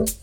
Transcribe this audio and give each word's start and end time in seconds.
Welcome 0.00 0.14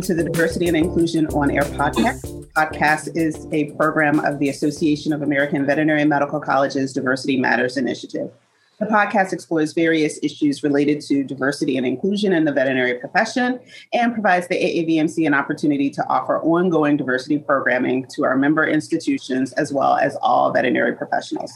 to 0.00 0.14
the 0.14 0.24
Diversity 0.24 0.66
and 0.66 0.76
Inclusion 0.76 1.28
on 1.28 1.52
Air 1.52 1.62
podcast. 1.62 2.48
Podcast 2.54 3.16
is 3.16 3.46
a 3.52 3.70
program 3.74 4.18
of 4.18 4.40
the 4.40 4.48
Association 4.48 5.12
of 5.12 5.22
American 5.22 5.64
Veterinary 5.64 6.04
Medical 6.04 6.40
Colleges 6.40 6.92
Diversity 6.92 7.38
Matters 7.38 7.76
Initiative. 7.76 8.32
The 8.78 8.86
podcast 8.86 9.32
explores 9.32 9.72
various 9.72 10.18
issues 10.22 10.62
related 10.62 11.00
to 11.02 11.24
diversity 11.24 11.78
and 11.78 11.86
inclusion 11.86 12.34
in 12.34 12.44
the 12.44 12.52
veterinary 12.52 12.98
profession 12.98 13.58
and 13.94 14.12
provides 14.12 14.48
the 14.48 14.54
AAVMC 14.54 15.26
an 15.26 15.32
opportunity 15.32 15.88
to 15.90 16.06
offer 16.08 16.42
ongoing 16.42 16.98
diversity 16.98 17.38
programming 17.38 18.04
to 18.14 18.24
our 18.24 18.36
member 18.36 18.66
institutions 18.66 19.52
as 19.52 19.72
well 19.72 19.96
as 19.96 20.14
all 20.16 20.52
veterinary 20.52 20.94
professionals. 20.94 21.50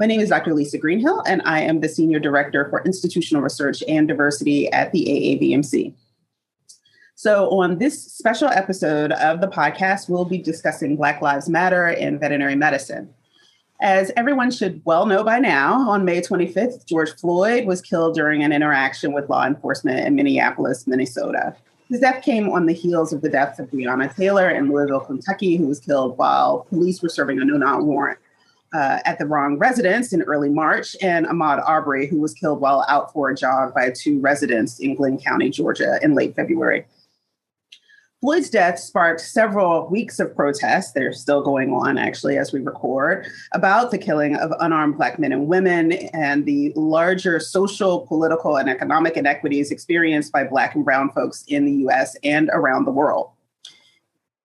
My 0.00 0.06
name 0.06 0.18
is 0.18 0.28
Dr. 0.28 0.54
Lisa 0.54 0.76
Greenhill, 0.76 1.22
and 1.24 1.40
I 1.44 1.60
am 1.60 1.78
the 1.78 1.88
Senior 1.88 2.18
Director 2.18 2.68
for 2.68 2.82
Institutional 2.82 3.40
Research 3.40 3.84
and 3.86 4.08
Diversity 4.08 4.68
at 4.72 4.90
the 4.90 5.04
AAVMC. 5.04 5.94
So, 7.14 7.48
on 7.50 7.78
this 7.78 8.12
special 8.12 8.48
episode 8.48 9.12
of 9.12 9.40
the 9.40 9.46
podcast, 9.46 10.08
we'll 10.08 10.24
be 10.24 10.38
discussing 10.38 10.96
Black 10.96 11.22
Lives 11.22 11.48
Matter 11.48 11.86
in 11.86 12.18
veterinary 12.18 12.56
medicine. 12.56 13.14
As 13.84 14.10
everyone 14.16 14.50
should 14.50 14.80
well 14.86 15.04
know 15.04 15.22
by 15.22 15.38
now, 15.38 15.90
on 15.90 16.06
May 16.06 16.22
25th, 16.22 16.86
George 16.86 17.14
Floyd 17.16 17.66
was 17.66 17.82
killed 17.82 18.14
during 18.14 18.42
an 18.42 18.50
interaction 18.50 19.12
with 19.12 19.28
law 19.28 19.44
enforcement 19.44 20.06
in 20.06 20.14
Minneapolis, 20.14 20.86
Minnesota. 20.86 21.54
His 21.90 22.00
death 22.00 22.24
came 22.24 22.48
on 22.48 22.64
the 22.64 22.72
heels 22.72 23.12
of 23.12 23.20
the 23.20 23.28
deaths 23.28 23.58
of 23.58 23.70
Breonna 23.70 24.16
Taylor 24.16 24.48
in 24.48 24.70
Louisville, 24.70 25.00
Kentucky, 25.00 25.56
who 25.56 25.66
was 25.66 25.80
killed 25.80 26.16
while 26.16 26.60
police 26.70 27.02
were 27.02 27.10
serving 27.10 27.42
a 27.42 27.44
no 27.44 27.58
knock 27.58 27.82
warrant 27.82 28.18
uh, 28.72 29.00
at 29.04 29.18
the 29.18 29.26
wrong 29.26 29.58
residence 29.58 30.14
in 30.14 30.22
early 30.22 30.48
March, 30.48 30.96
and 31.02 31.26
Ahmaud 31.26 31.62
Arbery, 31.68 32.06
who 32.06 32.20
was 32.20 32.32
killed 32.32 32.62
while 32.62 32.86
out 32.88 33.12
for 33.12 33.28
a 33.28 33.36
jog 33.36 33.74
by 33.74 33.90
two 33.90 34.18
residents 34.18 34.80
in 34.80 34.94
Glynn 34.94 35.18
County, 35.18 35.50
Georgia, 35.50 35.98
in 36.02 36.14
late 36.14 36.34
February. 36.34 36.86
Floyd's 38.24 38.48
death 38.48 38.78
sparked 38.78 39.20
several 39.20 39.86
weeks 39.90 40.18
of 40.18 40.34
protests. 40.34 40.92
They're 40.92 41.12
still 41.12 41.42
going 41.42 41.74
on, 41.74 41.98
actually, 41.98 42.38
as 42.38 42.54
we 42.54 42.60
record, 42.60 43.26
about 43.52 43.90
the 43.90 43.98
killing 43.98 44.34
of 44.34 44.50
unarmed 44.60 44.96
Black 44.96 45.18
men 45.18 45.30
and 45.30 45.46
women 45.46 45.92
and 45.92 46.46
the 46.46 46.72
larger 46.74 47.38
social, 47.38 48.06
political, 48.06 48.56
and 48.56 48.70
economic 48.70 49.18
inequities 49.18 49.70
experienced 49.70 50.32
by 50.32 50.42
Black 50.42 50.74
and 50.74 50.86
Brown 50.86 51.10
folks 51.12 51.44
in 51.48 51.66
the 51.66 51.72
US 51.86 52.16
and 52.24 52.48
around 52.54 52.86
the 52.86 52.92
world. 52.92 53.28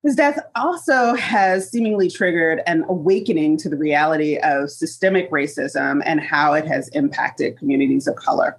His 0.03 0.13
death 0.13 0.39
also 0.55 1.15
has 1.15 1.71
seemingly 1.71 2.09
triggered 2.09 2.61
an 2.67 2.83
awakening 2.89 3.55
to 3.59 3.69
the 3.69 3.77
reality 3.77 4.39
of 4.39 4.69
systemic 4.69 5.31
racism 5.31 6.01
and 6.03 6.19
how 6.19 6.51
it 6.51 6.67
has 6.67 6.89
impacted 6.89 7.57
communities 7.57 8.07
of 8.07 8.17
color. 8.17 8.57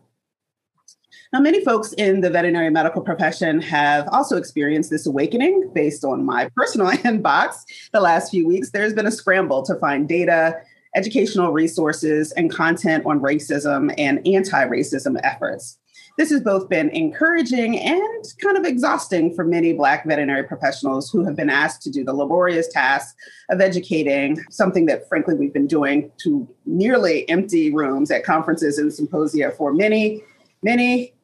Now, 1.33 1.39
many 1.39 1.64
folks 1.64 1.92
in 1.92 2.23
the 2.23 2.31
veterinary 2.31 2.70
medical 2.70 3.03
profession 3.03 3.62
have 3.62 4.09
also 4.09 4.36
experienced 4.36 4.91
this 4.91 5.06
awakening 5.06 5.70
based 5.73 6.05
on 6.05 6.25
my 6.25 6.50
personal 6.56 6.89
inbox 6.91 7.62
the 7.92 8.00
last 8.00 8.33
few 8.33 8.48
weeks. 8.48 8.70
There's 8.70 8.95
been 8.95 9.06
a 9.06 9.12
scramble 9.12 9.62
to 9.62 9.77
find 9.77 10.08
data, 10.08 10.61
educational 10.97 11.53
resources, 11.53 12.33
and 12.33 12.53
content 12.53 13.06
on 13.06 13.20
racism 13.20 13.95
and 13.97 14.27
anti 14.27 14.67
racism 14.67 15.20
efforts. 15.23 15.78
This 16.19 16.31
has 16.31 16.41
both 16.41 16.69
been 16.69 16.91
encouraging 16.91 17.78
and 17.78 18.25
kind 18.42 18.56
of 18.56 18.64
exhausting 18.64 19.33
for 19.33 19.45
many 19.45 19.73
Black 19.73 20.05
veterinary 20.05 20.42
professionals 20.42 21.11
who 21.11 21.25
have 21.25 21.36
been 21.36 21.48
asked 21.48 21.81
to 21.83 21.91
do 21.91 22.03
the 22.03 22.12
laborious 22.12 22.67
task 22.67 23.14
of 23.51 23.61
educating, 23.61 24.36
something 24.51 24.86
that, 24.86 25.08
frankly, 25.08 25.36
we've 25.36 25.55
been 25.55 25.69
doing 25.69 26.11
to 26.25 26.48
nearly 26.67 27.27
empty 27.28 27.73
rooms 27.73 28.11
at 28.11 28.25
conferences 28.25 28.78
and 28.78 28.92
symposia 28.92 29.53
for 29.53 29.73
many, 29.73 30.25
many, 30.64 31.14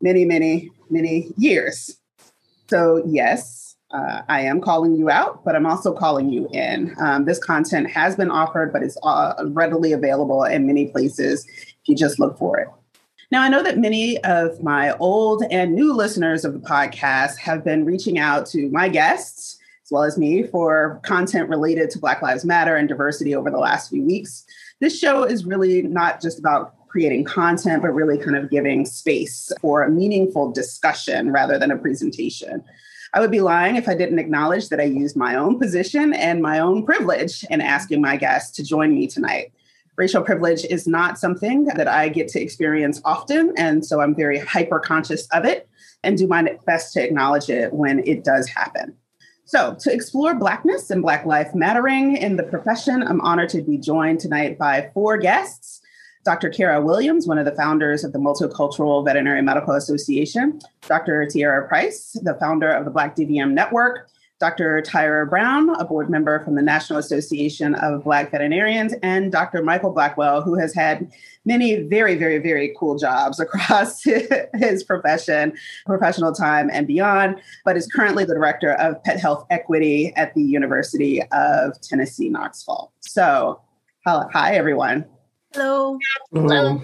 many, 0.00 0.24
many, 0.24 0.70
many 0.90 1.32
years. 1.36 1.96
So, 2.68 3.02
yes, 3.06 3.76
uh, 3.90 4.22
I 4.28 4.42
am 4.42 4.60
calling 4.60 4.94
you 4.96 5.08
out, 5.08 5.44
but 5.44 5.56
I'm 5.56 5.66
also 5.66 5.94
calling 5.94 6.30
you 6.30 6.48
in. 6.52 6.94
Um, 7.00 7.24
this 7.24 7.38
content 7.38 7.90
has 7.90 8.16
been 8.16 8.30
offered, 8.30 8.72
but 8.72 8.82
it's 8.82 8.98
uh, 9.02 9.34
readily 9.48 9.92
available 9.92 10.44
in 10.44 10.66
many 10.66 10.88
places 10.88 11.46
if 11.48 11.76
you 11.86 11.96
just 11.96 12.18
look 12.18 12.38
for 12.38 12.58
it. 12.58 12.68
Now, 13.30 13.42
I 13.42 13.48
know 13.48 13.62
that 13.62 13.78
many 13.78 14.22
of 14.24 14.62
my 14.62 14.96
old 14.98 15.42
and 15.50 15.74
new 15.74 15.92
listeners 15.92 16.44
of 16.44 16.54
the 16.54 16.60
podcast 16.60 17.38
have 17.38 17.62
been 17.64 17.84
reaching 17.84 18.18
out 18.18 18.46
to 18.46 18.70
my 18.70 18.88
guests, 18.88 19.58
as 19.84 19.90
well 19.90 20.02
as 20.02 20.16
me, 20.16 20.44
for 20.44 21.00
content 21.02 21.48
related 21.48 21.90
to 21.90 21.98
Black 21.98 22.22
Lives 22.22 22.44
Matter 22.44 22.76
and 22.76 22.88
diversity 22.88 23.34
over 23.34 23.50
the 23.50 23.58
last 23.58 23.90
few 23.90 24.02
weeks. 24.02 24.44
This 24.80 24.98
show 24.98 25.24
is 25.24 25.44
really 25.44 25.82
not 25.82 26.22
just 26.22 26.38
about 26.38 26.74
creating 26.88 27.24
content, 27.24 27.82
but 27.82 27.94
really 27.94 28.18
kind 28.18 28.36
of 28.36 28.50
giving 28.50 28.84
space 28.84 29.52
for 29.60 29.82
a 29.82 29.90
meaningful 29.90 30.50
discussion 30.50 31.30
rather 31.30 31.58
than 31.58 31.70
a 31.70 31.76
presentation. 31.76 32.64
I 33.14 33.20
would 33.20 33.30
be 33.30 33.40
lying 33.40 33.76
if 33.76 33.88
I 33.88 33.94
didn't 33.94 34.18
acknowledge 34.18 34.68
that 34.68 34.80
I 34.80 34.84
used 34.84 35.16
my 35.16 35.34
own 35.34 35.58
position 35.58 36.12
and 36.12 36.42
my 36.42 36.58
own 36.58 36.84
privilege 36.84 37.44
in 37.50 37.60
asking 37.60 38.02
my 38.02 38.16
guests 38.16 38.54
to 38.56 38.64
join 38.64 38.94
me 38.94 39.06
tonight. 39.06 39.52
Racial 39.96 40.22
privilege 40.22 40.64
is 40.64 40.86
not 40.86 41.18
something 41.18 41.64
that 41.64 41.88
I 41.88 42.08
get 42.08 42.28
to 42.28 42.40
experience 42.40 43.00
often, 43.04 43.52
and 43.56 43.84
so 43.84 44.00
I'm 44.00 44.14
very 44.14 44.38
hyper 44.38 44.78
conscious 44.78 45.26
of 45.32 45.44
it 45.44 45.68
and 46.04 46.16
do 46.16 46.28
my 46.28 46.56
best 46.66 46.92
to 46.94 47.04
acknowledge 47.04 47.50
it 47.50 47.72
when 47.72 48.06
it 48.06 48.24
does 48.24 48.48
happen. 48.48 48.94
So, 49.44 49.74
to 49.80 49.92
explore 49.92 50.34
Blackness 50.34 50.90
and 50.90 51.00
Black 51.00 51.24
life 51.24 51.54
mattering 51.54 52.16
in 52.16 52.36
the 52.36 52.42
profession, 52.42 53.02
I'm 53.02 53.22
honored 53.22 53.48
to 53.50 53.62
be 53.62 53.78
joined 53.78 54.20
tonight 54.20 54.58
by 54.58 54.90
four 54.92 55.16
guests 55.16 55.80
Dr. 56.28 56.50
Kara 56.50 56.78
Williams, 56.82 57.26
one 57.26 57.38
of 57.38 57.46
the 57.46 57.54
founders 57.54 58.04
of 58.04 58.12
the 58.12 58.18
Multicultural 58.18 59.02
Veterinary 59.02 59.40
Medical 59.40 59.72
Association, 59.72 60.60
Dr. 60.82 61.26
Tiara 61.26 61.66
Price, 61.66 62.14
the 62.22 62.34
founder 62.34 62.70
of 62.70 62.84
the 62.84 62.90
Black 62.90 63.16
DVM 63.16 63.52
Network, 63.52 64.10
Dr. 64.38 64.82
Tyra 64.82 65.26
Brown, 65.26 65.70
a 65.80 65.86
board 65.86 66.10
member 66.10 66.44
from 66.44 66.54
the 66.54 66.60
National 66.60 66.98
Association 66.98 67.74
of 67.76 68.04
Black 68.04 68.30
Veterinarians, 68.30 68.92
and 69.02 69.32
Dr. 69.32 69.62
Michael 69.62 69.90
Blackwell, 69.90 70.42
who 70.42 70.54
has 70.58 70.74
had 70.74 71.10
many 71.46 71.76
very, 71.84 72.14
very, 72.14 72.36
very 72.36 72.74
cool 72.78 72.98
jobs 72.98 73.40
across 73.40 74.02
his 74.02 74.84
profession, 74.84 75.54
professional 75.86 76.34
time, 76.34 76.68
and 76.70 76.86
beyond, 76.86 77.36
but 77.64 77.74
is 77.74 77.86
currently 77.86 78.26
the 78.26 78.34
director 78.34 78.74
of 78.74 79.02
pet 79.02 79.18
health 79.18 79.46
equity 79.48 80.12
at 80.14 80.34
the 80.34 80.42
University 80.42 81.22
of 81.32 81.80
Tennessee, 81.80 82.28
Knoxville. 82.28 82.92
So, 83.00 83.62
uh, 84.04 84.24
hi, 84.30 84.54
everyone. 84.54 85.06
Hello. 85.54 85.98
Hello. 86.32 86.82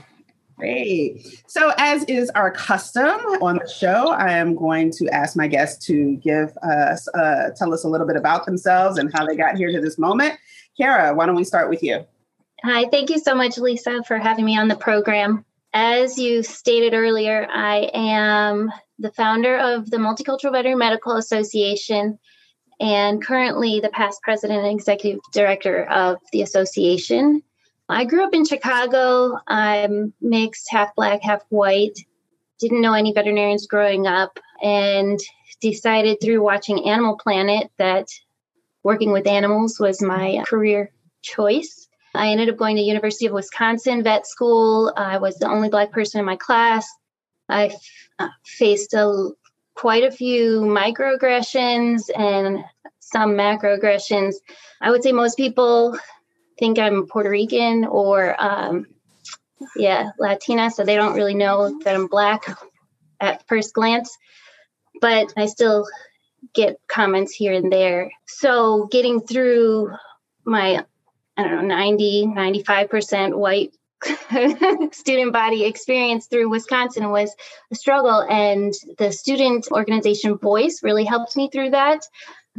Great. 0.56 1.42
So, 1.48 1.72
as 1.78 2.04
is 2.04 2.30
our 2.30 2.50
custom 2.50 3.20
on 3.42 3.56
the 3.56 3.68
show, 3.68 4.12
I 4.12 4.32
am 4.32 4.54
going 4.54 4.90
to 4.92 5.08
ask 5.08 5.36
my 5.36 5.48
guests 5.48 5.84
to 5.86 6.16
give 6.16 6.56
us, 6.58 7.08
uh, 7.08 7.50
tell 7.56 7.74
us 7.74 7.84
a 7.84 7.88
little 7.88 8.06
bit 8.06 8.16
about 8.16 8.46
themselves 8.46 8.98
and 8.98 9.12
how 9.12 9.26
they 9.26 9.36
got 9.36 9.56
here 9.56 9.72
to 9.72 9.80
this 9.80 9.98
moment. 9.98 10.34
Kara, 10.78 11.14
why 11.14 11.26
don't 11.26 11.34
we 11.34 11.44
start 11.44 11.68
with 11.68 11.82
you? 11.82 12.04
Hi, 12.62 12.86
thank 12.90 13.10
you 13.10 13.18
so 13.18 13.34
much, 13.34 13.58
Lisa, 13.58 14.02
for 14.06 14.16
having 14.16 14.44
me 14.44 14.56
on 14.56 14.68
the 14.68 14.76
program. 14.76 15.44
As 15.74 16.18
you 16.18 16.42
stated 16.42 16.94
earlier, 16.94 17.46
I 17.52 17.90
am 17.92 18.72
the 18.98 19.10
founder 19.10 19.58
of 19.58 19.90
the 19.90 19.96
Multicultural 19.96 20.52
Veterinary 20.52 20.76
Medical 20.76 21.16
Association 21.16 22.18
and 22.80 23.24
currently 23.24 23.80
the 23.80 23.88
past 23.90 24.20
president 24.22 24.64
and 24.64 24.74
executive 24.78 25.20
director 25.32 25.84
of 25.86 26.18
the 26.32 26.42
association. 26.42 27.42
I 27.88 28.04
grew 28.04 28.24
up 28.24 28.34
in 28.34 28.46
Chicago. 28.46 29.38
I'm 29.46 30.12
mixed, 30.20 30.70
half 30.70 30.94
black, 30.94 31.22
half 31.22 31.42
white. 31.50 31.98
Didn't 32.58 32.80
know 32.80 32.94
any 32.94 33.12
veterinarians 33.12 33.66
growing 33.66 34.06
up 34.06 34.38
and 34.62 35.20
decided 35.60 36.18
through 36.20 36.42
watching 36.42 36.88
Animal 36.88 37.16
Planet 37.16 37.70
that 37.78 38.08
working 38.82 39.12
with 39.12 39.26
animals 39.26 39.78
was 39.78 40.00
my 40.00 40.42
career 40.46 40.90
choice. 41.22 41.88
I 42.14 42.28
ended 42.28 42.48
up 42.48 42.56
going 42.56 42.76
to 42.76 42.82
University 42.82 43.26
of 43.26 43.32
Wisconsin 43.32 44.02
vet 44.02 44.26
school. 44.26 44.92
I 44.96 45.18
was 45.18 45.36
the 45.36 45.48
only 45.48 45.68
black 45.68 45.90
person 45.90 46.20
in 46.20 46.26
my 46.26 46.36
class. 46.36 46.86
I 47.48 47.66
f- 47.66 48.08
uh, 48.18 48.28
faced 48.44 48.94
a, 48.94 49.30
quite 49.74 50.04
a 50.04 50.10
few 50.10 50.60
microaggressions 50.62 52.02
and 52.16 52.64
some 53.00 53.32
macroaggressions. 53.32 54.36
I 54.80 54.90
would 54.90 55.02
say 55.02 55.12
most 55.12 55.36
people 55.36 55.98
think 56.58 56.78
I'm 56.78 57.06
Puerto 57.06 57.30
Rican 57.30 57.84
or 57.84 58.40
um, 58.42 58.86
yeah, 59.76 60.10
Latina, 60.18 60.70
so 60.70 60.84
they 60.84 60.96
don't 60.96 61.14
really 61.14 61.34
know 61.34 61.78
that 61.84 61.94
I'm 61.94 62.06
black 62.06 62.44
at 63.20 63.46
first 63.48 63.74
glance. 63.74 64.16
But 65.00 65.32
I 65.36 65.46
still 65.46 65.86
get 66.54 66.78
comments 66.88 67.32
here 67.32 67.52
and 67.52 67.72
there. 67.72 68.12
So 68.26 68.86
getting 68.90 69.20
through 69.20 69.90
my, 70.44 70.84
I 71.36 71.42
don't 71.42 71.68
know, 71.68 71.74
90, 71.74 72.26
95% 72.26 73.34
white 73.34 73.74
student 74.92 75.32
body 75.32 75.64
experience 75.64 76.26
through 76.26 76.50
Wisconsin 76.50 77.10
was 77.10 77.34
a 77.72 77.74
struggle. 77.74 78.22
And 78.22 78.72
the 78.98 79.10
student 79.12 79.68
organization 79.70 80.36
voice 80.36 80.82
really 80.82 81.04
helped 81.04 81.36
me 81.36 81.48
through 81.50 81.70
that. 81.70 82.06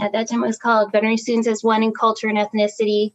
At 0.01 0.11
that 0.11 0.29
time, 0.29 0.43
it 0.43 0.47
was 0.47 0.57
called 0.57 0.91
Veterinary 0.91 1.17
Students 1.17 1.47
as 1.47 1.63
One 1.63 1.83
in 1.83 1.93
Culture 1.93 2.27
and 2.27 2.37
Ethnicity. 2.37 3.13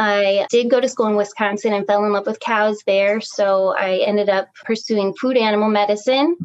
I 0.00 0.46
did 0.48 0.70
go 0.70 0.80
to 0.80 0.88
school 0.88 1.08
in 1.08 1.14
Wisconsin 1.14 1.74
and 1.74 1.86
fell 1.86 2.06
in 2.06 2.12
love 2.14 2.26
with 2.26 2.40
cows 2.40 2.78
there. 2.86 3.20
So 3.20 3.74
I 3.76 3.96
ended 3.98 4.30
up 4.30 4.48
pursuing 4.64 5.12
food 5.12 5.36
animal 5.36 5.68
medicine. 5.68 6.38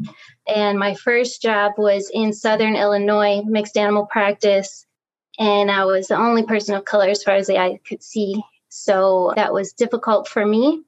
And 0.45 0.77
my 0.77 0.93
first 0.93 1.41
job 1.41 1.71
was 1.77 2.11
in 2.13 2.33
Southern 2.33 2.75
Illinois, 2.75 3.43
mixed 3.45 3.77
animal 3.77 4.07
practice. 4.07 4.85
And 5.39 5.71
I 5.71 5.85
was 5.85 6.09
the 6.09 6.17
only 6.17 6.43
person 6.43 6.75
of 6.75 6.83
color 6.83 7.07
as 7.07 7.23
far 7.23 7.35
as 7.35 7.47
the 7.47 7.57
eye 7.57 7.79
could 7.87 8.03
see. 8.03 8.43
So 8.67 9.31
that 9.37 9.53
was 9.53 9.71
difficult 9.71 10.27
for 10.27 10.45
me. 10.45 10.83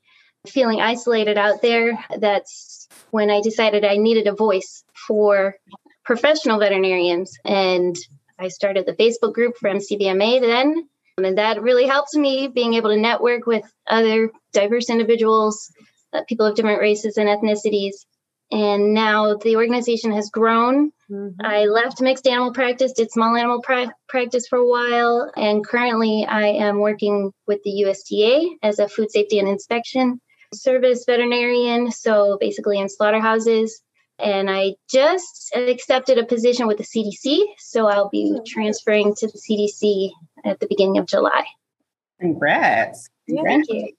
Feeling 0.45 0.81
isolated 0.81 1.37
out 1.37 1.61
there, 1.61 1.97
that's 2.17 2.89
when 3.11 3.29
I 3.29 3.39
decided 3.39 3.85
I 3.85 3.95
needed 3.95 4.27
a 4.27 4.35
voice 4.35 4.83
for 5.07 5.55
professional 6.03 6.59
veterinarians. 6.59 7.33
And 7.45 7.95
I 8.37 8.49
started 8.49 8.85
the 8.85 8.93
Facebook 8.93 9.33
group 9.33 9.55
for 9.55 9.69
MCVMA 9.69 10.41
then 10.41 10.89
and 11.17 11.37
that 11.37 11.61
really 11.61 11.87
helps 11.87 12.15
me 12.15 12.47
being 12.47 12.75
able 12.75 12.89
to 12.89 12.97
network 12.97 13.45
with 13.45 13.63
other 13.87 14.31
diverse 14.53 14.89
individuals, 14.89 15.71
uh, 16.13 16.21
people 16.27 16.45
of 16.45 16.55
different 16.55 16.81
races 16.81 17.17
and 17.17 17.27
ethnicities. 17.27 18.05
And 18.49 18.93
now 18.93 19.35
the 19.35 19.57
organization 19.57 20.13
has 20.13 20.29
grown. 20.29 20.91
Mm-hmm. 21.11 21.45
I 21.45 21.65
left 21.65 22.01
mixed 22.01 22.27
animal 22.27 22.53
practice, 22.53 22.93
did 22.93 23.11
small 23.11 23.35
animal 23.35 23.61
pra- 23.61 23.93
practice 24.07 24.47
for 24.47 24.59
a 24.59 24.67
while, 24.67 25.31
and 25.35 25.65
currently 25.65 26.25
I 26.25 26.47
am 26.47 26.79
working 26.79 27.33
with 27.45 27.61
the 27.63 27.83
USDA 27.85 28.57
as 28.63 28.79
a 28.79 28.87
food 28.87 29.11
safety 29.11 29.39
and 29.39 29.49
inspection 29.49 30.21
service 30.53 31.03
veterinarian. 31.05 31.91
So 31.91 32.37
basically 32.39 32.79
in 32.79 32.87
slaughterhouses. 32.87 33.81
And 34.19 34.49
I 34.49 34.73
just 34.89 35.51
accepted 35.55 36.17
a 36.17 36.25
position 36.25 36.65
with 36.65 36.77
the 36.77 36.83
CDC. 36.83 37.43
So 37.59 37.87
I'll 37.87 38.09
be 38.09 38.39
transferring 38.47 39.13
to 39.15 39.27
the 39.27 39.37
CDC 39.37 40.11
at 40.47 40.59
the 40.59 40.67
beginning 40.67 40.97
of 40.97 41.05
July. 41.05 41.45
Congrats. 42.19 43.09
Congrats. 43.27 43.67
Thank 43.67 43.69
you. 43.69 43.93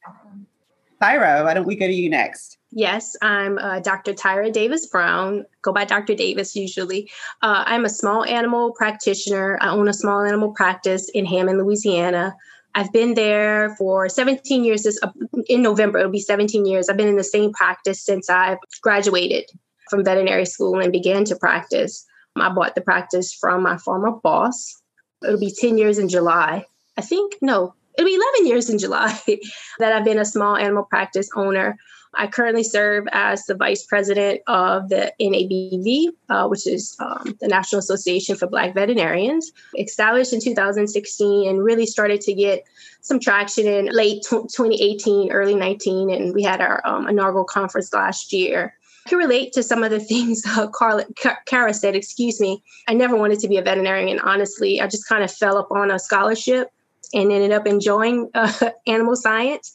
Tyra, 1.00 1.44
why 1.44 1.54
don't 1.54 1.66
we 1.66 1.76
go 1.76 1.86
to 1.86 1.92
you 1.92 2.10
next? 2.10 2.58
Yes, 2.70 3.16
I'm 3.22 3.56
uh, 3.58 3.80
Dr. 3.80 4.12
Tyra 4.12 4.52
Davis 4.52 4.86
Brown. 4.86 5.46
Go 5.62 5.72
by 5.72 5.84
Dr. 5.84 6.14
Davis 6.14 6.56
usually. 6.56 7.10
Uh, 7.40 7.62
I'm 7.66 7.84
a 7.84 7.88
small 7.88 8.24
animal 8.24 8.72
practitioner. 8.72 9.58
I 9.60 9.70
own 9.70 9.88
a 9.88 9.94
small 9.94 10.22
animal 10.22 10.52
practice 10.52 11.08
in 11.10 11.24
Hammond, 11.24 11.58
Louisiana. 11.58 12.34
I've 12.74 12.92
been 12.92 13.14
there 13.14 13.74
for 13.76 14.08
17 14.08 14.64
years. 14.64 14.82
This 14.82 14.98
uh, 15.02 15.10
in 15.48 15.62
November, 15.62 15.98
it'll 15.98 16.10
be 16.10 16.20
17 16.20 16.66
years. 16.66 16.88
I've 16.88 16.96
been 16.96 17.08
in 17.08 17.16
the 17.16 17.24
same 17.24 17.52
practice 17.52 18.04
since 18.04 18.28
I've 18.28 18.58
graduated 18.82 19.44
from 19.88 20.04
veterinary 20.04 20.44
school 20.44 20.80
and 20.80 20.92
began 20.92 21.24
to 21.24 21.36
practice. 21.36 22.04
I 22.36 22.50
bought 22.50 22.74
the 22.74 22.80
practice 22.80 23.32
from 23.32 23.62
my 23.62 23.78
former 23.78 24.10
boss. 24.10 24.80
It'll 25.22 25.38
be 25.38 25.54
10 25.56 25.78
years 25.78 25.98
in 25.98 26.08
July. 26.08 26.64
I 26.96 27.00
think, 27.00 27.34
no, 27.40 27.74
it'll 27.96 28.08
be 28.08 28.14
11 28.14 28.46
years 28.46 28.70
in 28.70 28.78
July 28.78 29.18
that 29.78 29.92
I've 29.92 30.04
been 30.04 30.18
a 30.18 30.24
small 30.24 30.56
animal 30.56 30.84
practice 30.84 31.28
owner. 31.34 31.76
I 32.14 32.26
currently 32.26 32.64
serve 32.64 33.06
as 33.12 33.44
the 33.44 33.54
vice 33.54 33.84
president 33.84 34.40
of 34.46 34.88
the 34.88 35.12
NABV, 35.20 36.08
uh, 36.30 36.48
which 36.48 36.66
is 36.66 36.96
um, 37.00 37.36
the 37.40 37.48
National 37.48 37.80
Association 37.80 38.34
for 38.34 38.46
Black 38.46 38.74
Veterinarians, 38.74 39.52
established 39.78 40.32
in 40.32 40.40
2016 40.40 41.48
and 41.48 41.62
really 41.62 41.86
started 41.86 42.20
to 42.22 42.34
get 42.34 42.64
some 43.02 43.20
traction 43.20 43.66
in 43.66 43.86
late 43.86 44.22
t- 44.22 44.36
2018, 44.36 45.30
early 45.30 45.54
19. 45.54 46.10
And 46.10 46.34
we 46.34 46.42
had 46.42 46.60
our 46.60 46.84
um, 46.86 47.08
inaugural 47.08 47.44
conference 47.44 47.92
last 47.92 48.32
year 48.32 48.74
can 49.08 49.18
relate 49.18 49.52
to 49.54 49.62
some 49.62 49.82
of 49.82 49.90
the 49.90 50.00
things 50.12 50.42
uh, 50.46 50.68
Carla, 50.68 51.04
Kara 51.46 51.74
said, 51.74 51.96
excuse 51.96 52.40
me. 52.40 52.62
I 52.86 52.94
never 52.94 53.16
wanted 53.16 53.40
to 53.40 53.48
be 53.48 53.56
a 53.56 53.62
veterinarian. 53.62 54.20
Honestly, 54.20 54.80
I 54.80 54.86
just 54.86 55.08
kind 55.08 55.24
of 55.24 55.32
fell 55.32 55.58
upon 55.58 55.90
a 55.90 55.98
scholarship 55.98 56.70
and 57.14 57.32
ended 57.32 57.52
up 57.52 57.66
enjoying 57.66 58.30
uh, 58.34 58.70
animal 58.86 59.16
science 59.16 59.72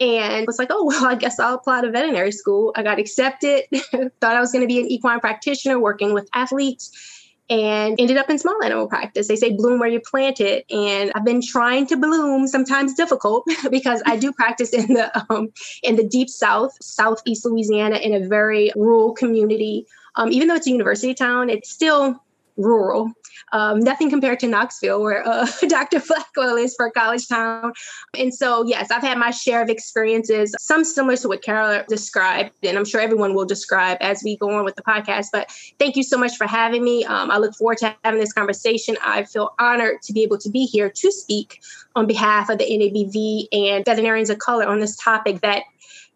and 0.00 0.46
was 0.46 0.58
like, 0.58 0.68
oh, 0.70 0.84
well, 0.84 1.06
I 1.06 1.16
guess 1.16 1.40
I'll 1.40 1.56
apply 1.56 1.80
to 1.80 1.90
veterinary 1.90 2.30
school. 2.30 2.72
I 2.76 2.82
got 2.84 2.98
accepted, 3.00 3.64
thought 3.72 4.36
I 4.36 4.40
was 4.40 4.52
going 4.52 4.62
to 4.62 4.68
be 4.68 4.78
an 4.78 4.86
equine 4.86 5.20
practitioner 5.20 5.78
working 5.80 6.14
with 6.14 6.28
athletes 6.34 7.17
and 7.50 7.98
ended 7.98 8.16
up 8.16 8.28
in 8.28 8.38
small 8.38 8.62
animal 8.62 8.88
practice. 8.88 9.28
They 9.28 9.36
say 9.36 9.54
bloom 9.54 9.78
where 9.78 9.88
you 9.88 10.00
plant 10.00 10.40
it. 10.40 10.66
And 10.70 11.10
I've 11.14 11.24
been 11.24 11.42
trying 11.42 11.86
to 11.86 11.96
bloom, 11.96 12.46
sometimes 12.46 12.94
difficult 12.94 13.46
because 13.70 14.02
I 14.06 14.16
do 14.16 14.32
practice 14.32 14.70
in 14.70 14.94
the 14.94 15.26
um, 15.30 15.48
in 15.82 15.96
the 15.96 16.04
deep 16.04 16.28
south, 16.28 16.72
southeast 16.80 17.44
Louisiana, 17.44 17.96
in 17.96 18.14
a 18.14 18.26
very 18.26 18.72
rural 18.76 19.12
community. 19.12 19.86
Um, 20.16 20.32
even 20.32 20.48
though 20.48 20.56
it's 20.56 20.66
a 20.66 20.70
university 20.70 21.14
town, 21.14 21.48
it's 21.48 21.70
still 21.70 22.22
rural. 22.56 23.12
Um, 23.52 23.80
nothing 23.80 24.10
compared 24.10 24.40
to 24.40 24.48
Knoxville, 24.48 25.00
where 25.00 25.26
uh, 25.26 25.46
Dr. 25.68 26.00
Blackwell 26.00 26.56
is 26.56 26.74
for 26.76 26.90
college 26.90 27.28
town. 27.28 27.72
And 28.16 28.34
so, 28.34 28.64
yes, 28.64 28.90
I've 28.90 29.02
had 29.02 29.18
my 29.18 29.30
share 29.30 29.62
of 29.62 29.68
experiences, 29.68 30.54
some 30.58 30.84
similar 30.84 31.16
to 31.18 31.28
what 31.28 31.42
Carol 31.42 31.82
described, 31.88 32.52
and 32.62 32.76
I'm 32.76 32.84
sure 32.84 33.00
everyone 33.00 33.34
will 33.34 33.46
describe 33.46 33.98
as 34.00 34.22
we 34.24 34.36
go 34.36 34.50
on 34.50 34.64
with 34.64 34.76
the 34.76 34.82
podcast. 34.82 35.26
But 35.32 35.50
thank 35.78 35.96
you 35.96 36.02
so 36.02 36.18
much 36.18 36.36
for 36.36 36.46
having 36.46 36.84
me. 36.84 37.04
Um, 37.04 37.30
I 37.30 37.38
look 37.38 37.54
forward 37.54 37.78
to 37.78 37.94
having 38.04 38.20
this 38.20 38.32
conversation. 38.32 38.96
I 39.04 39.24
feel 39.24 39.54
honored 39.58 40.02
to 40.02 40.12
be 40.12 40.22
able 40.22 40.38
to 40.38 40.50
be 40.50 40.64
here 40.64 40.90
to 40.90 41.12
speak 41.12 41.60
on 41.94 42.06
behalf 42.06 42.48
of 42.48 42.58
the 42.58 42.64
NABV 42.64 43.48
and 43.52 43.84
veterinarians 43.84 44.30
of 44.30 44.38
color 44.38 44.66
on 44.66 44.80
this 44.80 44.96
topic 44.96 45.40
that 45.40 45.62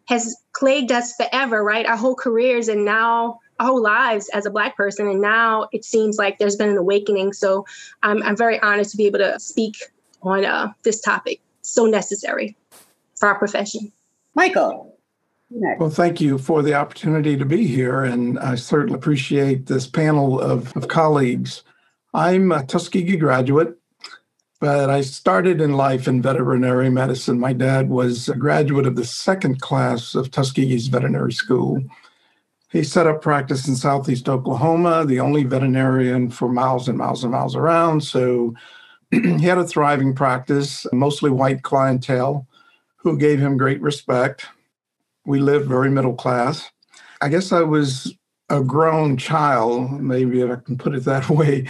has 0.07 0.37
plagued 0.55 0.93
us 0.93 1.15
forever, 1.15 1.63
right? 1.63 1.87
Our 1.87 1.97
whole 1.97 2.15
careers, 2.15 2.69
and 2.69 2.85
now 2.85 3.41
our 3.61 3.67
whole 3.67 3.83
lives 3.83 4.29
as 4.31 4.47
a 4.47 4.51
black 4.51 4.77
person 4.77 5.07
and 5.09 5.21
now 5.21 5.69
it 5.73 5.85
seems 5.85 6.19
like 6.19 6.39
there's 6.39 6.57
been 6.57 6.71
an 6.71 6.77
awakening. 6.77 7.33
So 7.33 7.67
i'm, 8.03 8.23
I'm 8.23 8.37
very 8.37 8.59
honored 8.61 8.89
to 8.89 8.97
be 8.97 9.07
able 9.07 9.19
to 9.21 9.39
speak 9.39 9.77
on 10.23 10.45
uh, 10.45 10.73
this 10.83 11.01
topic. 11.01 11.41
So 11.63 11.87
necessary 11.87 12.57
for 13.17 13.29
our 13.29 13.39
profession. 13.39 13.93
Michael 14.35 14.93
well, 15.79 15.91
thank 15.91 16.21
you 16.21 16.39
for 16.39 16.63
the 16.63 16.75
opportunity 16.75 17.37
to 17.37 17.45
be 17.45 17.67
here, 17.67 18.05
and 18.05 18.39
I 18.39 18.55
certainly 18.55 18.95
appreciate 18.95 19.67
this 19.67 19.87
panel 19.87 20.41
of, 20.41 20.75
of 20.77 20.89
colleagues. 20.89 21.63
I'm 22.15 22.53
a 22.53 22.65
Tuskegee 22.65 23.19
graduate, 23.19 23.77
but 24.61 24.89
I 24.89 25.03
started 25.03 25.61
in 25.61 25.75
life 25.75 26.09
in 26.09 26.23
veterinary 26.23 26.89
medicine. 26.89 27.39
My 27.39 27.53
dad 27.53 27.91
was 27.91 28.29
a 28.29 28.37
graduate 28.37 28.87
of 28.87 28.97
the 28.97 29.05
second 29.05 29.61
class 29.61 30.15
of 30.15 30.31
Tuskegee's 30.31 30.87
veterinary 30.87 31.33
school, 31.33 31.83
he 32.73 32.83
set 32.83 33.07
up 33.07 33.21
practice 33.21 33.69
in 33.69 33.77
Southeast 33.77 34.31
Oklahoma, 34.31 35.05
the 35.05 35.21
only 35.21 35.45
veterinarian 35.45 36.31
for 36.31 36.49
miles 36.49 36.89
and 36.89 36.97
miles 36.97 37.23
and 37.23 37.31
miles 37.31 37.55
around. 37.55 38.03
So 38.03 38.55
he 39.11 39.43
had 39.43 39.59
a 39.59 39.67
thriving 39.67 40.15
practice, 40.15 40.87
mostly 40.91 41.31
white 41.31 41.63
clientele 41.63 42.47
who 42.97 43.19
gave 43.19 43.39
him 43.39 43.59
great 43.59 43.81
respect. 43.83 44.47
We 45.27 45.39
lived 45.39 45.69
very 45.69 45.91
middle 45.91 46.15
class. 46.15 46.71
I 47.21 47.29
guess 47.29 47.53
I 47.53 47.61
was 47.61 48.15
a 48.49 48.63
grown 48.63 49.19
child, 49.19 50.01
maybe 50.01 50.41
if 50.41 50.51
I 50.51 50.57
can 50.57 50.79
put 50.79 50.95
it 50.95 51.05
that 51.05 51.29
way, 51.31 51.67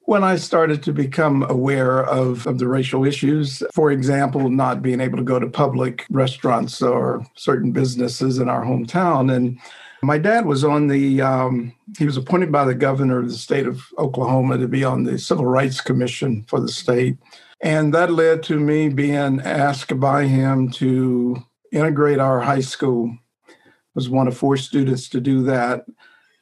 when 0.00 0.24
I 0.24 0.36
started 0.36 0.82
to 0.84 0.92
become 0.94 1.42
aware 1.50 2.02
of, 2.06 2.46
of 2.46 2.58
the 2.58 2.68
racial 2.68 3.04
issues. 3.04 3.62
For 3.74 3.90
example, 3.90 4.48
not 4.48 4.80
being 4.80 5.02
able 5.02 5.18
to 5.18 5.24
go 5.24 5.38
to 5.38 5.46
public 5.46 6.06
restaurants 6.08 6.80
or 6.80 7.26
certain 7.34 7.70
businesses 7.70 8.38
in 8.38 8.48
our 8.48 8.64
hometown. 8.64 9.30
And 9.30 9.58
my 10.02 10.18
dad 10.18 10.46
was 10.46 10.64
on 10.64 10.86
the, 10.86 11.20
um, 11.20 11.74
he 11.98 12.04
was 12.04 12.16
appointed 12.16 12.52
by 12.52 12.64
the 12.64 12.74
governor 12.74 13.18
of 13.18 13.28
the 13.28 13.36
state 13.36 13.66
of 13.66 13.82
Oklahoma 13.98 14.58
to 14.58 14.68
be 14.68 14.84
on 14.84 15.04
the 15.04 15.18
Civil 15.18 15.46
Rights 15.46 15.80
Commission 15.80 16.44
for 16.48 16.60
the 16.60 16.68
state. 16.68 17.16
And 17.60 17.92
that 17.94 18.12
led 18.12 18.42
to 18.44 18.58
me 18.58 18.88
being 18.88 19.40
asked 19.40 19.98
by 19.98 20.26
him 20.26 20.70
to 20.72 21.42
integrate 21.72 22.20
our 22.20 22.40
high 22.40 22.60
school. 22.60 23.16
I 23.48 23.52
was 23.94 24.08
one 24.08 24.28
of 24.28 24.36
four 24.36 24.56
students 24.56 25.08
to 25.10 25.20
do 25.20 25.42
that. 25.44 25.84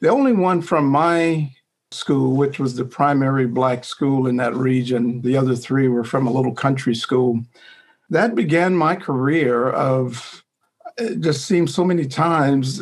The 0.01 0.09
only 0.09 0.33
one 0.33 0.61
from 0.61 0.85
my 0.85 1.51
school, 1.89 2.35
which 2.35 2.59
was 2.59 2.75
the 2.75 2.85
primary 2.85 3.47
black 3.47 3.83
school 3.83 4.27
in 4.27 4.37
that 4.37 4.55
region, 4.55 5.21
the 5.21 5.35
other 5.35 5.55
three 5.55 5.87
were 5.87 6.03
from 6.03 6.27
a 6.27 6.31
little 6.31 6.53
country 6.53 6.93
school. 6.93 7.41
That 8.09 8.35
began 8.35 8.75
my 8.75 8.95
career 8.95 9.69
of 9.71 10.43
it 10.97 11.19
just 11.21 11.45
seemed 11.45 11.69
so 11.69 11.83
many 11.83 12.05
times 12.05 12.81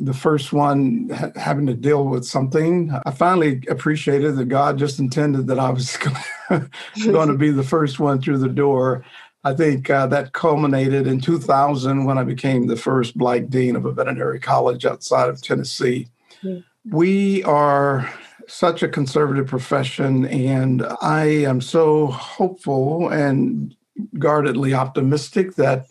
the 0.00 0.14
first 0.14 0.52
one 0.52 1.10
ha- 1.10 1.30
having 1.36 1.66
to 1.66 1.74
deal 1.74 2.06
with 2.06 2.24
something. 2.24 2.90
I 3.04 3.10
finally 3.10 3.62
appreciated 3.68 4.36
that 4.36 4.46
God 4.46 4.78
just 4.78 4.98
intended 4.98 5.46
that 5.46 5.58
I 5.58 5.70
was 5.70 5.96
going 6.48 7.28
to 7.28 7.36
be 7.36 7.50
the 7.50 7.62
first 7.62 8.00
one 8.00 8.20
through 8.20 8.38
the 8.38 8.48
door. 8.48 9.04
I 9.44 9.54
think 9.54 9.88
uh, 9.88 10.06
that 10.08 10.32
culminated 10.32 11.06
in 11.06 11.20
2000 11.20 12.04
when 12.04 12.18
I 12.18 12.24
became 12.24 12.66
the 12.66 12.76
first 12.76 13.16
Black 13.16 13.48
Dean 13.48 13.76
of 13.76 13.84
a 13.84 13.92
veterinary 13.92 14.40
college 14.40 14.84
outside 14.84 15.28
of 15.28 15.40
Tennessee. 15.40 16.08
Mm-hmm. 16.42 16.96
We 16.96 17.42
are 17.44 18.10
such 18.48 18.82
a 18.82 18.88
conservative 18.88 19.46
profession, 19.46 20.26
and 20.26 20.84
I 21.00 21.24
am 21.24 21.60
so 21.60 22.08
hopeful 22.08 23.08
and 23.08 23.74
guardedly 24.18 24.74
optimistic 24.74 25.54
that 25.56 25.86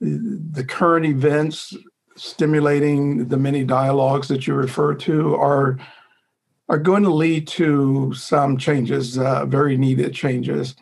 the 0.00 0.64
current 0.64 1.06
events 1.06 1.74
stimulating 2.20 3.28
the 3.28 3.36
many 3.38 3.64
dialogues 3.64 4.28
that 4.28 4.46
you 4.46 4.52
refer 4.54 4.94
to 4.94 5.34
are 5.36 5.78
are 6.68 6.78
going 6.78 7.02
to 7.02 7.10
lead 7.10 7.48
to 7.48 8.14
some 8.14 8.56
changes, 8.56 9.18
uh, 9.18 9.44
very 9.46 9.76
needed 9.76 10.14
changes. 10.14 10.76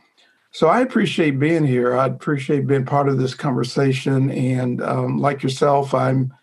So 0.50 0.68
I 0.68 0.80
appreciate 0.80 1.38
being 1.38 1.64
here. 1.64 1.97
I 1.97 2.07
appreciate 2.07 2.66
being 2.66 2.85
part 2.85 3.09
of 3.09 3.16
this 3.16 3.35
conversation. 3.35 4.30
And 4.30 4.83
um, 4.83 5.18
like 5.18 5.42
yourself, 5.42 5.95
I'm 5.95 6.35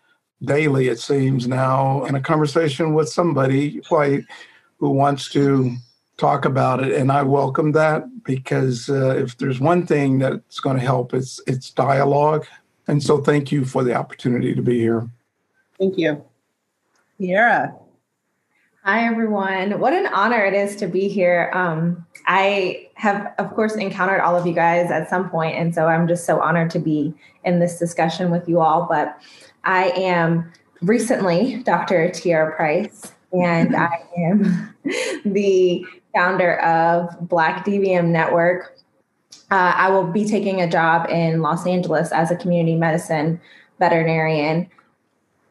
daily, 0.42 0.88
it 0.88 0.98
seems 0.98 1.46
now, 1.46 2.04
in 2.06 2.16
a 2.16 2.20
conversation 2.20 2.92
with 2.92 3.08
somebody 3.08 3.82
white 3.88 4.24
who 4.78 4.90
wants 4.90 5.30
to 5.30 5.76
talk 6.16 6.44
about 6.44 6.82
it. 6.82 6.92
And 6.94 7.12
I 7.12 7.22
welcome 7.22 7.70
that 7.72 8.02
because 8.24 8.88
uh, 8.90 9.14
if 9.16 9.38
there's 9.38 9.60
one 9.60 9.86
thing 9.86 10.18
that's 10.18 10.58
going 10.58 10.76
to 10.76 10.82
help, 10.82 11.14
it's 11.14 11.40
it's 11.46 11.70
dialogue. 11.70 12.46
And 12.88 13.02
so 13.02 13.18
thank 13.18 13.50
you 13.50 13.64
for 13.64 13.82
the 13.82 13.94
opportunity 13.94 14.54
to 14.54 14.62
be 14.62 14.78
here. 14.78 15.08
Thank 15.78 15.98
you. 15.98 16.24
Kiera. 17.20 17.76
Hi, 18.84 19.04
everyone. 19.04 19.80
What 19.80 19.92
an 19.92 20.06
honor 20.06 20.44
it 20.44 20.54
is 20.54 20.76
to 20.76 20.86
be 20.86 21.08
here. 21.08 21.50
Um, 21.52 22.06
I 22.28 22.88
have, 22.94 23.34
of 23.38 23.52
course, 23.52 23.74
encountered 23.74 24.20
all 24.20 24.36
of 24.36 24.46
you 24.46 24.52
guys 24.52 24.92
at 24.92 25.10
some 25.10 25.28
point, 25.28 25.56
and 25.56 25.74
so 25.74 25.86
I'm 25.86 26.06
just 26.06 26.24
so 26.24 26.40
honored 26.40 26.70
to 26.70 26.78
be 26.78 27.12
in 27.44 27.58
this 27.58 27.80
discussion 27.80 28.30
with 28.30 28.48
you 28.48 28.60
all. 28.60 28.86
But 28.88 29.20
I 29.64 29.88
am 29.96 30.52
recently 30.82 31.64
Dr. 31.64 32.12
Tiara 32.12 32.54
Price, 32.54 33.12
and 33.32 33.74
I 33.76 34.04
am 34.16 34.72
the 35.24 35.84
founder 36.14 36.60
of 36.60 37.28
Black 37.28 37.66
DVM 37.66 38.06
Network. 38.06 38.78
Uh, 39.50 39.72
I 39.76 39.90
will 39.90 40.06
be 40.06 40.24
taking 40.24 40.60
a 40.60 40.68
job 40.68 41.08
in 41.10 41.42
Los 41.42 41.66
Angeles 41.66 42.12
as 42.12 42.30
a 42.30 42.36
community 42.36 42.74
medicine 42.74 43.40
veterinarian 43.78 44.68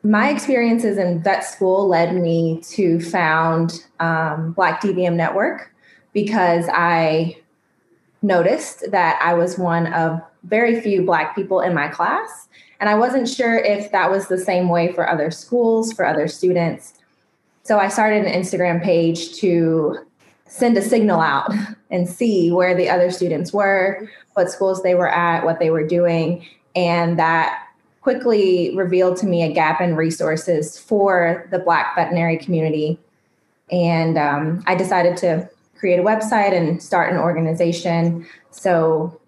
my 0.05 0.29
experiences 0.29 0.99
in 0.99 1.21
vet 1.23 1.43
school 1.43 1.87
led 1.87 2.15
me 2.15 2.61
to 2.61 3.01
found 3.01 3.85
um, 3.99 4.53
Black 4.53 4.79
DVM 4.79 5.15
Network 5.15 5.73
because 6.13 6.65
I 6.71 7.37
noticed 8.21 8.91
that 8.91 9.19
I 9.21 9.33
was 9.33 9.57
one 9.57 9.91
of 9.93 10.21
very 10.43 10.79
few 10.79 11.03
Black 11.03 11.35
people 11.35 11.59
in 11.59 11.73
my 11.73 11.87
class. 11.87 12.47
And 12.79 12.87
I 12.87 12.95
wasn't 12.95 13.27
sure 13.27 13.57
if 13.57 13.91
that 13.91 14.11
was 14.11 14.27
the 14.27 14.37
same 14.37 14.69
way 14.69 14.91
for 14.91 15.09
other 15.09 15.31
schools, 15.31 15.91
for 15.91 16.05
other 16.05 16.27
students. 16.27 16.93
So 17.63 17.79
I 17.79 17.87
started 17.87 18.25
an 18.25 18.31
Instagram 18.31 18.83
page 18.83 19.35
to 19.37 19.97
send 20.47 20.77
a 20.77 20.81
signal 20.81 21.19
out 21.19 21.51
and 21.89 22.07
see 22.07 22.51
where 22.51 22.75
the 22.75 22.89
other 22.89 23.11
students 23.11 23.53
were, 23.53 24.09
what 24.33 24.51
schools 24.51 24.83
they 24.83 24.95
were 24.95 25.09
at, 25.09 25.45
what 25.45 25.59
they 25.59 25.69
were 25.69 25.85
doing. 25.85 26.45
And 26.75 27.17
that 27.19 27.61
quickly 28.01 28.75
revealed 28.75 29.17
to 29.17 29.25
me 29.25 29.43
a 29.43 29.51
gap 29.51 29.81
in 29.81 29.95
resources 29.95 30.77
for 30.77 31.47
the 31.51 31.59
Black 31.59 31.95
veterinary 31.95 32.37
community. 32.37 32.99
And 33.71 34.17
um, 34.17 34.63
I 34.67 34.75
decided 34.75 35.17
to 35.17 35.49
create 35.75 35.99
a 35.99 36.03
website 36.03 36.53
and 36.53 36.81
start 36.81 37.11
an 37.11 37.17
organization. 37.17 38.27
So 38.51 39.19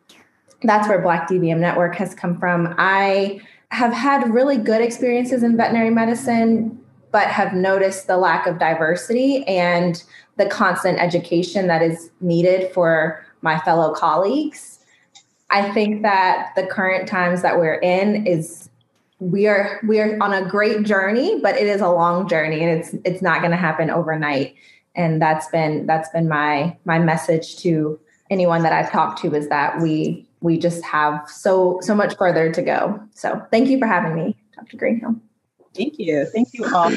that's 0.64 0.88
where 0.88 1.02
Black 1.02 1.28
DVM 1.28 1.58
Network 1.58 1.96
has 1.96 2.14
come 2.14 2.38
from. 2.38 2.76
I 2.78 3.42
have 3.70 3.94
had 3.94 4.32
really 4.32 4.58
good 4.58 4.82
experiences 4.82 5.44
in 5.44 5.58
veterinary 5.58 5.90
medicine, 5.90 6.80
but 7.12 7.28
have 7.28 7.54
noticed 7.54 8.08
the 8.08 8.18
lack 8.18 8.48
of 8.48 8.60
diversity 8.60 9.44
and 9.48 10.04
the 10.38 10.46
constant 10.46 11.00
education 11.00 11.68
that 11.68 11.82
is 11.82 12.12
needed 12.22 12.72
for 12.74 13.26
my 13.42 13.60
fellow 13.60 13.94
colleagues. 13.94 14.80
I 15.50 15.72
think 15.72 16.02
that 16.04 16.54
the 16.56 16.66
current 16.66 17.08
times 17.08 17.42
that 17.42 17.58
we're 17.58 17.80
in 17.80 18.26
is 18.28 18.70
we 19.20 19.48
are 19.48 19.80
we 19.88 20.00
are 20.00 20.18
on 20.22 20.32
a 20.32 20.48
great 20.48 20.84
journey 20.84 21.40
but 21.42 21.56
it 21.56 21.66
is 21.66 21.82
a 21.82 21.90
long 21.90 22.30
journey 22.30 22.64
and 22.64 22.80
it's 22.80 22.94
it's 23.04 23.22
not 23.22 23.40
going 23.40 23.52
to 23.52 23.58
happen 23.58 23.90
overnight. 23.90 24.56
And 24.96 25.22
that's 25.22 25.48
been 25.50 25.86
that's 25.86 26.10
been 26.10 26.28
my 26.28 26.78
my 26.86 27.00
message 27.00 27.58
to 27.58 28.00
anyone 28.30 28.62
that 28.64 28.74
i've 28.74 28.92
talked 28.92 29.22
to 29.22 29.34
is 29.34 29.48
that 29.48 29.82
we 29.82 30.28
we 30.42 30.58
just 30.58 30.84
have 30.84 31.28
so 31.30 31.80
so 31.82 31.96
much 31.96 32.16
further 32.18 32.52
to 32.52 32.62
go. 32.62 33.02
So 33.14 33.42
thank 33.52 33.70
you 33.70 33.80
for 33.80 33.88
having 33.88 34.16
me 34.16 34.36
dr 34.56 34.78
greenhill. 34.78 35.16
Thank 35.74 36.00
you. 36.00 36.26
Thank 36.26 36.54
you 36.54 36.66
all 36.74 36.92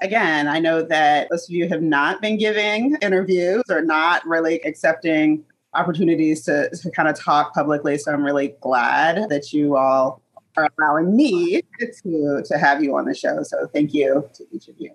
again 0.00 0.48
i 0.48 0.58
know 0.58 0.82
that 0.82 1.28
most 1.30 1.48
of 1.48 1.54
you 1.54 1.68
have 1.68 1.82
not 1.82 2.20
been 2.20 2.36
giving 2.38 2.96
interviews 3.02 3.62
or 3.70 3.82
not 3.82 4.26
really 4.26 4.60
accepting 4.62 5.44
opportunities 5.74 6.44
to, 6.44 6.68
to 6.70 6.90
kind 6.90 7.08
of 7.08 7.18
talk 7.18 7.54
publicly 7.54 7.96
so 7.96 8.12
i'm 8.12 8.24
really 8.24 8.54
glad 8.60 9.28
that 9.28 9.52
you 9.52 9.76
all 9.76 10.22
are 10.56 10.68
allowing 10.78 11.16
me 11.16 11.62
to, 11.80 12.42
to 12.44 12.58
have 12.58 12.82
you 12.82 12.96
on 12.96 13.06
the 13.06 13.14
show. 13.14 13.42
So 13.42 13.66
thank 13.68 13.94
you 13.94 14.28
to 14.34 14.44
each 14.52 14.68
of 14.68 14.74
you. 14.78 14.92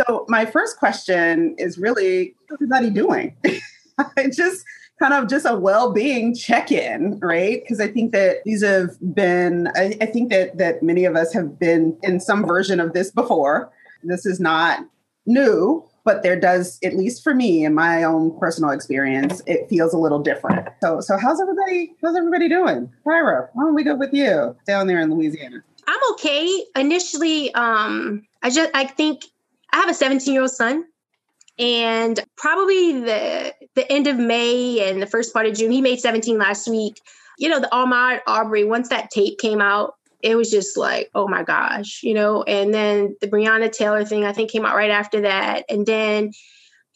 So 0.00 0.26
my 0.28 0.44
first 0.44 0.78
question 0.78 1.54
is 1.58 1.78
really, 1.78 2.34
how's 2.48 2.56
everybody 2.56 2.90
doing? 2.90 3.36
just 4.30 4.64
kind 4.98 5.14
of 5.14 5.28
just 5.28 5.46
a 5.46 5.56
well-being 5.56 6.34
check-in, 6.34 7.18
right? 7.20 7.62
Because 7.62 7.80
I 7.80 7.88
think 7.88 8.12
that 8.12 8.38
these 8.44 8.62
have 8.62 8.90
been, 9.14 9.68
I, 9.74 9.96
I 10.00 10.06
think 10.06 10.30
that 10.30 10.58
that 10.58 10.82
many 10.82 11.04
of 11.04 11.16
us 11.16 11.32
have 11.32 11.58
been 11.58 11.96
in 12.02 12.20
some 12.20 12.46
version 12.46 12.80
of 12.80 12.92
this 12.92 13.10
before. 13.10 13.72
This 14.06 14.26
is 14.26 14.40
not 14.40 14.80
new, 15.26 15.84
but 16.06 16.22
there 16.22 16.38
does 16.38 16.78
at 16.84 16.96
least 16.96 17.22
for 17.22 17.34
me 17.34 17.64
in 17.64 17.74
my 17.74 18.04
own 18.04 18.38
personal 18.38 18.70
experience 18.70 19.42
it 19.46 19.68
feels 19.68 19.92
a 19.92 19.98
little 19.98 20.20
different. 20.20 20.68
So 20.80 21.00
so 21.00 21.18
how's 21.18 21.40
everybody 21.40 21.92
how's 22.02 22.16
everybody 22.16 22.48
doing? 22.48 22.90
Tyra, 23.04 23.48
why 23.52 23.64
don't 23.64 23.74
we 23.74 23.84
go 23.84 23.96
with 23.96 24.14
you 24.14 24.56
down 24.66 24.86
there 24.86 25.00
in 25.00 25.12
louisiana? 25.12 25.62
I'm 25.86 26.00
okay. 26.12 26.64
Initially 26.76 27.52
um 27.54 28.22
i 28.42 28.48
just 28.48 28.70
i 28.74 28.84
think 28.84 29.24
i 29.72 29.78
have 29.78 29.90
a 29.90 29.94
17 29.94 30.32
year 30.32 30.42
old 30.42 30.52
son 30.52 30.84
and 31.58 32.20
probably 32.36 33.00
the 33.00 33.54
the 33.74 33.90
end 33.90 34.06
of 34.06 34.16
may 34.16 34.88
and 34.88 35.02
the 35.02 35.06
first 35.06 35.32
part 35.32 35.46
of 35.46 35.54
june 35.54 35.72
he 35.72 35.82
made 35.82 35.98
17 35.98 36.38
last 36.38 36.68
week. 36.68 37.00
You 37.38 37.48
know 37.48 37.60
the 37.60 37.68
Ahmaud 37.72 38.20
Arbery 38.26 38.64
once 38.64 38.88
that 38.88 39.10
tape 39.10 39.38
came 39.38 39.60
out 39.60 39.95
it 40.22 40.36
was 40.36 40.50
just 40.50 40.76
like, 40.76 41.10
oh 41.14 41.28
my 41.28 41.42
gosh, 41.42 42.02
you 42.02 42.14
know. 42.14 42.42
And 42.42 42.72
then 42.72 43.16
the 43.20 43.28
Breonna 43.28 43.70
Taylor 43.70 44.04
thing, 44.04 44.24
I 44.24 44.32
think, 44.32 44.50
came 44.50 44.64
out 44.64 44.76
right 44.76 44.90
after 44.90 45.22
that. 45.22 45.64
And 45.68 45.86
then 45.86 46.32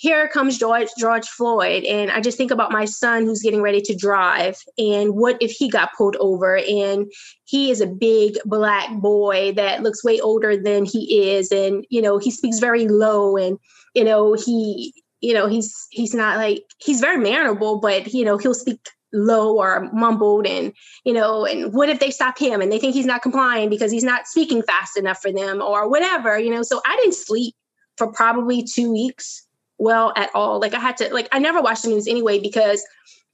here 0.00 0.28
comes 0.28 0.56
George 0.56 0.88
George 0.98 1.28
Floyd, 1.28 1.84
and 1.84 2.10
I 2.10 2.22
just 2.22 2.38
think 2.38 2.50
about 2.50 2.72
my 2.72 2.86
son 2.86 3.24
who's 3.24 3.42
getting 3.42 3.60
ready 3.60 3.82
to 3.82 3.94
drive, 3.94 4.56
and 4.78 5.14
what 5.14 5.36
if 5.42 5.50
he 5.50 5.68
got 5.68 5.90
pulled 5.94 6.16
over? 6.16 6.56
And 6.56 7.12
he 7.44 7.70
is 7.70 7.82
a 7.82 7.86
big 7.86 8.38
black 8.46 8.90
boy 8.98 9.52
that 9.56 9.82
looks 9.82 10.02
way 10.02 10.18
older 10.18 10.56
than 10.56 10.86
he 10.86 11.34
is, 11.34 11.52
and 11.52 11.84
you 11.90 12.00
know 12.00 12.16
he 12.16 12.30
speaks 12.30 12.60
very 12.60 12.88
low, 12.88 13.36
and 13.36 13.58
you 13.94 14.04
know 14.04 14.32
he 14.32 14.94
you 15.20 15.34
know 15.34 15.48
he's 15.48 15.86
he's 15.90 16.14
not 16.14 16.38
like 16.38 16.64
he's 16.78 17.02
very 17.02 17.18
mannerable, 17.18 17.78
but 17.78 18.14
you 18.14 18.24
know 18.24 18.38
he'll 18.38 18.54
speak 18.54 18.80
low 19.12 19.56
or 19.58 19.90
mumbled 19.92 20.46
and 20.46 20.72
you 21.04 21.12
know 21.12 21.44
and 21.44 21.72
what 21.72 21.88
if 21.88 21.98
they 21.98 22.10
stop 22.10 22.38
him 22.38 22.60
and 22.60 22.70
they 22.70 22.78
think 22.78 22.94
he's 22.94 23.06
not 23.06 23.22
complying 23.22 23.68
because 23.68 23.90
he's 23.90 24.04
not 24.04 24.26
speaking 24.26 24.62
fast 24.62 24.96
enough 24.96 25.20
for 25.20 25.32
them 25.32 25.60
or 25.60 25.88
whatever 25.88 26.38
you 26.38 26.50
know 26.50 26.62
so 26.62 26.80
i 26.86 26.96
didn't 26.96 27.14
sleep 27.14 27.54
for 27.96 28.12
probably 28.12 28.62
two 28.62 28.92
weeks 28.92 29.46
well 29.78 30.12
at 30.16 30.30
all 30.34 30.60
like 30.60 30.74
i 30.74 30.80
had 30.80 30.96
to 30.96 31.12
like 31.12 31.28
i 31.32 31.38
never 31.38 31.60
watch 31.60 31.82
the 31.82 31.88
news 31.88 32.06
anyway 32.06 32.38
because 32.38 32.86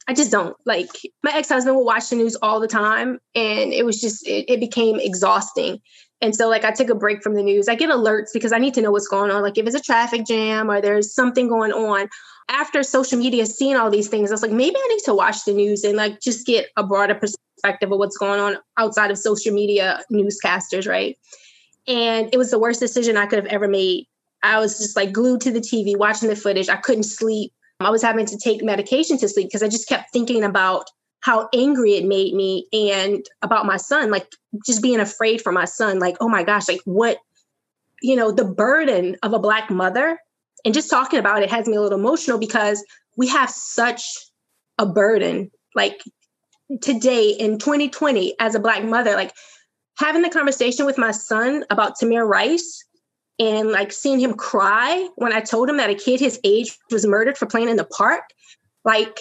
i 0.09 0.15
just 0.15 0.31
don't 0.31 0.57
like 0.65 0.89
my 1.23 1.33
ex-husband 1.35 1.77
will 1.77 1.85
watch 1.85 2.09
the 2.09 2.17
news 2.17 2.37
all 2.37 2.59
the 2.59 2.69
time 2.69 3.19
and 3.35 3.73
it 3.73 3.85
was 3.85 4.01
just 4.01 4.27
it, 4.27 4.47
it 4.49 4.61
became 4.61 4.99
exhausting 4.99 5.81
and 6.23 6.35
so 6.35 6.49
like 6.49 6.65
I 6.65 6.71
took 6.71 6.89
a 6.89 6.95
break 6.95 7.23
from 7.23 7.35
the 7.35 7.43
news. 7.43 7.69
I 7.69 7.75
get 7.75 7.91
alerts 7.91 8.33
because 8.33 8.53
I 8.53 8.59
need 8.59 8.75
to 8.75 8.81
know 8.81 8.91
what's 8.91 9.09
going 9.09 9.31
on. 9.31 9.43
Like 9.43 9.59
if 9.59 9.67
it's 9.67 9.77
a 9.77 9.81
traffic 9.81 10.25
jam 10.27 10.71
or 10.71 10.81
there's 10.81 11.15
something 11.15 11.49
going 11.49 11.73
on, 11.73 12.09
after 12.49 12.83
social 12.83 13.19
media 13.19 13.47
seeing 13.47 13.77
all 13.77 13.91
these 13.91 14.09
things, 14.09 14.31
I 14.31 14.35
was 14.35 14.43
like, 14.43 14.53
maybe 14.53 14.77
I 14.77 14.89
need 14.89 15.05
to 15.05 15.15
watch 15.15 15.45
the 15.45 15.53
news 15.53 15.85
and 15.85 15.97
like 15.97 16.21
just 16.21 16.47
get 16.47 16.69
a 16.77 16.85
broader 16.85 17.15
perspective 17.15 17.91
of 17.91 17.99
what's 17.99 18.17
going 18.17 18.41
on 18.41 18.59
outside 18.77 19.11
of 19.11 19.19
social 19.19 19.53
media 19.53 20.03
newscasters, 20.13 20.89
right? 20.89 21.19
And 21.89 22.29
it 22.33 22.39
was 22.39 22.51
the 22.51 22.59
worst 22.59 22.81
decision 22.81 23.17
I 23.17 23.27
could 23.27 23.39
have 23.39 23.53
ever 23.53 23.69
made. 23.69 24.07
I 24.43 24.59
was 24.61 24.79
just 24.79 24.97
like 24.97 25.13
glued 25.13 25.41
to 25.43 25.51
the 25.51 25.61
TV, 25.61 25.97
watching 25.97 26.29
the 26.29 26.37
footage. 26.37 26.69
I 26.69 26.77
couldn't 26.77 27.05
sleep. 27.05 27.53
I 27.81 27.91
was 27.91 28.03
having 28.03 28.27
to 28.27 28.39
take 28.39 28.63
medication 28.65 29.19
to 29.19 29.29
sleep 29.29 29.49
because 29.49 29.63
I 29.63 29.69
just 29.69 29.89
kept 29.89 30.13
thinking 30.13 30.45
about 30.45 30.87
how 31.21 31.49
angry 31.55 31.95
it 31.95 32.05
made 32.05 32.35
me 32.35 32.67
and 32.73 33.27
about 33.43 33.67
my 33.67 33.77
son, 33.77 34.11
like 34.11 34.29
just 34.65 34.83
being 34.83 35.01
afraid 35.01 35.43
for 35.43 35.51
my 35.51 35.65
son. 35.65 35.99
Like, 35.99 36.17
oh 36.21 36.29
my 36.29 36.45
gosh, 36.45 36.69
like 36.69 36.81
what, 36.85 37.19
you 38.01 38.15
know, 38.15 38.31
the 38.31 38.45
burden 38.45 39.17
of 39.23 39.33
a 39.33 39.39
Black 39.39 39.71
mother 39.71 40.21
and 40.67 40.75
just 40.75 40.91
talking 40.91 41.21
about 41.21 41.43
it 41.43 41.51
has 41.51 41.67
me 41.67 41.77
a 41.77 41.81
little 41.81 41.99
emotional 41.99 42.39
because 42.39 42.85
we 43.17 43.29
have 43.29 43.49
such 43.49 44.05
a 44.79 44.85
burden 44.85 45.51
like 45.75 46.03
today 46.83 47.31
in 47.31 47.59
2020 47.59 48.35
as 48.41 48.55
a 48.55 48.61
black 48.61 48.85
mother 48.85 49.15
like 49.15 49.33
having 49.97 50.23
the 50.23 50.29
conversation 50.29 50.85
with 50.85 50.99
my 50.99 51.13
son 51.13 51.65
about 51.71 51.95
tamir 51.97 52.29
rice 52.29 52.85
and 53.39 53.71
like 53.71 53.93
seeing 53.93 54.19
him 54.19 54.35
cry 54.35 55.09
when 55.15 55.33
i 55.33 55.41
told 55.41 55.71
him 55.71 55.77
that 55.77 55.89
a 55.89 55.95
kid 55.95 56.19
his 56.19 56.41
age 56.43 56.77
was 56.91 57.07
murdered 57.07 57.39
for 57.39 57.47
playing 57.47 57.69
in 57.69 57.77
the 57.77 57.85
park 57.85 58.25
like 58.85 59.19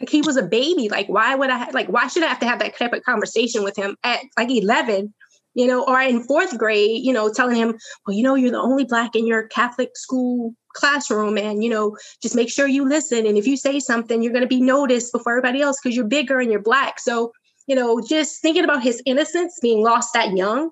like 0.00 0.10
he 0.10 0.22
was 0.22 0.36
a 0.36 0.42
baby. 0.42 0.88
Like 0.88 1.08
why 1.08 1.34
would 1.34 1.50
i 1.50 1.70
like 1.70 1.88
why 1.88 2.08
should 2.08 2.24
i 2.24 2.26
have 2.26 2.40
to 2.40 2.46
have 2.46 2.58
that 2.58 2.76
type 2.76 2.92
of 2.92 3.04
conversation 3.04 3.62
with 3.62 3.76
him 3.76 3.96
at 4.02 4.20
like 4.36 4.50
11 4.50 5.14
you 5.54 5.66
know, 5.66 5.84
or 5.84 6.00
in 6.00 6.22
fourth 6.22 6.58
grade, 6.58 7.04
you 7.04 7.12
know, 7.12 7.32
telling 7.32 7.56
him, 7.56 7.78
well, 8.06 8.16
you 8.16 8.22
know, 8.22 8.34
you're 8.34 8.50
the 8.50 8.58
only 8.58 8.84
black 8.84 9.14
in 9.14 9.26
your 9.26 9.44
Catholic 9.44 9.96
school 9.96 10.54
classroom 10.74 11.38
and 11.38 11.62
you 11.62 11.70
know 11.70 11.96
just 12.20 12.34
make 12.34 12.50
sure 12.50 12.66
you 12.66 12.86
listen 12.86 13.26
and 13.26 13.38
if 13.38 13.46
you 13.46 13.56
say 13.56 13.78
something 13.78 14.22
you're 14.22 14.32
going 14.32 14.42
to 14.42 14.48
be 14.48 14.60
noticed 14.60 15.12
before 15.12 15.32
everybody 15.32 15.62
else 15.62 15.78
because 15.80 15.96
you're 15.96 16.04
bigger 16.04 16.40
and 16.40 16.50
you're 16.50 16.60
black. 16.60 16.98
So 16.98 17.32
you 17.66 17.74
know 17.74 18.00
just 18.06 18.42
thinking 18.42 18.64
about 18.64 18.82
his 18.82 19.02
innocence 19.06 19.58
being 19.62 19.82
lost 19.82 20.12
that 20.12 20.36
young 20.36 20.70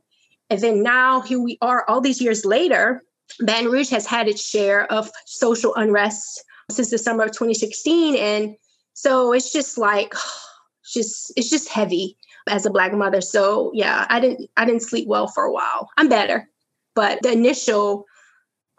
and 0.50 0.60
then 0.60 0.82
now 0.82 1.20
here 1.22 1.40
we 1.40 1.56
are 1.62 1.84
all 1.88 2.00
these 2.00 2.20
years 2.20 2.44
later 2.44 3.02
baton 3.40 3.70
rouge 3.70 3.88
has 3.90 4.06
had 4.06 4.28
its 4.28 4.46
share 4.46 4.90
of 4.92 5.10
social 5.24 5.74
unrest 5.74 6.44
since 6.70 6.90
the 6.90 6.98
summer 6.98 7.24
of 7.24 7.30
2016 7.30 8.16
and 8.16 8.54
so 8.92 9.32
it's 9.32 9.52
just 9.52 9.78
like 9.78 10.12
just 10.92 11.32
it's 11.36 11.48
just 11.48 11.68
heavy 11.68 12.16
as 12.48 12.66
a 12.66 12.70
black 12.70 12.92
mother. 12.92 13.20
So 13.20 13.70
yeah, 13.74 14.06
I 14.08 14.20
didn't 14.20 14.50
I 14.56 14.64
didn't 14.64 14.82
sleep 14.82 15.08
well 15.08 15.28
for 15.28 15.44
a 15.44 15.52
while. 15.52 15.88
I'm 15.96 16.08
better, 16.08 16.48
but 16.94 17.22
the 17.22 17.32
initial, 17.32 18.06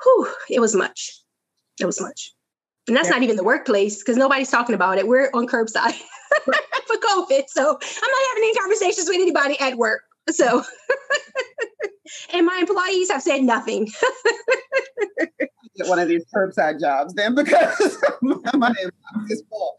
whew, 0.04 0.28
it 0.50 0.60
was 0.60 0.76
much. 0.76 1.20
It 1.80 1.86
was 1.86 2.02
much. 2.02 2.34
And 2.88 2.96
that's 2.98 3.08
yeah. 3.08 3.16
not 3.16 3.24
even 3.24 3.38
the 3.38 3.44
workplace 3.44 4.00
because 4.00 4.18
nobody's 4.18 4.52
talking 4.52 4.76
about 4.76 4.98
it. 4.98 5.08
We're 5.08 5.30
on 5.34 5.48
curbside 5.48 5.94
for 6.44 6.96
COVID. 6.98 7.44
So 7.48 7.62
I'm 7.62 8.12
not 8.12 8.28
having 8.30 8.44
any 8.44 8.56
conversations 8.56 9.08
with 9.08 9.16
anybody 9.22 9.58
at 9.60 9.78
work. 9.78 10.02
So, 10.30 10.64
and 12.34 12.46
my 12.46 12.58
employees 12.58 13.10
have 13.10 13.22
said 13.22 13.44
nothing. 13.44 13.90
Get 15.76 15.88
one 15.88 16.00
of 16.00 16.08
these 16.08 16.24
curbside 16.34 16.80
jobs 16.80 17.14
then 17.16 17.34
because 17.34 17.98
my 18.22 18.70
inbox 18.70 19.32
is 19.32 19.44
full. 19.50 19.76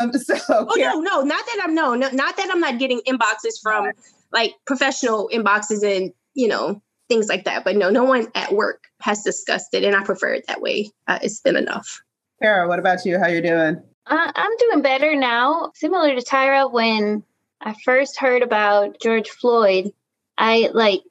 Um, 0.00 0.12
so, 0.12 0.34
oh 0.50 0.76
yeah. 0.76 0.90
no, 0.92 1.00
no, 1.00 1.22
not 1.22 1.44
that 1.46 1.60
I'm 1.62 1.74
no, 1.74 1.94
no, 1.94 2.10
not 2.10 2.36
that 2.36 2.48
I'm 2.50 2.60
not 2.60 2.78
getting 2.78 3.00
inboxes 3.06 3.60
from 3.62 3.92
like 4.32 4.54
professional 4.66 5.30
inboxes 5.32 5.84
and 5.84 6.12
you 6.34 6.48
know 6.48 6.82
things 7.08 7.28
like 7.28 7.44
that. 7.44 7.64
But 7.64 7.76
no, 7.76 7.90
no 7.90 8.04
one 8.04 8.26
at 8.34 8.52
work 8.52 8.84
has 9.00 9.22
discussed 9.22 9.72
it, 9.72 9.84
and 9.84 9.94
I 9.94 10.02
prefer 10.02 10.34
it 10.34 10.46
that 10.48 10.60
way. 10.60 10.90
Uh, 11.06 11.18
it's 11.22 11.40
been 11.40 11.56
enough. 11.56 12.02
Kara, 12.42 12.68
what 12.68 12.78
about 12.78 13.04
you? 13.04 13.18
How 13.18 13.28
you 13.28 13.40
doing? 13.40 13.80
Uh, 14.06 14.32
I'm 14.34 14.56
doing 14.58 14.82
better 14.82 15.16
now. 15.16 15.70
Similar 15.74 16.14
to 16.14 16.22
Tyra, 16.24 16.70
when 16.70 17.22
I 17.60 17.74
first 17.84 18.18
heard 18.18 18.42
about 18.42 19.00
George 19.00 19.30
Floyd, 19.30 19.92
I 20.38 20.70
like 20.74 21.02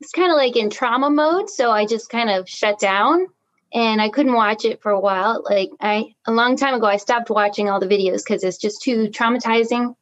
it's 0.00 0.12
kind 0.12 0.30
of 0.30 0.36
like 0.36 0.56
in 0.56 0.70
trauma 0.70 1.10
mode, 1.10 1.48
so 1.48 1.70
I 1.70 1.86
just 1.86 2.10
kind 2.10 2.30
of 2.30 2.48
shut 2.48 2.78
down 2.78 3.26
and 3.74 4.00
I 4.00 4.08
couldn't 4.08 4.34
watch 4.34 4.64
it 4.64 4.80
for 4.80 4.92
a 4.92 5.00
while. 5.00 5.42
Like 5.44 5.70
I 5.80 6.14
a 6.26 6.32
long 6.32 6.56
time 6.56 6.74
ago 6.74 6.86
I 6.86 6.96
stopped 6.96 7.28
watching 7.28 7.68
all 7.68 7.80
the 7.80 7.88
videos 7.88 8.24
cuz 8.24 8.44
it's 8.44 8.56
just 8.56 8.82
too 8.82 9.08
traumatizing 9.08 9.94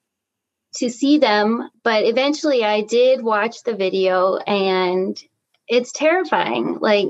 to 0.77 0.91
see 0.91 1.19
them, 1.19 1.71
but 1.83 2.05
eventually 2.05 2.65
I 2.65 2.83
did 2.83 3.23
watch 3.23 3.63
the 3.63 3.75
video 3.75 4.37
and 4.37 5.21
it's 5.69 5.93
terrifying. 5.93 6.79
Like 6.81 7.09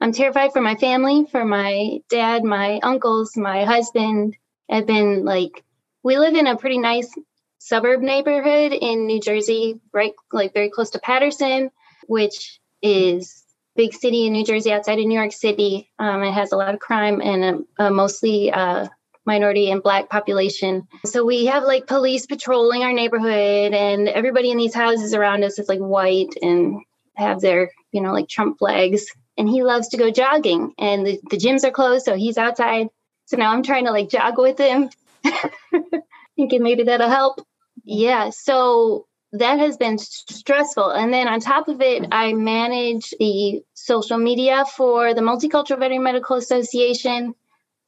I'm 0.00 0.12
terrified 0.12 0.52
for 0.52 0.60
my 0.60 0.76
family, 0.76 1.26
for 1.30 1.44
my 1.44 2.00
dad, 2.08 2.44
my 2.44 2.78
uncles, 2.82 3.36
my 3.36 3.64
husband. 3.64 4.36
I've 4.70 4.86
been 4.86 5.24
like 5.24 5.64
we 6.02 6.18
live 6.18 6.34
in 6.34 6.46
a 6.46 6.56
pretty 6.56 6.78
nice 6.78 7.12
suburb 7.58 8.00
neighborhood 8.00 8.72
in 8.72 9.06
New 9.06 9.20
Jersey, 9.20 9.80
right, 9.92 10.12
like 10.32 10.54
very 10.54 10.70
close 10.70 10.90
to 10.90 11.00
Paterson, 11.00 11.70
which 12.06 12.60
is 12.80 13.45
big 13.76 13.94
city 13.94 14.26
in 14.26 14.32
New 14.32 14.44
Jersey 14.44 14.72
outside 14.72 14.98
of 14.98 15.06
New 15.06 15.18
York 15.18 15.32
City. 15.32 15.90
Um, 15.98 16.22
it 16.22 16.32
has 16.32 16.52
a 16.52 16.56
lot 16.56 16.74
of 16.74 16.80
crime 16.80 17.20
and 17.20 17.66
a, 17.78 17.84
a 17.86 17.90
mostly 17.90 18.50
uh, 18.50 18.88
minority 19.26 19.70
and 19.70 19.82
black 19.82 20.08
population. 20.08 20.86
So 21.04 21.24
we 21.24 21.46
have 21.46 21.64
like 21.64 21.86
police 21.86 22.26
patrolling 22.26 22.82
our 22.82 22.92
neighborhood, 22.92 23.74
and 23.74 24.08
everybody 24.08 24.50
in 24.50 24.56
these 24.56 24.74
houses 24.74 25.12
around 25.12 25.44
us 25.44 25.58
is 25.58 25.68
like 25.68 25.80
white 25.80 26.34
and 26.40 26.80
have 27.14 27.40
their, 27.40 27.70
you 27.92 28.00
know, 28.00 28.12
like 28.12 28.28
Trump 28.28 28.58
flags. 28.58 29.06
And 29.38 29.48
he 29.48 29.62
loves 29.62 29.88
to 29.88 29.98
go 29.98 30.10
jogging, 30.10 30.72
and 30.78 31.06
the, 31.06 31.20
the 31.28 31.36
gyms 31.36 31.64
are 31.64 31.70
closed, 31.70 32.06
so 32.06 32.16
he's 32.16 32.38
outside. 32.38 32.88
So 33.26 33.36
now 33.36 33.52
I'm 33.52 33.62
trying 33.62 33.84
to 33.84 33.90
like 33.90 34.08
jog 34.08 34.38
with 34.38 34.56
him, 34.56 34.88
thinking 36.36 36.62
maybe 36.62 36.84
that'll 36.84 37.10
help. 37.10 37.46
Yeah. 37.84 38.30
So 38.30 39.05
that 39.32 39.58
has 39.58 39.76
been 39.76 39.98
stressful. 39.98 40.90
And 40.90 41.12
then 41.12 41.28
on 41.28 41.40
top 41.40 41.68
of 41.68 41.80
it, 41.80 42.06
I 42.12 42.32
manage 42.32 43.12
the 43.18 43.62
social 43.74 44.18
media 44.18 44.64
for 44.76 45.14
the 45.14 45.20
Multicultural 45.20 45.78
Veterinary 45.78 45.98
Medical 45.98 46.36
Association. 46.36 47.34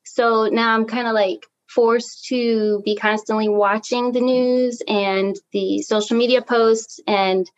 So 0.05 0.47
now 0.47 0.75
I'm 0.75 0.85
kind 0.85 1.07
of 1.07 1.15
like 1.15 1.47
forced 1.69 2.27
to 2.27 2.83
be 2.85 2.97
constantly 2.97 3.49
watching 3.49 4.13
the 4.13 4.21
news 4.21 4.83
and 4.89 5.37
the 5.53 5.83
social 5.83 6.17
media 6.17 6.43
posts. 6.43 7.01
And 7.07 7.49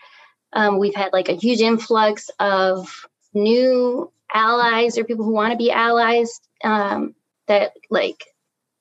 um, 0.53 0.79
we've 0.79 0.95
had 0.95 1.13
like 1.13 1.29
a 1.29 1.35
huge 1.35 1.61
influx 1.61 2.29
of 2.39 2.91
new 3.33 4.13
allies 4.33 4.99
or 4.99 5.05
people 5.05 5.25
who 5.25 5.33
want 5.33 5.53
to 5.53 5.59
be 5.59 5.71
allies 5.71 6.41
um, 6.65 7.15
that 7.47 7.73
like 7.89 8.25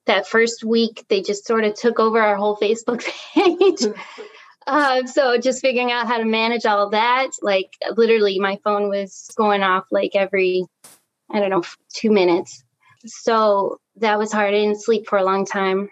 that 0.06 0.28
first 0.28 0.64
week 0.64 1.06
they 1.08 1.22
just 1.22 1.46
sort 1.46 1.64
of 1.64 1.76
took 1.76 2.00
over 2.00 2.20
our 2.22 2.36
whole 2.36 2.58
Facebook 2.58 3.08
page. 3.34 3.82
uh, 4.70 5.06
so 5.06 5.38
just 5.38 5.62
figuring 5.62 5.92
out 5.92 6.08
how 6.08 6.18
to 6.18 6.26
manage 6.26 6.66
all 6.66 6.90
that, 6.92 7.32
like 7.42 7.72
literally 7.96 8.40
my 8.40 8.60
phone 8.64 8.90
was 8.90 9.32
going 9.36 9.64
off 9.64 9.86
like 9.92 10.12
every, 10.16 10.66
I 11.32 11.40
don't 11.40 11.50
know, 11.50 11.64
two 11.94 12.12
minutes. 12.12 12.64
So 13.06 13.80
that 13.98 14.18
was 14.18 14.32
hard. 14.32 14.54
I 14.54 14.60
didn't 14.60 14.82
sleep 14.82 15.08
for 15.08 15.18
a 15.18 15.24
long 15.24 15.46
time. 15.46 15.90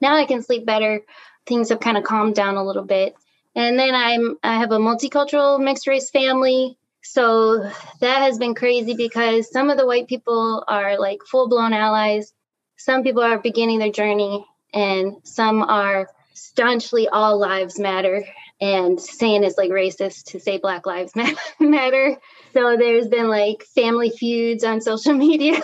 Now 0.00 0.16
I 0.16 0.24
can 0.24 0.42
sleep 0.42 0.66
better. 0.66 1.02
Things 1.46 1.68
have 1.68 1.80
kind 1.80 1.96
of 1.96 2.04
calmed 2.04 2.34
down 2.34 2.56
a 2.56 2.64
little 2.64 2.84
bit. 2.84 3.14
And 3.54 3.78
then 3.78 3.94
I'm 3.94 4.36
I 4.42 4.58
have 4.58 4.72
a 4.72 4.78
multicultural 4.78 5.62
mixed 5.62 5.86
race 5.86 6.10
family. 6.10 6.76
So 7.02 7.70
that 8.00 8.22
has 8.22 8.38
been 8.38 8.54
crazy 8.54 8.94
because 8.94 9.50
some 9.50 9.70
of 9.70 9.78
the 9.78 9.86
white 9.86 10.08
people 10.08 10.64
are 10.66 10.98
like 10.98 11.20
full 11.30 11.48
blown 11.48 11.72
allies 11.72 12.32
some 12.76 13.02
people 13.02 13.22
are 13.22 13.38
beginning 13.38 13.78
their 13.78 13.90
journey 13.90 14.46
and 14.72 15.16
some 15.24 15.62
are 15.62 16.08
staunchly 16.36 17.08
all 17.08 17.38
lives 17.38 17.78
matter 17.78 18.24
and 18.60 19.00
saying 19.00 19.44
it's 19.44 19.58
like 19.58 19.70
racist 19.70 20.24
to 20.24 20.40
say 20.40 20.58
black 20.58 20.86
lives 20.86 21.12
matter. 21.60 22.16
So 22.52 22.76
there's 22.76 23.08
been 23.08 23.28
like 23.28 23.62
family 23.74 24.10
feuds 24.10 24.64
on 24.64 24.80
social 24.80 25.14
media 25.26 25.60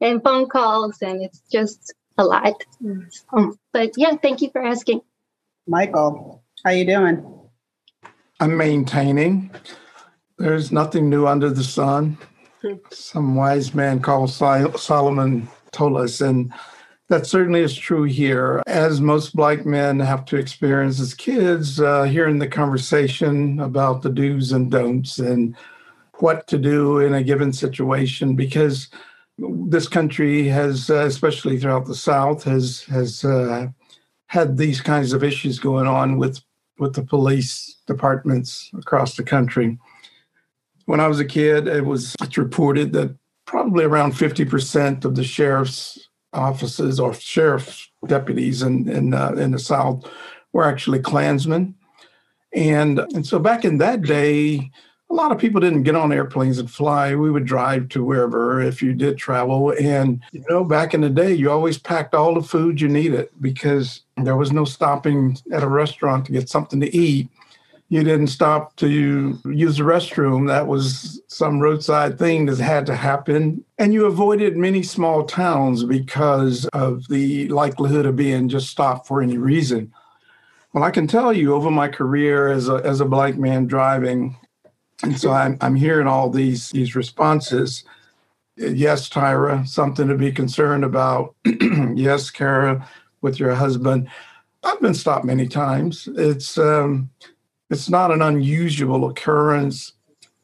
and 0.00 0.22
phone 0.22 0.48
calls 0.48 0.98
and 1.00 1.22
it's 1.22 1.40
just 1.50 1.94
a 2.18 2.24
lot. 2.24 2.64
Um, 3.32 3.58
but 3.72 3.92
yeah 3.96 4.16
thank 4.16 4.42
you 4.42 4.50
for 4.50 4.62
asking. 4.62 5.00
Michael 5.66 6.42
how 6.64 6.70
you 6.70 6.86
doing? 6.86 7.22
I'm 8.40 8.56
maintaining. 8.56 9.50
There's 10.38 10.72
nothing 10.72 11.10
new 11.10 11.26
under 11.26 11.50
the 11.50 11.64
sun. 11.64 12.18
Hmm. 12.62 12.76
some 12.90 13.34
wise 13.34 13.74
man 13.74 14.00
called 14.00 14.30
solomon 14.30 15.48
told 15.70 15.98
us. 15.98 16.22
And 16.22 16.52
that 17.08 17.26
certainly 17.26 17.60
is 17.60 17.76
true 17.76 18.04
here. 18.04 18.62
As 18.66 19.00
most 19.00 19.36
black 19.36 19.66
men 19.66 20.00
have 20.00 20.24
to 20.26 20.36
experience 20.36 21.00
as 21.00 21.14
kids, 21.14 21.80
uh, 21.80 22.04
hearing 22.04 22.38
the 22.38 22.48
conversation 22.48 23.60
about 23.60 24.02
the 24.02 24.10
do's 24.10 24.52
and 24.52 24.70
don'ts 24.70 25.18
and 25.18 25.54
what 26.18 26.46
to 26.46 26.58
do 26.58 27.00
in 27.00 27.14
a 27.14 27.22
given 27.22 27.52
situation, 27.52 28.34
because 28.34 28.88
this 29.38 29.88
country 29.88 30.48
has, 30.48 30.88
uh, 30.88 31.04
especially 31.04 31.58
throughout 31.58 31.86
the 31.86 31.94
South, 31.94 32.44
has 32.44 32.82
has 32.84 33.24
uh, 33.24 33.66
had 34.28 34.56
these 34.56 34.80
kinds 34.80 35.12
of 35.12 35.24
issues 35.24 35.58
going 35.58 35.86
on 35.86 36.18
with 36.18 36.40
with 36.78 36.94
the 36.94 37.02
police 37.02 37.76
departments 37.86 38.70
across 38.78 39.16
the 39.16 39.22
country. 39.22 39.78
When 40.86 41.00
I 41.00 41.08
was 41.08 41.20
a 41.20 41.24
kid, 41.24 41.66
it 41.68 41.84
was 41.84 42.14
reported 42.36 42.92
that 42.92 43.16
probably 43.46 43.84
around 43.84 44.12
50% 44.12 45.04
of 45.04 45.14
the 45.14 45.24
sheriff's 45.24 46.08
offices 46.34 47.00
or 47.00 47.14
sheriff's 47.14 47.88
deputies 48.06 48.62
in, 48.62 48.88
in, 48.88 49.14
uh, 49.14 49.32
in 49.32 49.52
the 49.52 49.58
South 49.58 50.10
were 50.52 50.64
actually 50.64 51.00
Klansmen. 51.00 51.74
And, 52.54 52.98
and 52.98 53.26
so 53.26 53.38
back 53.38 53.64
in 53.64 53.78
that 53.78 54.02
day, 54.02 54.70
a 55.10 55.14
lot 55.14 55.32
of 55.32 55.38
people 55.38 55.60
didn't 55.60 55.82
get 55.82 55.96
on 55.96 56.12
airplanes 56.12 56.58
and 56.58 56.70
fly. 56.70 57.14
We 57.14 57.30
would 57.30 57.44
drive 57.44 57.88
to 57.90 58.04
wherever 58.04 58.60
if 58.60 58.82
you 58.82 58.94
did 58.94 59.18
travel. 59.18 59.72
And, 59.80 60.20
you 60.32 60.44
know, 60.48 60.64
back 60.64 60.94
in 60.94 61.02
the 61.02 61.10
day, 61.10 61.34
you 61.34 61.50
always 61.50 61.78
packed 61.78 62.14
all 62.14 62.34
the 62.34 62.42
food 62.42 62.80
you 62.80 62.88
needed 62.88 63.28
because 63.40 64.02
there 64.16 64.36
was 64.36 64.52
no 64.52 64.64
stopping 64.64 65.36
at 65.52 65.62
a 65.62 65.68
restaurant 65.68 66.26
to 66.26 66.32
get 66.32 66.48
something 66.48 66.80
to 66.80 66.96
eat 66.96 67.28
you 67.88 68.02
didn't 68.02 68.28
stop 68.28 68.74
to 68.76 68.88
use 68.88 69.76
the 69.76 69.84
restroom. 69.84 70.48
That 70.48 70.66
was 70.66 71.22
some 71.28 71.60
roadside 71.60 72.18
thing 72.18 72.46
that 72.46 72.58
had 72.58 72.86
to 72.86 72.96
happen. 72.96 73.64
And 73.78 73.92
you 73.92 74.06
avoided 74.06 74.56
many 74.56 74.82
small 74.82 75.24
towns 75.24 75.84
because 75.84 76.66
of 76.72 77.06
the 77.08 77.48
likelihood 77.48 78.06
of 78.06 78.16
being 78.16 78.48
just 78.48 78.70
stopped 78.70 79.06
for 79.06 79.22
any 79.22 79.38
reason. 79.38 79.92
Well, 80.72 80.82
I 80.82 80.90
can 80.90 81.06
tell 81.06 81.32
you 81.32 81.54
over 81.54 81.70
my 81.70 81.88
career 81.88 82.48
as 82.48 82.68
a, 82.68 82.76
as 82.84 83.00
a 83.00 83.04
black 83.04 83.36
man 83.36 83.66
driving, 83.66 84.36
and 85.04 85.20
so 85.20 85.30
I'm, 85.30 85.56
I'm 85.60 85.76
hearing 85.76 86.08
all 86.08 86.30
these, 86.30 86.70
these 86.70 86.96
responses. 86.96 87.84
Yes, 88.56 89.08
Tyra, 89.08 89.66
something 89.68 90.08
to 90.08 90.16
be 90.16 90.32
concerned 90.32 90.84
about. 90.84 91.36
yes, 91.94 92.30
Kara, 92.30 92.88
with 93.20 93.38
your 93.38 93.54
husband. 93.54 94.08
I've 94.64 94.80
been 94.80 94.94
stopped 94.94 95.24
many 95.24 95.46
times. 95.46 96.08
It's 96.16 96.58
um, 96.58 97.10
it's 97.70 97.88
not 97.88 98.10
an 98.10 98.22
unusual 98.22 99.08
occurrence, 99.08 99.92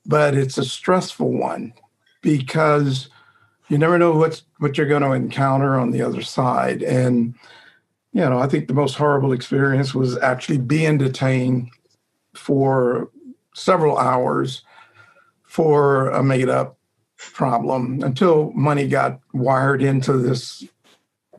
but 0.06 0.34
it's 0.34 0.58
a 0.58 0.64
stressful 0.64 1.30
one 1.30 1.72
because 2.22 3.08
you 3.68 3.78
never 3.78 3.98
know 3.98 4.12
what's 4.12 4.42
what 4.58 4.76
you're 4.76 4.86
going 4.86 5.02
to 5.02 5.12
encounter 5.12 5.78
on 5.78 5.90
the 5.90 6.02
other 6.02 6.22
side. 6.22 6.82
And 6.82 7.34
you 8.12 8.20
know, 8.22 8.38
I 8.38 8.48
think 8.48 8.66
the 8.66 8.74
most 8.74 8.96
horrible 8.96 9.32
experience 9.32 9.94
was 9.94 10.18
actually 10.18 10.58
being 10.58 10.98
detained 10.98 11.70
for 12.34 13.10
several 13.54 13.98
hours 13.98 14.62
for 15.44 16.10
a 16.10 16.22
made 16.22 16.48
up 16.48 16.78
problem 17.16 18.02
until 18.02 18.50
money 18.52 18.88
got 18.88 19.20
wired 19.32 19.82
into 19.82 20.14
this 20.14 20.64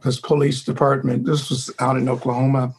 this 0.04 0.20
police 0.20 0.63
department. 0.63 1.26
This 1.26 1.50
was 1.50 1.70
out 1.80 1.98
in 1.98 2.10
Oklahoma. 2.10 2.74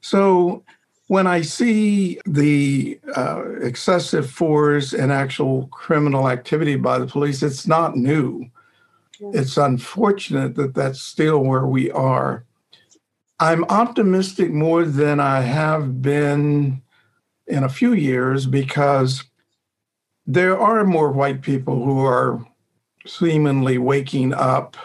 So 0.00 0.64
when 1.08 1.26
I 1.26 1.40
see 1.40 2.20
the 2.26 3.00
uh, 3.16 3.42
excessive 3.62 4.30
force 4.30 4.92
and 4.92 5.10
actual 5.10 5.66
criminal 5.68 6.28
activity 6.28 6.76
by 6.76 6.98
the 6.98 7.06
police, 7.06 7.42
it's 7.42 7.66
not 7.66 7.96
new. 7.96 8.46
It's 9.20 9.56
unfortunate 9.56 10.54
that 10.56 10.74
that's 10.74 11.00
still 11.00 11.40
where 11.40 11.66
we 11.66 11.90
are. 11.90 12.44
I'm 13.40 13.64
optimistic 13.64 14.50
more 14.50 14.84
than 14.84 15.18
I 15.18 15.40
have 15.40 16.02
been 16.02 16.82
in 17.46 17.64
a 17.64 17.68
few 17.70 17.94
years 17.94 18.46
because 18.46 19.24
there 20.26 20.58
are 20.60 20.84
more 20.84 21.10
white 21.10 21.40
people 21.40 21.82
who 21.84 22.04
are 22.04 22.46
seemingly 23.06 23.78
waking 23.78 24.34
up. 24.34 24.76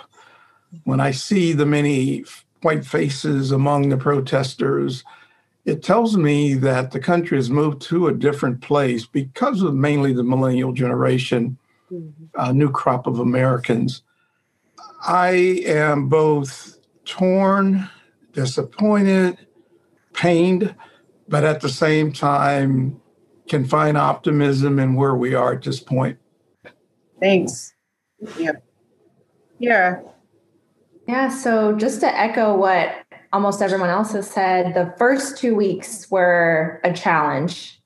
When 0.85 1.01
I 1.01 1.11
see 1.11 1.51
the 1.51 1.65
many 1.65 2.23
white 2.61 2.85
faces 2.85 3.51
among 3.51 3.89
the 3.89 3.97
protesters, 3.97 5.03
it 5.65 5.81
tells 5.81 6.17
me 6.17 6.55
that 6.55 6.91
the 6.91 6.99
country 6.99 7.37
has 7.37 7.49
moved 7.49 7.81
to 7.83 8.07
a 8.07 8.13
different 8.13 8.61
place 8.61 9.05
because 9.05 9.61
of 9.61 9.73
mainly 9.73 10.13
the 10.13 10.23
millennial 10.23 10.73
generation, 10.73 11.57
mm-hmm. 11.91 12.25
a 12.35 12.53
new 12.53 12.69
crop 12.69 13.07
of 13.07 13.19
Americans. 13.19 14.03
I 15.05 15.61
am 15.65 16.09
both 16.09 16.77
torn, 17.05 17.89
disappointed, 18.33 19.37
pained, 20.13 20.75
but 21.27 21.43
at 21.43 21.61
the 21.61 21.69
same 21.69 22.11
time 22.11 22.99
can 23.47 23.65
find 23.65 23.97
optimism 23.97 24.79
in 24.79 24.95
where 24.95 25.15
we 25.15 25.33
are 25.33 25.53
at 25.53 25.63
this 25.63 25.79
point. 25.79 26.17
Thanks. 27.19 27.73
Yeah. 28.37 28.51
Yeah. 29.59 30.01
Yeah. 31.07 31.29
So 31.29 31.73
just 31.73 32.01
to 32.01 32.19
echo 32.19 32.55
what 32.55 33.02
almost 33.33 33.61
everyone 33.61 33.89
else 33.89 34.13
has 34.13 34.29
said, 34.29 34.75
the 34.75 34.93
first 34.97 35.37
two 35.37 35.55
weeks 35.55 36.09
were 36.09 36.79
a 36.83 36.93
challenge. 36.93 37.81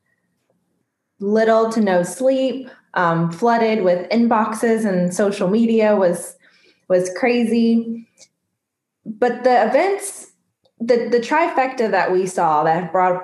Little 1.19 1.71
to 1.71 1.81
no 1.81 2.03
sleep, 2.03 2.69
um, 2.93 3.31
flooded 3.31 3.83
with 3.83 4.09
inboxes 4.09 4.85
and 4.85 5.13
social 5.13 5.49
media 5.49 5.95
was 5.95 6.35
was 6.89 7.09
crazy. 7.17 8.07
But 9.05 9.43
the 9.43 9.67
events, 9.67 10.31
the 10.79 11.07
the 11.09 11.19
trifecta 11.19 11.89
that 11.89 12.11
we 12.11 12.27
saw 12.27 12.63
that 12.63 12.91
brought 12.91 13.23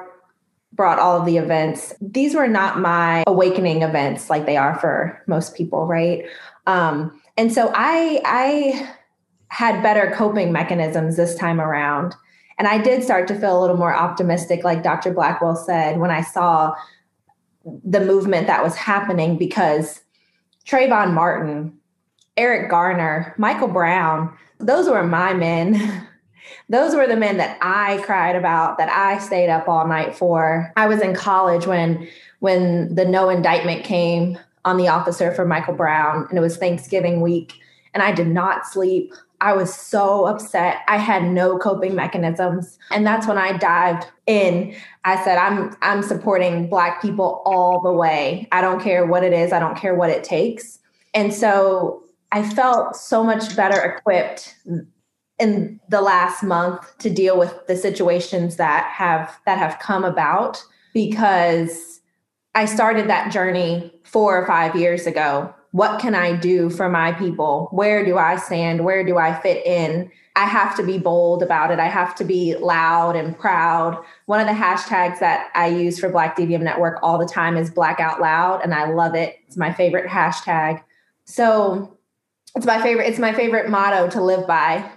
brought 0.72 0.98
all 0.98 1.20
of 1.20 1.26
the 1.26 1.38
events. 1.38 1.94
These 2.02 2.34
were 2.34 2.48
not 2.48 2.80
my 2.80 3.24
awakening 3.28 3.84
events 3.84 4.30
like 4.30 4.46
they 4.46 4.58
are 4.58 4.80
for 4.80 5.22
most 5.28 5.56
people, 5.56 5.86
right? 5.86 6.26
Um, 6.66 7.22
and 7.38 7.54
so 7.54 7.72
I 7.76 8.22
I 8.26 8.90
had 9.54 9.84
better 9.84 10.12
coping 10.16 10.52
mechanisms 10.52 11.16
this 11.16 11.36
time 11.36 11.62
around. 11.62 12.16
And 12.58 12.68
I 12.68 12.80
did 12.80 13.04
start 13.04 13.28
to 13.28 13.36
feel 13.36 13.60
a 13.60 13.62
little 13.62 13.78
more 13.78 13.94
optimistic, 13.94 14.64
like 14.64 14.82
Dr. 14.82 15.14
Blackwell 15.14 15.56
said, 15.56 16.00
when 16.00 16.10
I 16.10 16.22
saw 16.22 16.74
the 17.84 18.00
movement 18.00 18.48
that 18.48 18.64
was 18.64 18.76
happening 18.76 19.38
because 19.38 20.02
Trayvon 20.66 21.14
Martin, 21.14 21.78
Eric 22.36 22.70
Garner, 22.72 23.36
Michael 23.38 23.68
Brown, 23.68 24.36
those 24.60 24.90
were 24.90 25.04
my 25.04 25.34
men 25.34 26.08
those 26.70 26.96
were 26.96 27.08
the 27.08 27.16
men 27.16 27.38
that 27.38 27.58
I 27.62 28.02
cried 28.04 28.36
about, 28.36 28.78
that 28.78 28.90
I 28.90 29.20
stayed 29.20 29.50
up 29.50 29.68
all 29.68 29.88
night 29.88 30.16
for. 30.16 30.72
I 30.76 30.88
was 30.88 31.02
in 31.02 31.16
college 31.16 31.68
when 31.68 32.08
when 32.40 32.94
the 32.94 33.06
no 33.06 33.30
indictment 33.30 33.86
came 33.86 34.38
on 34.66 34.78
the 34.78 34.90
officer 34.90 35.32
for 35.32 35.46
Michael 35.46 35.76
Brown, 35.76 36.26
and 36.30 36.38
it 36.38 36.42
was 36.42 36.58
Thanksgiving 36.58 37.22
week, 37.22 37.54
and 37.94 38.04
I 38.04 38.12
did 38.12 38.28
not 38.28 38.66
sleep. 38.66 39.14
I 39.44 39.52
was 39.52 39.74
so 39.74 40.26
upset. 40.26 40.84
I 40.88 40.96
had 40.96 41.26
no 41.26 41.58
coping 41.58 41.96
mechanisms. 41.96 42.80
And 42.92 43.06
that's 43.06 43.28
when 43.28 43.38
I 43.38 43.58
dived 43.58 44.08
in. 44.26 44.74
I 45.04 45.22
said, 45.22 45.38
I'm 45.38 45.76
I'm 45.82 46.02
supporting 46.02 46.70
black 46.70 47.02
people 47.02 47.42
all 47.46 47.82
the 47.82 47.92
way. 47.92 48.48
I 48.54 48.62
don't 48.62 48.82
care 48.82 49.06
what 49.06 49.22
it 49.22 49.34
is, 49.34 49.52
I 49.52 49.60
don't 49.60 49.78
care 49.78 49.96
what 49.96 50.10
it 50.10 50.24
takes. 50.24 50.80
And 51.14 51.34
so 51.34 52.04
I 52.32 52.42
felt 52.42 52.96
so 52.96 53.22
much 53.22 53.54
better 53.56 53.80
equipped 53.82 54.56
in 55.40 55.80
the 55.90 56.02
last 56.02 56.42
month 56.42 56.98
to 57.00 57.10
deal 57.10 57.38
with 57.38 57.54
the 57.68 57.76
situations 57.76 58.56
that 58.56 58.90
have 58.94 59.38
that 59.46 59.58
have 59.58 59.78
come 59.80 60.06
about 60.06 60.64
because 60.94 62.00
I 62.56 62.64
started 62.64 63.10
that 63.10 63.32
journey 63.32 63.92
4 64.06 64.38
or 64.38 64.48
5 64.48 64.76
years 64.78 65.06
ago. 65.06 65.54
What 65.74 66.00
can 66.00 66.14
I 66.14 66.36
do 66.36 66.70
for 66.70 66.88
my 66.88 67.14
people? 67.14 67.68
Where 67.72 68.06
do 68.06 68.20
I 68.20 68.36
stand? 68.36 68.86
Where 68.86 69.04
do 69.04 69.18
I 69.18 69.34
fit 69.42 69.66
in? 69.66 70.12
I 70.36 70.46
have 70.46 70.78
to 70.78 70.84
be 70.84 71.00
bold 71.00 71.42
about 71.42 71.72
it. 71.72 71.80
I 71.80 71.88
have 71.88 72.14
to 72.16 72.24
be 72.24 72.56
loud 72.56 73.16
and 73.16 73.36
proud. 73.36 73.98
One 74.28 74.40
of 74.40 74.46
the 74.46 74.54
hashtags 74.54 75.18
that 75.18 75.50
I 75.56 75.70
use 75.70 76.00
for 76.00 76.10
Black 76.10 76.38
DVM 76.38 76.62
Network 76.62 77.00
all 77.02 77.18
the 77.18 77.26
time 77.26 77.58
is 77.58 77.72
Black 77.72 78.00
Out 78.00 78.22
Loud, 78.22 78.62
and 78.64 78.72
I 78.72 78.92
love 78.92 79.16
it. 79.16 79.40
It's 79.48 79.58
my 79.58 79.74
favorite 79.74 80.08
hashtag. 80.08 80.84
So 81.26 81.98
it's 82.56 82.68
my 82.68 82.80
favorite 82.80 83.06
it's 83.08 83.18
my 83.18 83.34
favorite 83.34 83.68
motto 83.68 84.08
to 84.12 84.22
live 84.22 84.46
by 84.46 84.88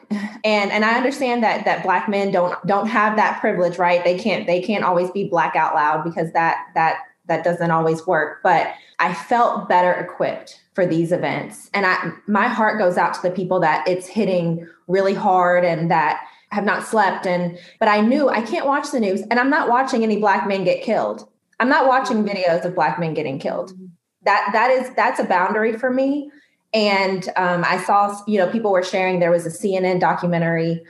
and 0.44 0.70
and 0.70 0.84
i 0.84 0.94
understand 0.94 1.42
that 1.42 1.64
that 1.64 1.82
black 1.82 2.06
men 2.06 2.30
don't 2.30 2.54
don't 2.66 2.86
have 2.86 3.16
that 3.16 3.40
privilege 3.40 3.78
right 3.78 4.04
they 4.04 4.18
can't 4.18 4.46
they 4.46 4.60
can't 4.60 4.84
always 4.84 5.10
be 5.12 5.26
black 5.26 5.56
out 5.56 5.74
loud 5.74 6.04
because 6.04 6.30
that 6.32 6.66
that 6.74 6.98
that 7.28 7.42
doesn't 7.44 7.70
always 7.70 8.06
work 8.06 8.40
but 8.42 8.74
i 8.98 9.12
felt 9.12 9.68
better 9.68 9.92
equipped 9.92 10.62
for 10.74 10.86
these 10.86 11.12
events. 11.12 11.70
And 11.74 11.86
i 11.86 12.12
my 12.26 12.48
heart 12.48 12.78
goes 12.78 12.96
out 12.96 13.14
to 13.14 13.22
the 13.22 13.30
people 13.30 13.60
that 13.60 13.86
it's 13.88 14.06
hitting 14.06 14.66
really 14.88 15.14
hard 15.14 15.64
and 15.64 15.90
that 15.90 16.22
have 16.50 16.64
not 16.64 16.86
slept. 16.86 17.26
And 17.26 17.58
but 17.80 17.88
i 17.88 18.00
knew 18.00 18.28
i 18.28 18.42
can't 18.42 18.66
watch 18.66 18.90
the 18.90 19.00
news 19.00 19.22
and 19.30 19.40
i'm 19.40 19.50
not 19.50 19.68
watching 19.68 20.02
any 20.02 20.18
black 20.18 20.46
men 20.46 20.64
get 20.64 20.82
killed. 20.82 21.28
I'm 21.58 21.68
not 21.68 21.86
watching 21.86 22.24
videos 22.24 22.64
of 22.64 22.74
black 22.74 22.98
men 22.98 23.14
getting 23.14 23.38
killed. 23.38 23.72
That 24.22 24.50
that 24.52 24.70
is 24.70 24.90
that's 24.94 25.20
a 25.20 25.24
boundary 25.24 25.76
for 25.78 25.90
me. 25.90 26.30
And 26.74 27.28
um, 27.36 27.64
I 27.64 27.82
saw, 27.84 28.20
you 28.26 28.38
know, 28.38 28.50
people 28.50 28.70
were 28.70 28.82
sharing 28.82 29.18
there 29.18 29.30
was 29.30 29.46
a 29.46 29.50
CNN 29.50 29.98
documentary 29.98 30.84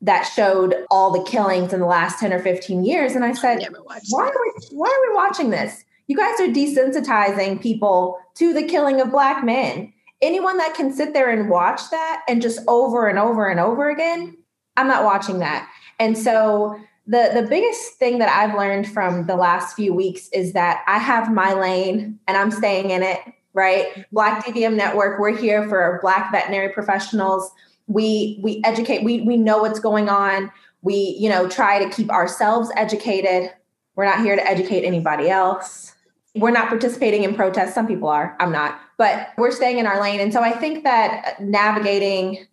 that 0.00 0.22
showed 0.22 0.76
all 0.90 1.10
the 1.10 1.28
killings 1.28 1.72
in 1.72 1.80
the 1.80 1.86
last 1.86 2.20
10 2.20 2.32
or 2.32 2.38
15 2.38 2.84
years. 2.84 3.14
And 3.14 3.24
I 3.24 3.32
said, 3.32 3.66
why 4.10 4.28
are, 4.28 4.30
we, 4.30 4.66
why 4.70 4.86
are 4.86 5.10
we 5.10 5.16
watching 5.16 5.50
this? 5.50 5.84
You 6.06 6.16
guys 6.16 6.40
are 6.40 6.52
desensitizing 6.52 7.60
people 7.60 8.18
to 8.34 8.52
the 8.52 8.62
killing 8.62 9.00
of 9.00 9.10
Black 9.10 9.44
men. 9.44 9.92
Anyone 10.22 10.58
that 10.58 10.74
can 10.74 10.92
sit 10.92 11.12
there 11.12 11.30
and 11.30 11.50
watch 11.50 11.90
that 11.90 12.22
and 12.28 12.42
just 12.42 12.60
over 12.68 13.08
and 13.08 13.18
over 13.18 13.48
and 13.48 13.60
over 13.60 13.90
again, 13.90 14.36
I'm 14.76 14.88
not 14.88 15.04
watching 15.04 15.38
that. 15.40 15.68
And 15.98 16.16
so 16.16 16.78
the 17.06 17.30
the 17.34 17.46
biggest 17.48 17.94
thing 17.94 18.18
that 18.18 18.30
I've 18.30 18.56
learned 18.56 18.88
from 18.88 19.26
the 19.26 19.36
last 19.36 19.76
few 19.76 19.92
weeks 19.92 20.28
is 20.32 20.52
that 20.54 20.82
I 20.86 20.98
have 20.98 21.32
my 21.32 21.52
lane 21.52 22.18
and 22.26 22.36
I'm 22.36 22.50
staying 22.50 22.90
in 22.90 23.02
it 23.02 23.20
right? 23.54 24.04
Black 24.12 24.44
DVM 24.44 24.74
Network, 24.74 25.18
we're 25.18 25.36
here 25.36 25.66
for 25.68 25.98
Black 26.02 26.30
veterinary 26.30 26.68
professionals. 26.70 27.50
We 27.86 28.38
we 28.42 28.60
educate, 28.64 29.04
we 29.04 29.22
we 29.22 29.36
know 29.36 29.58
what's 29.58 29.80
going 29.80 30.08
on. 30.08 30.50
We, 30.82 31.16
you 31.18 31.30
know, 31.30 31.48
try 31.48 31.82
to 31.82 31.88
keep 31.88 32.10
ourselves 32.10 32.70
educated. 32.76 33.50
We're 33.94 34.04
not 34.04 34.20
here 34.20 34.36
to 34.36 34.46
educate 34.46 34.84
anybody 34.84 35.30
else. 35.30 35.93
We're 36.34 36.50
not 36.50 36.68
participating 36.68 37.24
in 37.24 37.34
protests. 37.34 37.74
Some 37.74 37.86
people 37.86 38.08
are. 38.08 38.36
I'm 38.40 38.52
not. 38.52 38.80
But 38.96 39.30
we're 39.38 39.50
staying 39.50 39.78
in 39.78 39.86
our 39.86 40.00
lane. 40.00 40.20
And 40.20 40.32
so 40.32 40.42
I 40.42 40.52
think 40.52 40.84
that 40.84 41.40
navigating 41.40 42.46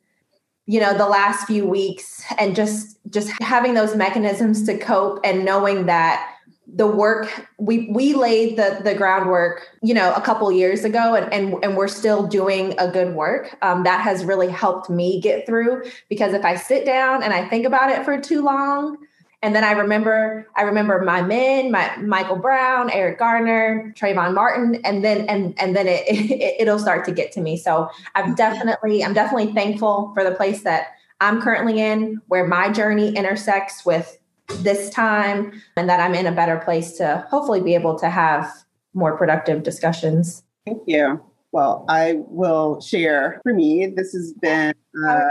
you 0.68 0.80
know 0.80 0.98
the 0.98 1.08
last 1.08 1.48
few 1.48 1.66
weeks 1.66 2.24
and 2.38 2.56
just 2.56 2.98
just 3.10 3.30
having 3.42 3.74
those 3.74 3.96
mechanisms 3.96 4.64
to 4.66 4.78
cope 4.78 5.20
and 5.24 5.44
knowing 5.44 5.88
that 5.88 6.36
the 6.74 6.88
work 6.88 7.48
we 7.58 7.90
we 7.90 8.14
laid 8.14 8.58
the 8.58 8.80
the 8.84 8.96
groundwork 8.96 9.68
you 9.84 9.94
know 9.94 10.14
a 10.14 10.22
couple 10.22 10.50
years 10.52 10.86
ago 10.86 11.16
and 11.16 11.32
and, 11.34 11.62
and 11.64 11.76
we're 11.76 11.88
still 11.88 12.26
doing 12.26 12.74
a 12.78 12.90
good 12.90 13.14
work 13.14 13.58
um, 13.62 13.84
that 13.84 14.02
has 14.02 14.24
really 14.24 14.50
helped 14.50 14.90
me 14.90 15.20
get 15.20 15.46
through 15.46 15.84
because 16.08 16.34
if 16.34 16.46
i 16.46 16.56
sit 16.56 16.86
down 16.86 17.22
and 17.24 17.34
i 17.34 17.48
think 17.48 17.66
about 17.66 17.90
it 17.90 18.06
for 18.06 18.20
too 18.20 18.42
long 18.42 18.98
and 19.42 19.56
then 19.56 19.64
i 19.64 19.72
remember 19.72 20.48
i 20.56 20.62
remember 20.62 21.02
my 21.04 21.22
men 21.22 21.72
my 21.72 21.96
michael 21.98 22.36
brown 22.36 22.90
eric 22.92 23.20
garner 23.20 23.94
trayvon 23.98 24.34
martin 24.34 24.80
and 24.84 25.04
then 25.04 25.28
and 25.28 25.54
and 25.60 25.76
then 25.76 25.88
it, 25.88 26.04
it 26.08 26.62
it'll 26.62 26.80
start 26.80 27.06
to 27.06 27.12
get 27.12 27.32
to 27.32 27.42
me 27.42 27.58
so 27.58 27.90
i'm 28.16 28.36
definitely 28.36 29.04
i'm 29.04 29.14
definitely 29.14 29.54
thankful 29.54 30.12
for 30.14 30.24
the 30.24 30.32
place 30.32 30.64
that 30.64 30.88
i'm 31.20 31.42
currently 31.42 31.80
in 31.80 32.22
where 32.28 32.48
my 32.48 32.70
journey 32.72 33.16
intersects 33.16 33.86
with 33.86 34.18
this 34.60 34.90
time 34.90 35.62
and 35.76 35.90
that 35.90 36.00
I'm 36.00 36.14
in 36.14 36.26
a 36.26 36.32
better 36.32 36.58
place 36.58 36.94
to 36.98 37.26
hopefully 37.30 37.62
be 37.62 37.74
able 37.76 37.98
to 38.00 38.10
have 38.10 38.52
more 38.94 39.18
productive 39.18 39.64
discussions. 39.64 40.44
Thank 40.66 40.84
you. 40.86 41.24
Well, 41.52 41.86
I 41.90 42.16
will 42.28 42.80
share 42.80 43.42
for 43.44 43.54
me. 43.54 43.88
This 43.88 44.14
has 44.14 44.34
been 44.34 44.74
uh, 45.06 45.30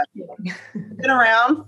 been 0.73 1.09
around 1.09 1.65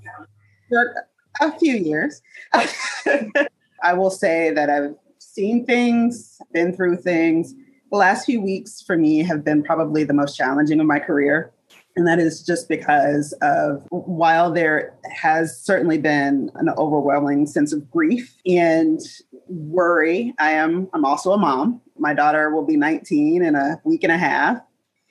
a 1.41 1.57
few 1.57 1.75
years. 1.75 2.21
I 2.53 3.93
will 3.93 4.11
say 4.11 4.51
that 4.51 4.69
I've 4.69 4.95
seen 5.19 5.65
things, 5.65 6.39
been 6.53 6.73
through 6.73 6.97
things. 6.97 7.53
The 7.91 7.97
last 7.97 8.25
few 8.25 8.41
weeks 8.41 8.81
for 8.81 8.97
me 8.97 9.19
have 9.19 9.43
been 9.43 9.63
probably 9.63 10.03
the 10.03 10.13
most 10.13 10.35
challenging 10.35 10.79
of 10.79 10.85
my 10.85 10.99
career. 10.99 11.51
And 11.95 12.07
that 12.07 12.17
is 12.17 12.41
just 12.43 12.67
because 12.67 13.33
of 13.41 13.85
while 13.89 14.51
there 14.51 14.95
has 15.11 15.59
certainly 15.59 15.99
been 15.99 16.49
an 16.55 16.69
overwhelming 16.69 17.45
sense 17.45 17.71
of 17.71 17.89
grief 17.91 18.35
and 18.47 18.99
worry, 19.47 20.33
I 20.39 20.51
am 20.51 20.89
I'm 20.93 21.05
also 21.05 21.33
a 21.33 21.37
mom. 21.37 21.81
My 21.99 22.13
daughter 22.13 22.49
will 22.53 22.65
be 22.65 22.77
19 22.77 23.43
in 23.43 23.55
a 23.55 23.79
week 23.83 24.03
and 24.03 24.11
a 24.11 24.17
half. 24.17 24.57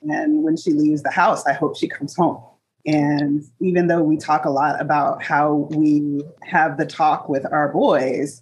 And 0.01 0.43
when 0.43 0.57
she 0.57 0.71
leaves 0.71 1.03
the 1.03 1.11
house, 1.11 1.45
I 1.45 1.53
hope 1.53 1.77
she 1.77 1.87
comes 1.87 2.15
home. 2.15 2.43
And 2.85 3.43
even 3.61 3.87
though 3.87 4.03
we 4.03 4.17
talk 4.17 4.45
a 4.45 4.49
lot 4.49 4.81
about 4.81 5.23
how 5.23 5.67
we 5.71 6.21
have 6.43 6.77
the 6.77 6.85
talk 6.85 7.29
with 7.29 7.45
our 7.51 7.71
boys, 7.71 8.41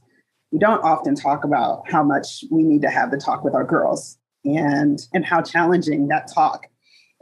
we 0.51 0.59
don't 0.59 0.83
often 0.83 1.15
talk 1.15 1.43
about 1.43 1.89
how 1.89 2.03
much 2.03 2.43
we 2.49 2.63
need 2.63 2.81
to 2.81 2.89
have 2.89 3.11
the 3.11 3.17
talk 3.17 3.43
with 3.43 3.53
our 3.53 3.63
girls 3.63 4.17
and 4.43 5.07
and 5.13 5.23
how 5.23 5.41
challenging 5.41 6.07
that 6.07 6.27
talk 6.33 6.65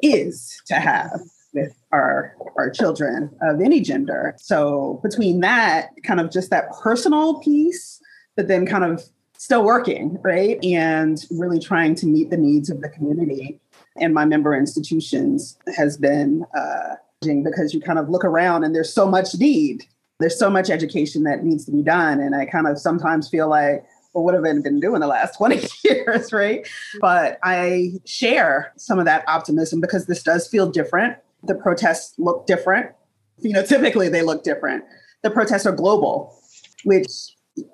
is 0.01 0.61
to 0.67 0.75
have 0.75 1.19
with 1.53 1.73
our 1.91 2.35
our 2.57 2.69
children 2.69 3.29
of 3.41 3.59
any 3.59 3.81
gender. 3.81 4.35
So 4.39 5.01
between 5.03 5.41
that 5.41 5.89
kind 6.03 6.21
of 6.21 6.31
just 6.31 6.49
that 6.51 6.71
personal 6.81 7.39
piece, 7.39 7.99
but 8.37 8.47
then 8.47 8.65
kind 8.65 8.85
of 8.85 9.03
still 9.37 9.63
working, 9.63 10.17
right? 10.21 10.63
And 10.63 11.23
really 11.31 11.59
trying 11.59 11.95
to 11.95 12.05
meet 12.05 12.29
the 12.29 12.37
needs 12.37 12.69
of 12.69 12.81
the 12.81 12.89
community 12.89 13.59
and 13.99 14.13
my 14.13 14.25
member 14.25 14.55
institutions 14.55 15.57
has 15.75 15.97
been 15.97 16.45
uh, 16.57 16.95
because 17.21 17.73
you 17.73 17.81
kind 17.81 17.99
of 17.99 18.09
look 18.09 18.23
around 18.23 18.63
and 18.63 18.73
there's 18.73 18.93
so 18.93 19.07
much 19.07 19.35
need. 19.35 19.85
There's 20.19 20.37
so 20.37 20.49
much 20.49 20.69
education 20.69 21.23
that 21.23 21.43
needs 21.43 21.65
to 21.65 21.71
be 21.71 21.81
done. 21.81 22.19
And 22.19 22.35
I 22.35 22.45
kind 22.45 22.67
of 22.67 22.79
sometimes 22.79 23.29
feel 23.29 23.49
like, 23.49 23.85
well, 24.13 24.23
what 24.23 24.33
have 24.33 24.43
I 24.43 24.53
been 24.59 24.79
doing 24.79 25.01
the 25.01 25.07
last 25.07 25.35
20 25.37 25.67
years, 25.83 26.31
right? 26.33 26.67
But 27.01 27.39
I 27.43 27.91
share 28.05 28.73
some 28.77 28.99
of 28.99 29.05
that 29.05 29.23
optimism 29.27 29.81
because 29.81 30.05
this 30.05 30.23
does 30.23 30.47
feel 30.47 30.69
different. 30.69 31.17
The 31.43 31.55
protests 31.55 32.15
look 32.17 32.47
different. 32.47 32.91
You 33.39 33.53
know, 33.53 33.65
typically 33.65 34.09
they 34.09 34.21
look 34.21 34.43
different. 34.43 34.83
The 35.23 35.29
protests 35.29 35.65
are 35.65 35.71
global, 35.71 36.37
which 36.83 37.07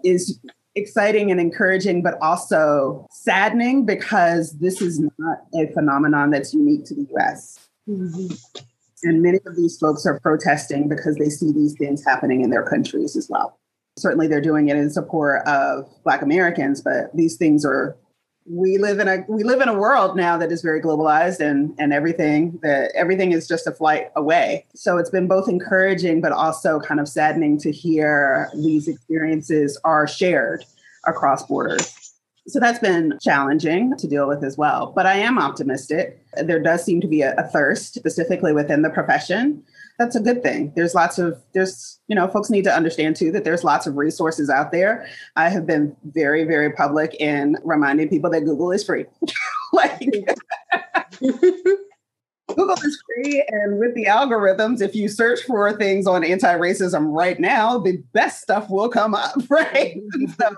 is 0.03 0.39
exciting 0.75 1.31
and 1.31 1.39
encouraging, 1.39 2.03
but 2.03 2.15
also 2.21 3.07
saddening 3.11 3.85
because 3.85 4.57
this 4.59 4.81
is 4.81 4.99
not 5.17 5.37
a 5.55 5.71
phenomenon 5.73 6.31
that's 6.31 6.53
unique 6.53 6.85
to 6.85 6.95
the 6.95 7.07
US. 7.15 7.59
Mm-hmm. 7.87 8.64
And 9.03 9.21
many 9.21 9.39
of 9.45 9.55
these 9.55 9.77
folks 9.77 10.05
are 10.05 10.19
protesting 10.19 10.87
because 10.87 11.15
they 11.15 11.29
see 11.29 11.51
these 11.51 11.75
things 11.77 12.03
happening 12.03 12.41
in 12.41 12.49
their 12.49 12.63
countries 12.63 13.15
as 13.15 13.27
well. 13.29 13.59
Certainly, 13.97 14.27
they're 14.27 14.41
doing 14.41 14.69
it 14.69 14.77
in 14.77 14.89
support 14.89 15.45
of 15.47 15.89
Black 16.03 16.21
Americans, 16.21 16.81
but 16.81 17.15
these 17.15 17.37
things 17.37 17.65
are. 17.65 17.97
We 18.47 18.77
live 18.77 18.99
in 18.99 19.07
a 19.07 19.25
we 19.27 19.43
live 19.43 19.59
in 19.61 19.69
a 19.69 19.73
world 19.73 20.15
now 20.15 20.37
that 20.37 20.51
is 20.51 20.61
very 20.61 20.79
globalized 20.79 21.39
and 21.39 21.73
and 21.79 21.91
everything 21.91 22.59
that 22.61 22.91
everything 22.93 23.31
is 23.31 23.47
just 23.47 23.65
a 23.65 23.71
flight 23.71 24.11
away. 24.15 24.67
So 24.75 24.99
it's 24.99 25.09
been 25.09 25.27
both 25.27 25.49
encouraging 25.49 26.21
but 26.21 26.31
also 26.31 26.79
kind 26.79 26.99
of 26.99 27.07
saddening 27.07 27.57
to 27.61 27.71
hear 27.71 28.51
these 28.53 28.87
experiences 28.87 29.79
are 29.83 30.07
shared 30.07 30.63
across 31.07 31.41
borders 31.47 32.04
so 32.47 32.59
that's 32.59 32.79
been 32.79 33.17
challenging 33.21 33.95
to 33.97 34.07
deal 34.07 34.27
with 34.27 34.43
as 34.43 34.57
well. 34.57 34.93
But 34.95 35.05
I 35.05 35.15
am 35.15 35.39
optimistic. 35.39 36.23
There 36.43 36.61
does 36.61 36.83
seem 36.83 37.01
to 37.01 37.07
be 37.07 37.21
a, 37.21 37.33
a, 37.35 37.43
thirst, 37.43 37.95
specifically 37.95 38.53
within 38.53 38.83
the 38.83 38.89
profession. 38.89 39.63
That's 39.97 40.15
a 40.15 40.19
good 40.19 40.43
thing. 40.43 40.71
There's 40.75 40.93
lots 40.93 41.17
of, 41.17 41.41
there's, 41.53 41.99
you 42.07 42.15
know, 42.15 42.27
folks 42.27 42.49
need 42.49 42.65
to 42.65 42.73
understand 42.73 43.15
too 43.15 43.31
that 43.31 43.45
there's 43.45 43.63
lots 43.63 43.87
of 43.87 43.95
resources 43.95 44.49
out 44.49 44.71
there. 44.71 45.07
I 45.35 45.49
have 45.49 45.65
been 45.65 45.95
very, 46.03 46.43
very 46.43 46.71
public 46.71 47.15
in 47.15 47.57
reminding 47.63 48.09
people 48.09 48.29
that 48.31 48.41
Google 48.41 48.71
is 48.71 48.83
free. 48.83 49.05
like, 49.73 50.01
Google 52.47 52.75
is 52.75 53.01
free, 53.05 53.43
and 53.49 53.79
with 53.79 53.95
the 53.95 54.05
algorithms, 54.05 54.81
if 54.81 54.95
you 54.95 55.07
search 55.09 55.41
for 55.41 55.73
things 55.73 56.05
on 56.05 56.23
anti-racism 56.23 57.11
right 57.11 57.39
now, 57.39 57.79
the 57.79 57.97
best 58.13 58.41
stuff 58.41 58.69
will 58.69 58.89
come 58.89 59.15
up, 59.15 59.35
right? 59.49 59.97
Mm-hmm. 59.97 60.25
so 60.39 60.55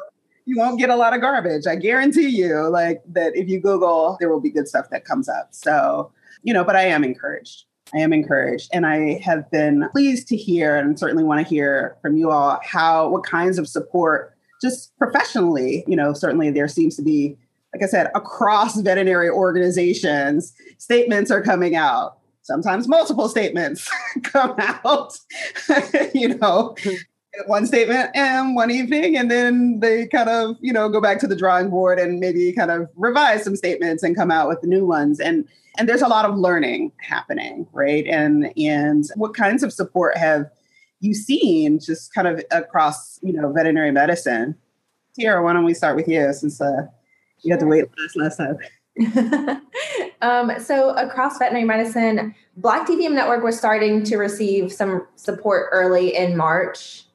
you 0.48 0.58
won't 0.58 0.80
get 0.80 0.90
a 0.90 0.96
lot 0.96 1.14
of 1.14 1.20
garbage. 1.20 1.68
I 1.68 1.76
guarantee 1.76 2.30
you, 2.30 2.70
like 2.70 3.04
that 3.12 3.36
if 3.36 3.50
you 3.50 3.60
Google, 3.60 4.16
there 4.22 4.30
will 4.30 4.40
be 4.40 4.50
good 4.50 4.68
stuff 4.68 4.90
that 4.92 5.04
comes 5.04 5.28
up. 5.28 5.50
So, 5.52 6.10
you 6.42 6.54
know, 6.54 6.64
but 6.64 6.78
I 6.78 6.84
am 6.84 7.04
encouraged. 7.04 7.66
I 7.94 7.98
am 7.98 8.14
encouraged. 8.14 8.70
And 8.72 8.86
I 8.86 9.20
have 9.20 9.52
been 9.52 9.90
pleased 9.92 10.30
to 10.30 10.38
hear 10.38 10.78
and 10.78 10.98
certainly 10.98 11.26
want 11.26 11.46
to 11.46 11.54
hear 11.54 11.98
from 12.02 12.16
you 12.16 12.32
all 12.32 12.60
how, 12.64 13.10
what 13.10 13.26
kinds 13.26 13.60
of 13.60 13.68
support, 13.68 14.38
just 14.62 14.98
professionally, 14.98 15.84
you 15.86 15.98
know, 15.98 16.14
certainly 16.14 16.50
there 16.50 16.70
seems 16.70 16.96
to 16.96 17.02
be, 17.02 17.38
like 17.74 17.84
I 17.84 17.88
said, 17.88 18.10
across 18.16 18.80
veterinary 18.80 19.30
organizations, 19.30 20.54
statements 20.78 21.30
are 21.30 21.42
coming 21.42 21.76
out 21.76 22.20
sometimes 22.42 22.88
multiple 22.88 23.28
statements 23.28 23.92
come 24.24 24.56
out 24.58 25.20
you 26.14 26.30
know 26.30 26.74
mm-hmm. 26.78 26.96
One 27.45 27.65
statement 27.65 28.10
and 28.15 28.56
one 28.56 28.71
evening 28.71 29.15
and 29.17 29.30
then 29.30 29.80
they 29.80 30.08
kind 30.08 30.30
of 30.30 30.58
you 30.60 30.73
know 30.73 30.89
go 30.89 31.00
back 31.00 31.19
to 31.19 31.28
the 31.28 31.36
drawing 31.36 31.69
board 31.69 32.00
and 32.00 32.19
maybe 32.19 32.52
kind 32.54 32.71
of 32.71 32.89
revise 32.95 33.43
some 33.43 33.56
statements 33.56 34.04
and 34.04 34.15
come 34.15 34.32
out 34.32 34.47
with 34.47 34.62
the 34.62 34.67
new 34.67 34.86
ones. 34.86 35.19
And 35.19 35.47
and 35.78 35.88
there's 35.88 36.02
a 36.02 36.08
lot 36.08 36.26
of 36.26 36.38
learning 36.38 36.91
happening 36.97 37.67
right? 37.71 38.06
And 38.08 38.52
and 38.58 39.06
what 39.15 39.34
kinds 39.34 39.63
of 39.63 39.71
support 39.71 40.17
have 40.17 40.50
you 41.00 41.13
seen 41.13 41.80
just 41.80 42.13
kind 42.13 42.28
of 42.28 42.43
across 42.52 43.19
you 43.21 43.34
know 43.34 43.52
veterinary 43.52 43.91
medicine? 43.91 44.56
Tiara, 45.15 45.43
why 45.43 45.54
don't 45.54 45.65
we 45.65 45.73
start 45.73 45.95
with 45.95 46.08
you 46.08 46.32
since 46.34 46.62
uh, 46.62 46.88
you 47.41 47.52
had 47.52 47.60
to 47.60 47.65
wait 47.65 47.86
last 47.97 48.15
last 48.15 48.38
time. 48.38 49.62
Um, 50.21 50.60
so 50.60 50.91
across 50.91 51.38
veterinary 51.38 51.65
medicine, 51.65 52.34
Black 52.56 52.88
DVM 52.88 53.13
Network 53.13 53.43
was 53.43 53.58
starting 53.58 54.04
to 54.06 54.17
receive 54.17 54.71
some 54.71 55.06
support 55.15 55.69
early 55.71 56.15
in 56.15 56.36
March 56.36 57.06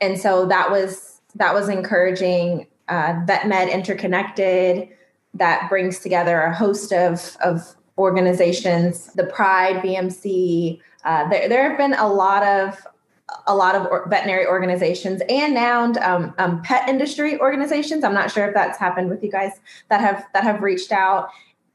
and 0.00 0.18
so 0.18 0.46
that 0.46 0.70
was 0.70 1.20
that 1.34 1.54
was 1.54 1.68
encouraging. 1.68 2.66
Uh, 2.88 3.24
VetMed 3.24 3.72
Interconnected 3.72 4.88
that 5.34 5.68
brings 5.68 6.00
together 6.00 6.40
a 6.40 6.52
host 6.52 6.92
of 6.92 7.36
of 7.40 7.76
organizations, 7.98 9.12
the 9.14 9.24
Pride 9.24 9.76
VMC. 9.76 10.80
Uh, 11.04 11.28
there, 11.28 11.48
there 11.48 11.68
have 11.68 11.78
been 11.78 11.94
a 11.94 12.08
lot 12.08 12.42
of 12.42 12.84
a 13.46 13.54
lot 13.54 13.74
of 13.74 13.86
or, 13.86 14.08
veterinary 14.08 14.46
organizations 14.46 15.22
and 15.28 15.54
now 15.54 15.92
um, 16.02 16.34
um, 16.38 16.62
pet 16.62 16.88
industry 16.88 17.38
organizations. 17.38 18.02
I'm 18.02 18.14
not 18.14 18.30
sure 18.30 18.48
if 18.48 18.54
that's 18.54 18.78
happened 18.78 19.08
with 19.08 19.22
you 19.22 19.30
guys 19.30 19.52
that 19.88 20.00
have 20.00 20.26
that 20.34 20.42
have 20.42 20.62
reached 20.62 20.92
out. 20.92 21.28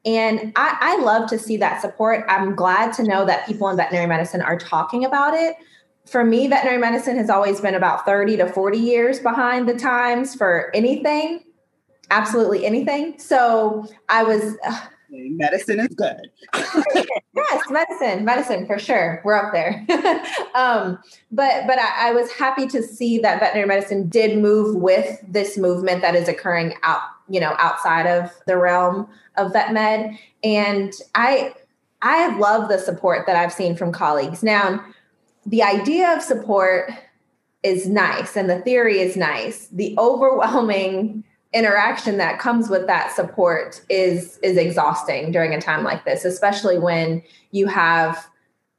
And 0.05 0.51
I, 0.55 0.77
I 0.79 1.03
love 1.03 1.29
to 1.29 1.39
see 1.39 1.57
that 1.57 1.81
support. 1.81 2.25
I'm 2.27 2.55
glad 2.55 2.93
to 2.93 3.03
know 3.03 3.25
that 3.25 3.47
people 3.47 3.69
in 3.69 3.77
veterinary 3.77 4.07
medicine 4.07 4.41
are 4.41 4.57
talking 4.57 5.05
about 5.05 5.33
it 5.33 5.55
for 6.05 6.23
me, 6.23 6.47
veterinary 6.47 6.79
medicine 6.79 7.17
has 7.17 7.29
always 7.29 7.59
been 7.61 7.75
about 7.75 8.05
30 8.05 8.37
to 8.37 8.47
40 8.47 8.77
years 8.77 9.19
behind 9.19 9.67
the 9.67 9.73
times 9.73 10.35
for 10.35 10.71
anything, 10.73 11.43
absolutely 12.11 12.65
anything. 12.65 13.17
So 13.17 13.87
I 14.09 14.23
was. 14.23 14.55
Uh, 14.65 14.79
medicine 15.09 15.79
is 15.79 15.95
good. 15.95 16.29
yes, 17.33 17.69
medicine, 17.69 18.25
medicine 18.25 18.67
for 18.67 18.77
sure. 18.77 19.21
We're 19.23 19.35
up 19.35 19.53
there. 19.53 19.85
um, 20.55 20.99
but 21.31 21.65
but 21.67 21.79
I, 21.79 22.09
I 22.09 22.11
was 22.11 22.31
happy 22.31 22.67
to 22.67 22.83
see 22.83 23.17
that 23.19 23.39
veterinary 23.39 23.67
medicine 23.67 24.07
did 24.07 24.37
move 24.37 24.75
with 24.75 25.19
this 25.27 25.57
movement 25.57 26.01
that 26.01 26.15
is 26.15 26.27
occurring 26.27 26.75
out, 26.83 27.01
you 27.29 27.39
know, 27.39 27.55
outside 27.57 28.05
of 28.05 28.31
the 28.45 28.57
realm 28.57 29.07
of 29.37 29.53
vet 29.53 29.73
med. 29.73 30.17
And 30.43 30.93
I 31.15 31.53
I 32.01 32.17
have 32.17 32.37
loved 32.37 32.69
the 32.69 32.77
support 32.77 33.25
that 33.25 33.35
I've 33.35 33.53
seen 33.53 33.75
from 33.75 33.91
colleagues. 33.91 34.43
Now 34.43 34.83
the 35.45 35.63
idea 35.63 36.13
of 36.15 36.21
support 36.21 36.91
is 37.63 37.87
nice 37.87 38.35
and 38.35 38.49
the 38.49 38.59
theory 38.59 38.99
is 38.99 39.15
nice. 39.15 39.67
The 39.67 39.95
overwhelming 39.97 41.23
interaction 41.53 42.17
that 42.17 42.37
comes 42.37 42.69
with 42.69 42.85
that 42.87 43.15
support 43.15 43.81
is 43.89 44.37
is 44.43 44.57
exhausting 44.57 45.31
during 45.31 45.53
a 45.53 45.61
time 45.61 45.83
like 45.83 46.05
this, 46.05 46.25
especially 46.25 46.77
when 46.77 47.23
you 47.51 47.67
have 47.67 48.27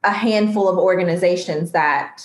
a 0.03 0.11
handful 0.11 0.69
of 0.69 0.77
organizations 0.77 1.71
that 1.71 2.23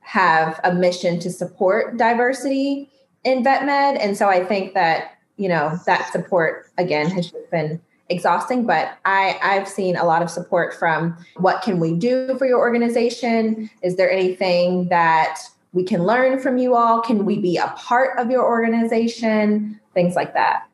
have 0.00 0.60
a 0.64 0.74
mission 0.74 1.18
to 1.20 1.30
support 1.30 1.96
diversity 1.96 2.90
in 3.24 3.44
vet 3.44 3.64
med. 3.64 3.96
And 3.96 4.16
so 4.16 4.28
I 4.28 4.44
think 4.44 4.74
that, 4.74 5.18
you 5.36 5.48
know, 5.48 5.78
that 5.86 6.10
support 6.12 6.70
again 6.76 7.08
has 7.10 7.30
just 7.30 7.50
been 7.50 7.80
exhausting, 8.08 8.66
but 8.66 8.98
I, 9.04 9.38
I've 9.42 9.68
seen 9.68 9.96
a 9.96 10.04
lot 10.04 10.22
of 10.22 10.30
support 10.30 10.74
from 10.74 11.16
what 11.36 11.62
can 11.62 11.78
we 11.78 11.94
do 11.94 12.36
for 12.38 12.46
your 12.46 12.58
organization? 12.58 13.70
Is 13.82 13.96
there 13.96 14.10
anything 14.10 14.88
that 14.88 15.40
we 15.72 15.84
can 15.84 16.04
learn 16.04 16.38
from 16.40 16.58
you 16.58 16.74
all? 16.74 17.00
Can 17.00 17.24
we 17.24 17.38
be 17.38 17.56
a 17.56 17.68
part 17.76 18.18
of 18.18 18.30
your 18.30 18.44
organization? 18.44 19.78
Things 19.94 20.16
like 20.16 20.34
that. 20.34 20.64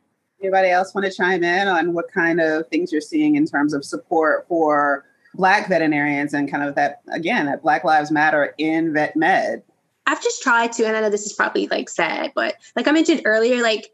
Anybody 0.41 0.69
else 0.69 0.93
want 0.93 1.05
to 1.05 1.11
chime 1.11 1.43
in 1.43 1.67
on 1.67 1.93
what 1.93 2.11
kind 2.11 2.39
of 2.39 2.67
things 2.67 2.91
you're 2.91 3.01
seeing 3.01 3.35
in 3.35 3.45
terms 3.45 3.73
of 3.73 3.83
support 3.83 4.47
for 4.47 5.05
Black 5.33 5.67
veterinarians 5.67 6.33
and 6.33 6.49
kind 6.49 6.63
of 6.63 6.75
that, 6.75 7.01
again, 7.11 7.45
that 7.47 7.61
Black 7.61 7.83
Lives 7.83 8.11
Matter 8.11 8.53
in 8.57 8.93
vet 8.93 9.15
med? 9.15 9.63
I've 10.07 10.21
just 10.21 10.43
tried 10.43 10.71
to, 10.73 10.85
and 10.85 10.95
I 10.95 11.01
know 11.01 11.09
this 11.09 11.25
is 11.25 11.33
probably 11.33 11.67
like 11.67 11.89
sad, 11.89 12.31
but 12.35 12.55
like 12.75 12.87
I 12.87 12.91
mentioned 12.91 13.23
earlier, 13.25 13.61
like 13.61 13.89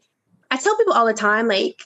I 0.50 0.58
tell 0.58 0.76
people 0.76 0.92
all 0.92 1.06
the 1.06 1.14
time, 1.14 1.48
like 1.48 1.82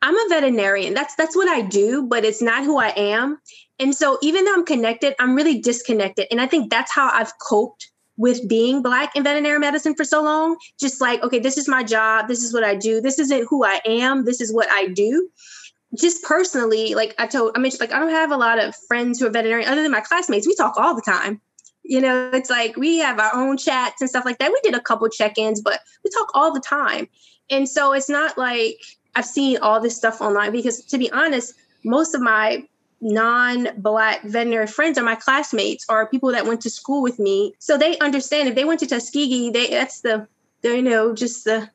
I'm 0.00 0.14
a 0.14 0.28
veterinarian. 0.28 0.94
That's 0.94 1.14
that's 1.16 1.34
what 1.34 1.48
I 1.48 1.60
do, 1.62 2.06
but 2.06 2.24
it's 2.24 2.42
not 2.42 2.64
who 2.64 2.78
I 2.78 2.88
am. 2.90 3.38
And 3.78 3.94
so 3.94 4.18
even 4.22 4.44
though 4.44 4.54
I'm 4.54 4.64
connected, 4.64 5.14
I'm 5.18 5.34
really 5.34 5.60
disconnected. 5.60 6.26
And 6.30 6.40
I 6.40 6.46
think 6.46 6.70
that's 6.70 6.92
how 6.92 7.10
I've 7.12 7.32
coped 7.38 7.90
with 8.16 8.48
being 8.48 8.82
black 8.82 9.14
in 9.14 9.22
veterinary 9.22 9.58
medicine 9.58 9.94
for 9.94 10.04
so 10.04 10.22
long. 10.22 10.56
Just 10.78 11.00
like, 11.00 11.22
okay, 11.22 11.38
this 11.38 11.56
is 11.56 11.68
my 11.68 11.82
job, 11.82 12.28
this 12.28 12.42
is 12.42 12.52
what 12.52 12.64
I 12.64 12.74
do, 12.74 13.00
this 13.00 13.18
isn't 13.18 13.46
who 13.48 13.64
I 13.64 13.80
am, 13.86 14.24
this 14.24 14.40
is 14.40 14.52
what 14.52 14.68
I 14.70 14.86
do. 14.88 15.28
Just 15.96 16.22
personally, 16.22 16.94
like 16.94 17.14
I 17.18 17.26
told, 17.26 17.52
I 17.56 17.60
mentioned, 17.60 17.80
like 17.80 17.92
I 17.92 17.98
don't 17.98 18.10
have 18.10 18.30
a 18.30 18.36
lot 18.36 18.58
of 18.58 18.76
friends 18.88 19.18
who 19.18 19.26
are 19.26 19.30
veterinarian 19.30 19.68
other 19.68 19.82
than 19.82 19.92
my 19.92 20.00
classmates. 20.00 20.46
We 20.46 20.54
talk 20.54 20.74
all 20.76 20.94
the 20.94 21.02
time. 21.02 21.40
You 21.82 22.02
know, 22.02 22.30
it's 22.34 22.50
like 22.50 22.76
we 22.76 22.98
have 22.98 23.18
our 23.18 23.34
own 23.34 23.56
chats 23.56 24.02
and 24.02 24.10
stuff 24.10 24.26
like 24.26 24.38
that. 24.38 24.52
We 24.52 24.60
did 24.62 24.74
a 24.74 24.80
couple 24.80 25.08
check-ins, 25.08 25.62
but 25.62 25.80
we 26.04 26.10
talk 26.10 26.30
all 26.34 26.52
the 26.52 26.60
time. 26.60 27.08
And 27.50 27.66
so 27.66 27.92
it's 27.94 28.10
not 28.10 28.36
like 28.36 28.78
I've 29.14 29.26
seen 29.26 29.58
all 29.58 29.80
this 29.80 29.96
stuff 29.96 30.20
online 30.20 30.52
because 30.52 30.82
to 30.84 30.98
be 30.98 31.10
honest, 31.12 31.54
most 31.84 32.14
of 32.14 32.20
my 32.20 32.64
non-black 33.00 34.22
veterinary 34.24 34.66
friends 34.66 34.98
are 34.98 35.04
my 35.04 35.14
classmates 35.14 35.84
or 35.88 36.08
people 36.08 36.32
that 36.32 36.46
went 36.46 36.60
to 36.62 36.70
school 36.70 37.02
with 37.02 37.18
me. 37.18 37.54
So 37.58 37.78
they 37.78 37.98
understand 37.98 38.48
if 38.48 38.54
they 38.54 38.64
went 38.64 38.80
to 38.80 38.86
Tuskegee, 38.86 39.50
they 39.50 39.68
that's 39.70 40.00
the, 40.00 40.26
the 40.62 40.76
you 40.76 40.82
know, 40.82 41.14
just 41.14 41.44
the 41.44 41.70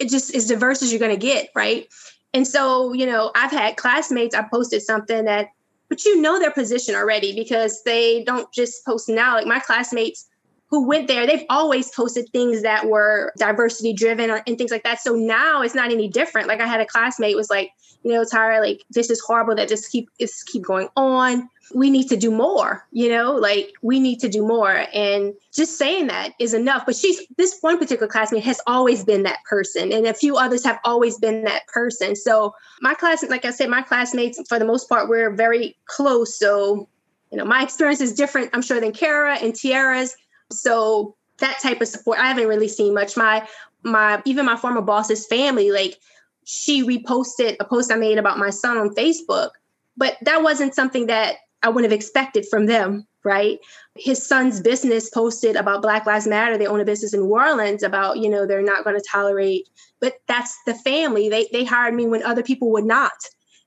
it 0.00 0.08
just 0.08 0.34
as 0.34 0.46
diverse 0.46 0.82
as 0.82 0.92
you're 0.92 1.00
gonna 1.00 1.16
get, 1.16 1.50
right? 1.54 1.88
And 2.34 2.46
so, 2.46 2.92
you 2.94 3.04
know, 3.04 3.30
I've 3.34 3.50
had 3.50 3.76
classmates, 3.76 4.34
I 4.34 4.42
posted 4.42 4.82
something 4.82 5.24
that 5.26 5.48
but 5.92 6.06
you 6.06 6.22
know 6.22 6.38
their 6.38 6.50
position 6.50 6.94
already 6.94 7.34
because 7.34 7.82
they 7.82 8.24
don't 8.24 8.50
just 8.50 8.82
post 8.86 9.10
now. 9.10 9.34
Like 9.34 9.46
my 9.46 9.60
classmates 9.60 10.26
who 10.72 10.88
went 10.88 11.06
there, 11.06 11.26
they've 11.26 11.44
always 11.50 11.90
posted 11.90 12.26
things 12.30 12.62
that 12.62 12.86
were 12.86 13.30
diversity 13.36 13.92
driven 13.92 14.30
and 14.30 14.56
things 14.56 14.70
like 14.70 14.82
that. 14.84 14.98
So 15.02 15.14
now 15.14 15.60
it's 15.60 15.74
not 15.74 15.90
any 15.92 16.08
different. 16.08 16.48
Like 16.48 16.62
I 16.62 16.66
had 16.66 16.80
a 16.80 16.86
classmate 16.86 17.36
was 17.36 17.50
like, 17.50 17.72
you 18.02 18.10
know, 18.10 18.24
Tyra, 18.24 18.58
like 18.58 18.82
this 18.88 19.10
is 19.10 19.20
horrible 19.20 19.54
that 19.56 19.68
just 19.68 19.92
keep 19.92 20.08
it's 20.18 20.42
keep 20.42 20.62
going 20.62 20.88
on. 20.96 21.50
We 21.74 21.90
need 21.90 22.08
to 22.08 22.16
do 22.16 22.30
more, 22.30 22.86
you 22.90 23.10
know, 23.10 23.32
like 23.32 23.74
we 23.82 24.00
need 24.00 24.18
to 24.20 24.30
do 24.30 24.46
more. 24.46 24.86
And 24.94 25.34
just 25.52 25.76
saying 25.76 26.06
that 26.06 26.30
is 26.38 26.54
enough. 26.54 26.84
But 26.86 26.96
she's 26.96 27.20
this 27.36 27.58
one 27.60 27.78
particular 27.78 28.08
classmate 28.08 28.42
has 28.44 28.60
always 28.66 29.04
been 29.04 29.24
that 29.24 29.44
person. 29.44 29.92
And 29.92 30.06
a 30.06 30.14
few 30.14 30.38
others 30.38 30.64
have 30.64 30.80
always 30.86 31.18
been 31.18 31.44
that 31.44 31.66
person. 31.66 32.16
So 32.16 32.54
my 32.80 32.94
class, 32.94 33.22
like 33.28 33.44
I 33.44 33.50
said, 33.50 33.68
my 33.68 33.82
classmates, 33.82 34.40
for 34.48 34.58
the 34.58 34.64
most 34.64 34.88
part, 34.88 35.10
we're 35.10 35.34
very 35.34 35.76
close. 35.84 36.38
So, 36.38 36.88
you 37.30 37.36
know, 37.36 37.44
my 37.44 37.62
experience 37.62 38.00
is 38.00 38.14
different, 38.14 38.48
I'm 38.54 38.62
sure, 38.62 38.80
than 38.80 38.92
Kara 38.92 39.36
and 39.36 39.52
Tiara's. 39.52 40.16
So 40.52 41.16
that 41.38 41.58
type 41.60 41.80
of 41.80 41.88
support, 41.88 42.18
I 42.18 42.28
haven't 42.28 42.48
really 42.48 42.68
seen 42.68 42.94
much. 42.94 43.16
My 43.16 43.46
my 43.82 44.22
even 44.24 44.46
my 44.46 44.56
former 44.56 44.82
boss's 44.82 45.26
family, 45.26 45.70
like 45.70 45.98
she 46.44 46.84
reposted 46.84 47.56
a 47.60 47.64
post 47.64 47.92
I 47.92 47.96
made 47.96 48.18
about 48.18 48.38
my 48.38 48.50
son 48.50 48.76
on 48.76 48.94
Facebook, 48.94 49.50
but 49.96 50.16
that 50.22 50.42
wasn't 50.42 50.74
something 50.74 51.06
that 51.06 51.36
I 51.62 51.68
would 51.68 51.84
have 51.84 51.92
expected 51.92 52.46
from 52.48 52.66
them, 52.66 53.06
right? 53.24 53.58
His 53.96 54.24
son's 54.24 54.60
business 54.60 55.10
posted 55.10 55.54
about 55.54 55.82
Black 55.82 56.06
Lives 56.06 56.26
Matter. 56.26 56.58
They 56.58 56.66
own 56.66 56.80
a 56.80 56.84
business 56.84 57.14
in 57.14 57.20
New 57.20 57.32
Orleans 57.32 57.82
about, 57.82 58.18
you 58.18 58.28
know, 58.28 58.46
they're 58.46 58.62
not 58.62 58.84
going 58.84 58.96
to 58.96 59.06
tolerate, 59.08 59.68
but 60.00 60.14
that's 60.26 60.56
the 60.66 60.74
family. 60.74 61.28
They 61.28 61.48
they 61.52 61.64
hired 61.64 61.94
me 61.94 62.06
when 62.06 62.22
other 62.22 62.42
people 62.42 62.70
would 62.72 62.84
not. 62.84 63.12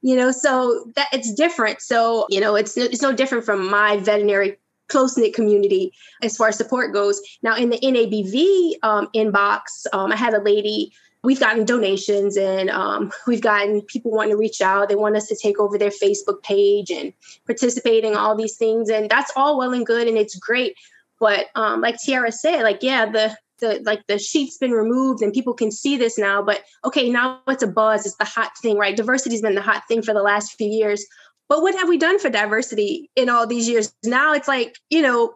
You 0.02 0.15
know, 0.15 0.32
so 0.32 0.91
that 0.95 1.08
it's 1.13 1.34
different. 1.34 1.82
So, 1.82 2.28
you 2.30 2.39
know, 2.39 2.56
it's 2.56 2.78
it's 2.78 3.02
no 3.02 3.12
different 3.12 3.43
from 3.43 3.69
my 3.69 3.98
veterinary 3.98 4.58
close 4.88 5.17
knit 5.17 5.34
community 5.34 5.91
as 6.21 6.38
far 6.38 6.50
as 6.50 6.58
support 6.58 6.93
goes. 6.93 7.21
Now, 7.41 7.56
in 7.56 7.69
the 7.69 7.80
NABV 7.80 8.76
um, 8.84 9.08
inbox, 9.15 9.62
um, 9.93 10.12
I 10.12 10.15
had 10.15 10.34
a 10.34 10.41
lady. 10.41 10.91
We've 11.24 11.39
gotten 11.39 11.65
donations 11.65 12.38
and 12.38 12.69
um, 12.69 13.12
we've 13.28 13.41
gotten 13.41 13.82
people 13.82 14.12
wanting 14.12 14.32
to 14.32 14.38
reach 14.38 14.62
out. 14.62 14.89
They 14.89 14.95
want 14.95 15.15
us 15.15 15.28
to 15.28 15.36
take 15.36 15.60
over 15.60 15.78
their 15.78 15.89
Facebook 15.89 16.43
page 16.43 16.91
and 16.91 17.13
participate 17.45 18.04
in 18.04 18.15
all 18.15 18.36
these 18.36 18.58
things. 18.58 18.89
And 18.89 19.10
that's 19.10 19.32
all 19.36 19.58
well 19.58 19.74
and 19.74 19.86
good 19.86 20.08
and 20.08 20.17
it's 20.17 20.36
great. 20.38 20.76
But 21.19 21.48
um, 21.56 21.82
like 21.82 21.95
Tiara 22.04 22.32
said, 22.32 22.62
like, 22.62 22.84
yeah, 22.84 23.10
the 23.10 23.36
the 23.60 23.82
like 23.86 24.06
the 24.08 24.19
sheet's 24.19 24.58
been 24.58 24.71
removed 24.71 25.21
and 25.21 25.34
people 25.34 25.54
can 25.54 25.71
see 25.71 25.95
this 25.95 26.17
now 26.17 26.41
but 26.41 26.63
okay 26.84 27.10
now 27.10 27.39
it's 27.48 27.63
a 27.63 27.67
buzz 27.67 28.06
it's 28.06 28.15
the 28.17 28.26
hot 28.26 28.52
thing 28.62 28.78
right 28.78 28.98
diversity's 28.98 29.41
been 29.41 29.56
the 29.56 29.62
hot 29.62 29.84
thing 29.88 30.02
for 30.02 30.13
the 30.13 30.21
last 30.21 30.54
few 30.58 30.67
years 30.67 31.06
but 31.50 31.62
what 31.62 31.76
have 31.76 31.90
we 31.90 31.98
done 31.98 32.20
for 32.20 32.30
diversity 32.30 33.10
in 33.16 33.30
all 33.30 33.46
these 33.46 33.68
years? 33.68 33.94
Now 34.04 34.34
it's 34.34 34.48
like, 34.48 34.78
you 34.90 35.02
know, 35.02 35.36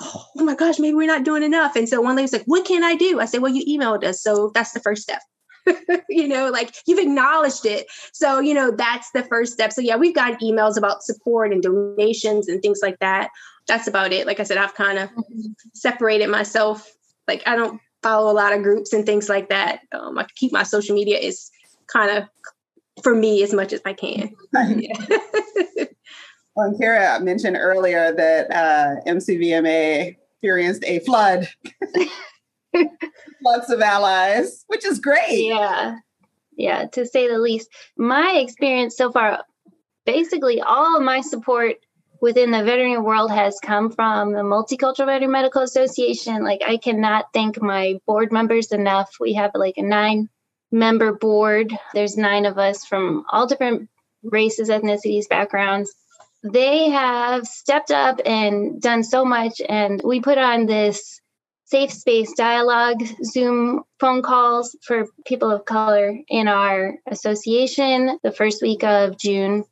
oh 0.00 0.26
my 0.36 0.54
gosh, 0.54 0.78
maybe 0.78 0.94
we're 0.94 1.06
not 1.06 1.24
doing 1.24 1.42
enough. 1.42 1.76
And 1.76 1.88
so 1.88 2.00
one 2.00 2.16
lady's 2.16 2.32
like, 2.32 2.44
what 2.46 2.64
can 2.64 2.82
I 2.82 2.96
do? 2.96 3.20
I 3.20 3.26
said, 3.26 3.42
well, 3.42 3.52
you 3.52 3.78
emailed 3.78 4.04
us. 4.04 4.22
So 4.22 4.50
that's 4.54 4.72
the 4.72 4.80
first 4.80 5.02
step. 5.02 5.20
you 6.08 6.28
know, 6.28 6.50
like 6.50 6.74
you've 6.86 6.98
acknowledged 6.98 7.64
it. 7.64 7.86
So, 8.12 8.40
you 8.40 8.54
know, 8.54 8.70
that's 8.70 9.10
the 9.12 9.22
first 9.24 9.52
step. 9.52 9.72
So, 9.72 9.80
yeah, 9.80 9.96
we've 9.96 10.14
got 10.14 10.40
emails 10.40 10.76
about 10.76 11.02
support 11.02 11.52
and 11.52 11.62
donations 11.62 12.48
and 12.48 12.60
things 12.60 12.80
like 12.82 12.98
that. 12.98 13.30
That's 13.66 13.86
about 13.86 14.12
it. 14.12 14.26
Like 14.26 14.40
I 14.40 14.42
said, 14.42 14.58
I've 14.58 14.74
kind 14.74 14.98
of 14.98 15.10
mm-hmm. 15.10 15.52
separated 15.72 16.28
myself. 16.28 16.92
Like, 17.26 17.42
I 17.46 17.56
don't 17.56 17.80
follow 18.02 18.30
a 18.30 18.34
lot 18.34 18.52
of 18.52 18.62
groups 18.62 18.92
and 18.92 19.06
things 19.06 19.28
like 19.28 19.48
that. 19.48 19.80
Um, 19.92 20.18
I 20.18 20.26
keep 20.36 20.52
my 20.52 20.64
social 20.64 20.94
media 20.94 21.18
is 21.18 21.50
kind 21.86 22.10
of 22.10 22.28
for 23.02 23.14
me 23.14 23.42
as 23.42 23.52
much 23.52 23.72
as 23.72 23.80
I 23.84 23.92
can. 23.92 24.34
yeah. 24.52 24.92
well, 26.54 26.68
and 26.68 26.78
Kara 26.78 27.20
mentioned 27.20 27.56
earlier 27.58 28.12
that 28.12 28.50
uh, 28.50 29.10
MCVMA 29.10 30.16
experienced 30.32 30.84
a 30.84 31.00
flood, 31.00 31.48
lots 33.44 33.70
of 33.70 33.80
allies, 33.80 34.64
which 34.68 34.84
is 34.84 34.98
great. 34.98 35.46
Yeah, 35.46 35.96
yeah, 36.56 36.86
to 36.92 37.06
say 37.06 37.28
the 37.28 37.38
least. 37.38 37.68
My 37.96 38.32
experience 38.36 38.96
so 38.96 39.10
far, 39.10 39.44
basically, 40.06 40.60
all 40.60 40.96
of 40.96 41.02
my 41.02 41.20
support 41.20 41.76
within 42.20 42.50
the 42.50 42.64
veterinary 42.64 42.98
world 42.98 43.30
has 43.30 43.58
come 43.62 43.90
from 43.90 44.32
the 44.32 44.40
Multicultural 44.40 45.06
Veterinary 45.06 45.26
Medical 45.28 45.62
Association. 45.62 46.42
Like, 46.42 46.62
I 46.66 46.78
cannot 46.78 47.26
thank 47.34 47.60
my 47.60 47.98
board 48.06 48.32
members 48.32 48.72
enough. 48.72 49.16
We 49.20 49.34
have 49.34 49.50
like 49.54 49.74
a 49.76 49.82
nine 49.82 50.28
member 50.74 51.12
board. 51.12 51.72
There's 51.94 52.16
nine 52.16 52.44
of 52.44 52.58
us 52.58 52.84
from 52.84 53.24
all 53.30 53.46
different 53.46 53.88
races, 54.24 54.68
ethnicities, 54.68 55.28
backgrounds. 55.28 55.94
They 56.42 56.90
have 56.90 57.46
stepped 57.46 57.90
up 57.90 58.20
and 58.26 58.82
done 58.82 59.04
so 59.04 59.24
much. 59.24 59.62
And 59.66 60.02
we 60.04 60.20
put 60.20 60.36
on 60.36 60.66
this 60.66 61.20
safe 61.66 61.92
space 61.92 62.32
dialogue 62.34 63.02
Zoom 63.24 63.84
phone 64.00 64.20
calls 64.20 64.76
for 64.82 65.06
people 65.24 65.50
of 65.50 65.64
color 65.64 66.18
in 66.28 66.48
our 66.48 66.96
association 67.06 68.18
the 68.22 68.32
first 68.32 68.60
week 68.60 68.84
of 68.84 69.16
June. 69.16 69.64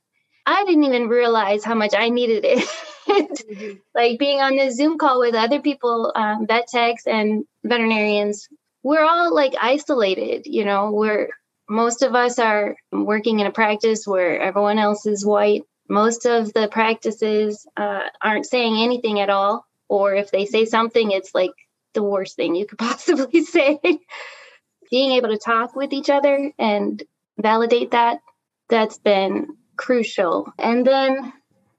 I 0.47 0.65
didn't 0.65 0.85
even 0.85 1.09
realize 1.09 1.65
how 1.65 1.75
much 1.75 1.95
I 1.97 2.09
needed 2.09 2.45
it. 2.45 2.69
mm-hmm. 3.09 3.73
like 3.95 4.19
being 4.19 4.41
on 4.41 4.57
this 4.57 4.77
Zoom 4.77 4.99
call 4.99 5.19
with 5.19 5.35
other 5.35 5.61
people, 5.61 6.13
um, 6.15 6.47
vet 6.47 6.69
techs 6.69 7.07
and 7.07 7.45
veterinarians 7.65 8.49
we're 8.83 9.05
all 9.05 9.35
like 9.35 9.55
isolated, 9.61 10.47
you 10.47 10.65
know, 10.65 10.91
we're 10.91 11.29
most 11.69 12.03
of 12.03 12.15
us 12.15 12.39
are 12.39 12.77
working 12.91 13.41
in 13.41 13.47
a 13.47 13.53
practice 13.53 14.07
where 14.07 14.41
everyone 14.41 14.79
else 14.79 15.07
is 15.07 15.25
white. 15.25 15.63
Most 15.89 16.27
of 16.27 16.53
the 16.53 16.69
practices 16.69 17.67
uh, 17.77 18.01
aren't 18.21 18.47
saying 18.47 18.77
anything 18.83 19.21
at 19.21 19.31
all, 19.31 19.65
or 19.89 20.15
if 20.15 20.31
they 20.31 20.45
say 20.47 20.65
something, 20.65 21.11
it's 21.11 21.35
like 21.35 21.53
the 21.95 22.03
worst 22.03 22.37
thing 22.37 22.55
you 22.55 22.67
could 22.67 22.79
possibly 22.91 23.45
say. 23.45 23.79
Being 24.91 25.13
able 25.13 25.31
to 25.31 25.39
talk 25.39 25.75
with 25.75 25.93
each 25.93 26.11
other 26.11 26.53
and 26.59 27.03
validate 27.39 27.93
that, 27.93 28.19
that's 28.69 28.99
been 28.99 29.57
crucial. 29.77 30.53
And 30.59 30.87
then 30.87 31.33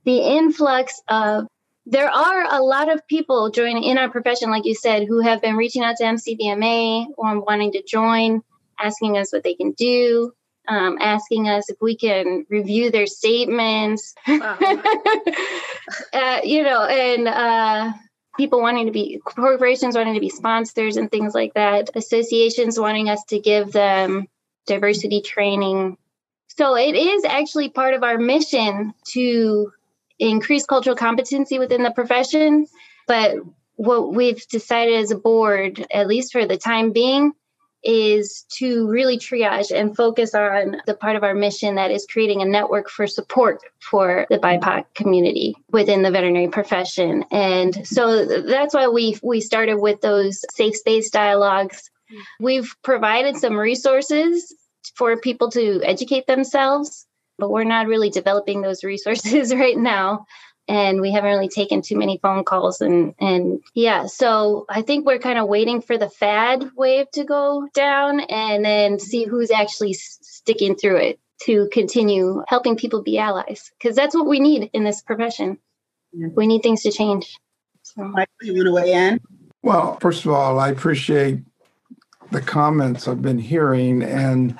the 0.05 0.19
influx 0.19 1.01
of 1.07 1.47
there 1.85 2.09
are 2.09 2.45
a 2.49 2.61
lot 2.61 2.91
of 2.91 3.05
people 3.07 3.49
joining 3.49 3.83
in 3.83 3.97
our 3.97 4.09
profession, 4.09 4.49
like 4.49 4.65
you 4.65 4.75
said, 4.75 5.05
who 5.07 5.21
have 5.21 5.41
been 5.41 5.55
reaching 5.55 5.83
out 5.83 5.97
to 5.97 6.03
MCVMA 6.03 7.07
or 7.17 7.39
wanting 7.41 7.71
to 7.73 7.83
join, 7.83 8.41
asking 8.79 9.17
us 9.17 9.33
what 9.33 9.43
they 9.43 9.53
can 9.53 9.71
do, 9.73 10.31
um, 10.67 10.97
asking 11.01 11.49
us 11.49 11.69
if 11.69 11.77
we 11.81 11.97
can 11.97 12.45
review 12.49 12.89
their 12.89 13.05
statements. 13.05 14.15
Wow. 14.27 14.57
uh, 16.13 16.39
you 16.43 16.63
know, 16.63 16.83
and 16.83 17.27
uh, 17.27 17.91
people 18.37 18.61
wanting 18.61 18.85
to 18.85 18.91
be 18.91 19.19
corporations 19.25 19.95
wanting 19.95 20.13
to 20.13 20.21
be 20.21 20.29
sponsors 20.29 20.95
and 20.95 21.11
things 21.11 21.33
like 21.33 21.53
that. 21.55 21.89
Associations 21.95 22.79
wanting 22.79 23.09
us 23.09 23.23
to 23.25 23.39
give 23.39 23.73
them 23.73 24.27
diversity 24.67 25.21
training. 25.21 25.97
So 26.47 26.77
it 26.77 26.95
is 26.95 27.25
actually 27.25 27.69
part 27.69 27.93
of 27.93 28.03
our 28.03 28.17
mission 28.17 28.93
to 29.07 29.71
increase 30.29 30.65
cultural 30.65 30.95
competency 30.95 31.59
within 31.59 31.83
the 31.83 31.91
profession. 31.91 32.67
But 33.07 33.35
what 33.75 34.13
we've 34.13 34.45
decided 34.47 34.95
as 34.95 35.11
a 35.11 35.17
board, 35.17 35.85
at 35.91 36.07
least 36.07 36.31
for 36.31 36.45
the 36.45 36.57
time 36.57 36.91
being, 36.91 37.33
is 37.83 38.45
to 38.57 38.87
really 38.87 39.17
triage 39.17 39.69
and 39.75 39.95
focus 39.95 40.33
on 40.33 40.77
the 40.85 40.93
part 40.93 41.17
of 41.17 41.23
our 41.23 41.33
mission 41.33 41.75
that 41.75 41.91
is 41.91 42.07
creating 42.09 42.41
a 42.41 42.45
network 42.45 42.89
for 42.89 43.05
support 43.07 43.59
for 43.81 44.25
the 44.29 44.37
BIPOC 44.37 44.85
community 44.95 45.53
within 45.71 46.01
the 46.01 46.11
veterinary 46.11 46.47
profession. 46.47 47.25
And 47.29 47.85
so 47.85 48.25
that's 48.25 48.73
why 48.73 48.87
we 48.87 49.17
we 49.21 49.41
started 49.41 49.75
with 49.75 49.99
those 49.99 50.45
safe 50.53 50.77
space 50.77 51.09
dialogues. 51.09 51.91
Mm. 52.09 52.21
We've 52.39 52.75
provided 52.83 53.35
some 53.35 53.57
resources 53.57 54.55
for 54.95 55.17
people 55.17 55.49
to 55.51 55.81
educate 55.83 56.25
themselves, 56.27 57.05
but 57.37 57.49
we're 57.49 57.63
not 57.63 57.87
really 57.87 58.09
developing 58.09 58.61
those 58.61 58.83
resources 58.83 59.53
right 59.55 59.77
now 59.77 60.25
and 60.67 61.01
we 61.01 61.11
haven't 61.11 61.29
really 61.29 61.49
taken 61.49 61.81
too 61.81 61.97
many 61.97 62.17
phone 62.21 62.43
calls 62.43 62.81
and 62.81 63.13
and 63.19 63.61
yeah 63.73 64.05
so 64.05 64.65
i 64.69 64.81
think 64.81 65.05
we're 65.05 65.19
kind 65.19 65.37
of 65.37 65.47
waiting 65.47 65.81
for 65.81 65.97
the 65.97 66.09
fad 66.09 66.69
wave 66.75 67.09
to 67.11 67.23
go 67.23 67.67
down 67.73 68.21
and 68.21 68.63
then 68.63 68.99
see 68.99 69.25
who's 69.25 69.51
actually 69.51 69.93
sticking 69.93 70.75
through 70.75 70.97
it 70.97 71.19
to 71.41 71.67
continue 71.71 72.43
helping 72.47 72.77
people 72.77 73.01
be 73.01 73.17
allies 73.17 73.71
because 73.77 73.95
that's 73.95 74.15
what 74.15 74.27
we 74.27 74.39
need 74.39 74.69
in 74.73 74.83
this 74.83 75.01
profession 75.01 75.57
yeah. 76.13 76.27
we 76.35 76.47
need 76.47 76.61
things 76.61 76.81
to 76.81 76.91
change 76.91 77.37
so. 77.81 78.03
Michael, 78.03 78.27
you 78.41 78.53
want 78.53 78.65
to 78.67 78.71
weigh 78.71 78.93
in 78.93 79.19
well 79.61 79.97
first 79.99 80.25
of 80.25 80.31
all 80.31 80.59
i 80.59 80.69
appreciate 80.69 81.39
the 82.31 82.41
comments 82.41 83.07
i've 83.07 83.21
been 83.21 83.39
hearing 83.39 84.01
and 84.01 84.57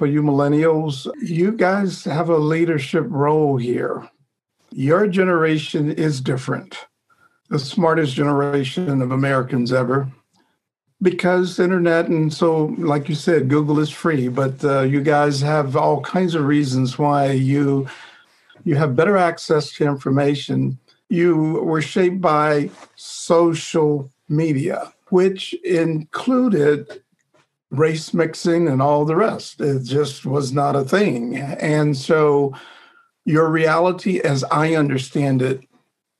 for 0.00 0.06
you 0.06 0.22
millennials 0.22 0.94
you 1.20 1.52
guys 1.52 2.04
have 2.04 2.30
a 2.30 2.44
leadership 2.54 3.04
role 3.08 3.58
here 3.58 4.08
your 4.72 5.08
generation 5.08 5.90
is 5.90 6.20
different, 6.20 6.86
the 7.48 7.58
smartest 7.58 8.14
generation 8.14 9.02
of 9.02 9.10
Americans 9.10 9.72
ever, 9.72 10.08
because 11.02 11.58
internet 11.58 12.06
and 12.06 12.32
so, 12.32 12.66
like 12.78 13.08
you 13.08 13.16
said, 13.16 13.48
Google 13.48 13.80
is 13.80 13.90
free. 13.90 14.28
But 14.28 14.64
uh, 14.64 14.82
you 14.82 15.00
guys 15.00 15.40
have 15.40 15.76
all 15.76 16.00
kinds 16.02 16.34
of 16.34 16.44
reasons 16.44 16.98
why 16.98 17.32
you 17.32 17.88
you 18.64 18.76
have 18.76 18.94
better 18.94 19.16
access 19.16 19.72
to 19.72 19.86
information. 19.86 20.78
You 21.08 21.54
were 21.64 21.82
shaped 21.82 22.20
by 22.20 22.70
social 22.94 24.12
media, 24.28 24.92
which 25.08 25.52
included 25.64 27.02
race 27.70 28.12
mixing 28.12 28.68
and 28.68 28.82
all 28.82 29.04
the 29.04 29.16
rest. 29.16 29.60
It 29.60 29.84
just 29.84 30.26
was 30.26 30.52
not 30.52 30.76
a 30.76 30.84
thing, 30.84 31.36
and 31.36 31.96
so 31.96 32.54
your 33.24 33.48
reality, 33.50 34.20
as 34.20 34.44
I 34.44 34.74
understand 34.74 35.42
it, 35.42 35.60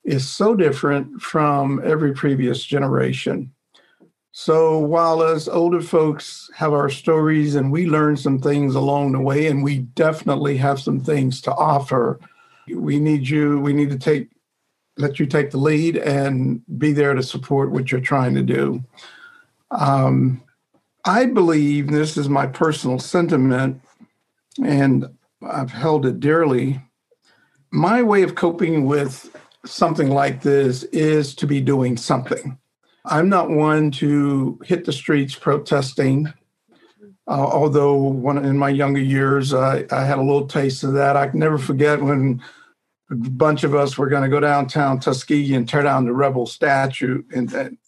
is 0.04 0.28
so 0.28 0.54
different 0.54 1.20
from 1.20 1.80
every 1.84 2.12
previous 2.12 2.64
generation. 2.64 3.52
So 4.32 4.78
while 4.78 5.20
us 5.20 5.48
older 5.48 5.80
folks 5.80 6.48
have 6.54 6.72
our 6.72 6.88
stories 6.88 7.56
and 7.56 7.72
we 7.72 7.86
learn 7.86 8.16
some 8.16 8.38
things 8.38 8.74
along 8.74 9.12
the 9.12 9.20
way, 9.20 9.48
and 9.48 9.64
we 9.64 9.78
definitely 9.78 10.56
have 10.58 10.80
some 10.80 11.00
things 11.00 11.40
to 11.42 11.52
offer, 11.54 12.20
we 12.72 13.00
need 13.00 13.28
you, 13.28 13.58
we 13.60 13.72
need 13.72 13.90
to 13.90 13.98
take, 13.98 14.28
let 14.96 15.18
you 15.18 15.26
take 15.26 15.50
the 15.50 15.58
lead 15.58 15.96
and 15.96 16.62
be 16.78 16.92
there 16.92 17.14
to 17.14 17.22
support 17.22 17.72
what 17.72 17.90
you're 17.90 18.00
trying 18.00 18.34
to 18.36 18.42
do. 18.42 18.84
Um, 19.72 20.42
I 21.04 21.26
believe 21.26 21.90
this 21.90 22.16
is 22.16 22.28
my 22.28 22.46
personal 22.46 22.98
sentiment, 22.98 23.80
and 24.62 25.06
I've 25.42 25.70
held 25.70 26.06
it 26.06 26.20
dearly 26.20 26.80
my 27.72 28.02
way 28.02 28.22
of 28.22 28.34
coping 28.34 28.84
with 28.86 29.34
something 29.64 30.10
like 30.10 30.42
this 30.42 30.84
is 30.84 31.34
to 31.36 31.46
be 31.46 31.60
doing 31.60 31.96
something. 31.96 32.58
I'm 33.04 33.28
not 33.28 33.50
one 33.50 33.90
to 33.92 34.58
hit 34.64 34.84
the 34.84 34.92
streets 34.92 35.34
protesting. 35.34 36.32
Uh, 37.28 37.46
although 37.46 37.94
one 37.94 38.44
in 38.44 38.58
my 38.58 38.70
younger 38.70 39.00
years, 39.00 39.54
I, 39.54 39.84
I 39.90 40.04
had 40.04 40.18
a 40.18 40.22
little 40.22 40.46
taste 40.46 40.82
of 40.82 40.94
that. 40.94 41.16
I 41.16 41.28
can 41.28 41.38
never 41.38 41.58
forget 41.58 42.02
when 42.02 42.42
a 43.10 43.14
bunch 43.14 43.62
of 43.62 43.74
us 43.74 43.96
were 43.96 44.08
going 44.08 44.22
to 44.22 44.28
go 44.28 44.40
downtown 44.40 44.98
Tuskegee 44.98 45.54
and 45.54 45.68
tear 45.68 45.82
down 45.82 46.06
the 46.06 46.12
rebel 46.12 46.46
statue, 46.46 47.22
and, 47.34 47.52
and 47.52 47.78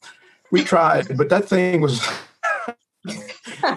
we 0.50 0.62
tried, 0.62 1.16
but 1.16 1.28
that 1.30 1.48
thing 1.48 1.80
was 1.80 2.06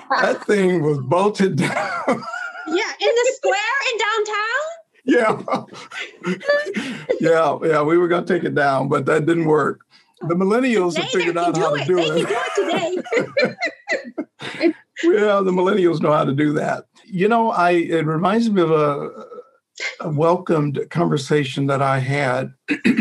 that 0.09 0.43
thing 0.47 0.83
was 0.83 0.99
bolted 0.99 1.57
down. 1.57 1.69
Yeah, 2.07 2.91
in 2.99 3.13
the 3.15 3.33
square 3.35 3.77
in 3.91 3.97
downtown 3.99 4.75
yeah. 5.05 5.41
yeah, 7.19 7.57
yeah, 7.63 7.81
we 7.83 7.97
were 7.97 8.07
going 8.07 8.25
to 8.25 8.33
take 8.33 8.43
it 8.43 8.55
down, 8.55 8.89
but 8.89 9.05
that 9.05 9.25
didn't 9.25 9.45
work. 9.45 9.81
The 10.21 10.33
oh. 10.33 10.37
millennials 10.37 10.97
have 10.97 11.09
figured 11.09 11.37
out 11.37 11.55
how 11.55 11.75
to 11.75 11.85
do 11.85 11.99
it. 11.99 12.09
They 12.09 12.23
do 12.23 12.27
it 12.29 13.03
today. 13.39 13.53
yeah, 15.03 15.41
the 15.41 15.51
millennials 15.51 16.01
know 16.01 16.11
how 16.11 16.25
to 16.25 16.33
do 16.33 16.53
that. 16.53 16.85
You 17.05 17.27
know, 17.27 17.51
I 17.51 17.71
it 17.71 18.05
reminds 18.05 18.49
me 18.49 18.61
of 18.61 18.71
a, 18.71 19.09
a 19.99 20.09
welcomed 20.09 20.79
conversation 20.89 21.67
that 21.67 21.81
I 21.81 21.99
had 21.99 22.53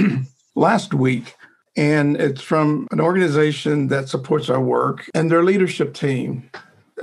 last 0.54 0.92
week. 0.92 1.34
And 1.76 2.16
it's 2.18 2.40
from 2.40 2.86
an 2.92 3.00
organization 3.00 3.88
that 3.88 4.08
supports 4.08 4.48
our 4.48 4.60
work 4.60 5.10
and 5.12 5.28
their 5.28 5.42
leadership 5.42 5.92
team. 5.92 6.48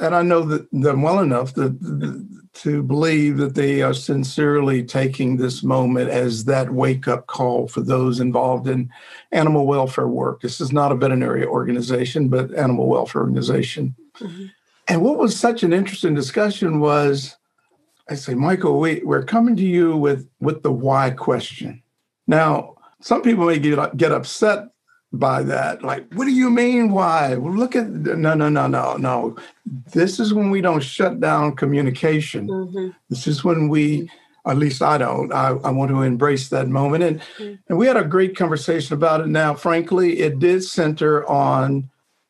And 0.02 0.16
I 0.16 0.24
know 0.24 0.42
that 0.42 0.68
them 0.72 1.04
well 1.04 1.20
enough 1.20 1.54
that 1.54 2.28
to 2.54 2.84
believe 2.84 3.38
that 3.38 3.56
they 3.56 3.82
are 3.82 3.94
sincerely 3.94 4.84
taking 4.84 5.38
this 5.38 5.64
moment 5.64 6.10
as 6.10 6.46
that 6.46 6.74
wake 6.74 7.08
up 7.08 7.28
call 7.28 7.68
for 7.68 7.82
those 7.82 8.20
involved 8.20 8.68
in 8.68 8.90
animal 9.32 9.68
welfare 9.68 10.08
work. 10.08 10.42
This 10.42 10.60
is 10.60 10.74
not 10.74 10.92
a 10.92 10.96
veterinary 10.96 11.46
organization, 11.46 12.28
but 12.28 12.54
animal 12.56 12.88
welfare 12.88 13.22
organization. 13.22 13.96
Mm-hmm. 14.20 14.46
And 14.88 15.02
what 15.02 15.20
was 15.20 15.40
such 15.40 15.64
an 15.64 15.72
interesting 15.72 16.16
discussion 16.16 16.80
was 16.80 17.38
I 18.10 18.16
say, 18.16 18.34
Michael, 18.34 18.80
we, 18.80 19.02
we're 19.06 19.24
coming 19.24 19.56
to 19.56 19.64
you 19.64 19.96
with, 19.96 20.28
with 20.42 20.64
the 20.64 20.72
why 20.72 21.12
question. 21.12 21.82
Now, 22.28 22.76
some 23.00 23.22
people 23.22 23.46
may 23.46 23.60
get, 23.60 23.96
get 23.96 24.12
upset 24.12 24.66
by 25.14 25.44
that. 25.44 25.84
Like, 25.84 26.12
what 26.14 26.26
do 26.26 26.32
you 26.32 26.50
mean? 26.50 26.92
Why? 26.92 27.36
Well, 27.36 27.54
look 27.54 27.76
at 27.76 27.90
no, 27.90 28.34
no, 28.34 28.50
no, 28.50 28.68
no, 28.68 28.96
no. 28.96 29.36
This 29.66 30.20
is 30.20 30.34
when 30.34 30.50
we 30.50 30.62
don't 30.62 30.84
shut 30.84 31.20
down 31.20 31.56
communication. 31.56 32.48
Mm-hmm. 32.48 32.90
This 33.10 33.28
is 33.28 33.44
when 33.44 33.68
we, 33.68 34.10
at 34.46 34.58
least 34.58 34.82
I 34.82 34.98
don't. 34.98 35.34
I, 35.34 35.50
I 35.50 35.72
want 35.72 35.92
to 35.92 36.02
embrace 36.02 36.50
that 36.50 36.68
moment, 36.68 37.04
and 37.04 37.20
mm-hmm. 37.20 37.56
and 37.68 37.78
we 37.78 37.88
had 37.88 37.98
a 37.98 38.04
great 38.04 38.36
conversation 38.36 38.94
about 38.94 39.22
it. 39.22 39.28
Now, 39.28 39.54
frankly, 39.54 40.20
it 40.20 40.40
did 40.40 40.64
center 40.64 41.28
on. 41.28 41.90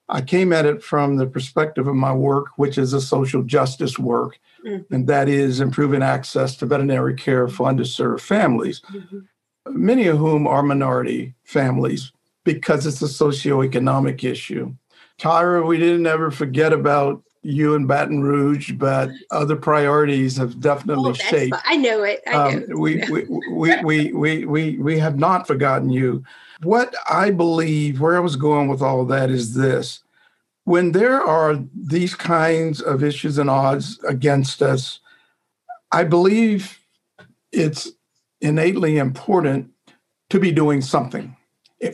I 0.09 0.19
came 0.19 0.51
at 0.51 0.65
it 0.65 0.84
from 0.84 1.15
the 1.15 1.25
perspective 1.25 1.88
of 1.88 1.95
my 1.95 2.13
work, 2.13 2.47
which 2.57 2.77
is 2.77 2.91
a 2.91 2.99
social 2.99 3.43
justice 3.43 3.97
work, 3.97 4.39
mm-hmm. 4.65 4.93
and 4.93 5.07
that 5.07 5.29
is 5.29 5.61
improving 5.61 6.01
access 6.03 6.57
to 6.57 6.65
veterinary 6.65 7.15
care 7.15 7.47
for 7.47 7.71
underserved 7.71 8.19
families, 8.19 8.82
mm-hmm. 8.91 9.19
many 9.67 10.07
of 10.07 10.17
whom 10.17 10.47
are 10.47 10.63
minority 10.63 11.34
families 11.45 12.11
because 12.43 12.85
it's 12.85 13.01
a 13.01 13.05
socioeconomic 13.05 14.23
issue. 14.23 14.73
Tyra, 15.19 15.65
we 15.65 15.77
didn't 15.77 16.07
ever 16.07 16.31
forget 16.31 16.73
about 16.73 17.23
you 17.43 17.75
in 17.75 17.87
Baton 17.87 18.21
Rouge, 18.21 18.71
but 18.73 19.09
other 19.31 19.55
priorities 19.55 20.37
have 20.37 20.59
definitely 20.59 21.11
oh, 21.11 21.13
shaped. 21.13 21.55
I 21.65 21.75
know 21.77 22.03
it. 22.03 22.21
I 22.27 22.31
um, 22.31 22.59
know. 22.67 22.77
we, 22.77 23.03
we, 23.09 23.25
we, 23.51 23.83
we, 23.83 24.13
we, 24.13 24.45
we, 24.45 24.77
we 24.77 24.99
have 24.99 25.17
not 25.17 25.47
forgotten 25.47 25.89
you. 25.89 26.23
What 26.63 26.95
I 27.09 27.31
believe, 27.31 27.99
where 27.99 28.15
I 28.15 28.19
was 28.19 28.35
going 28.35 28.67
with 28.67 28.81
all 28.81 29.05
that 29.05 29.31
is 29.31 29.55
this. 29.55 30.01
When 30.65 30.91
there 30.91 31.19
are 31.19 31.59
these 31.75 32.13
kinds 32.13 32.81
of 32.81 33.03
issues 33.03 33.39
and 33.39 33.49
odds 33.49 33.99
against 34.03 34.61
us, 34.61 34.99
I 35.91 36.03
believe 36.03 36.79
it's 37.51 37.89
innately 38.41 38.97
important 38.97 39.71
to 40.29 40.39
be 40.39 40.51
doing 40.51 40.81
something 40.81 41.35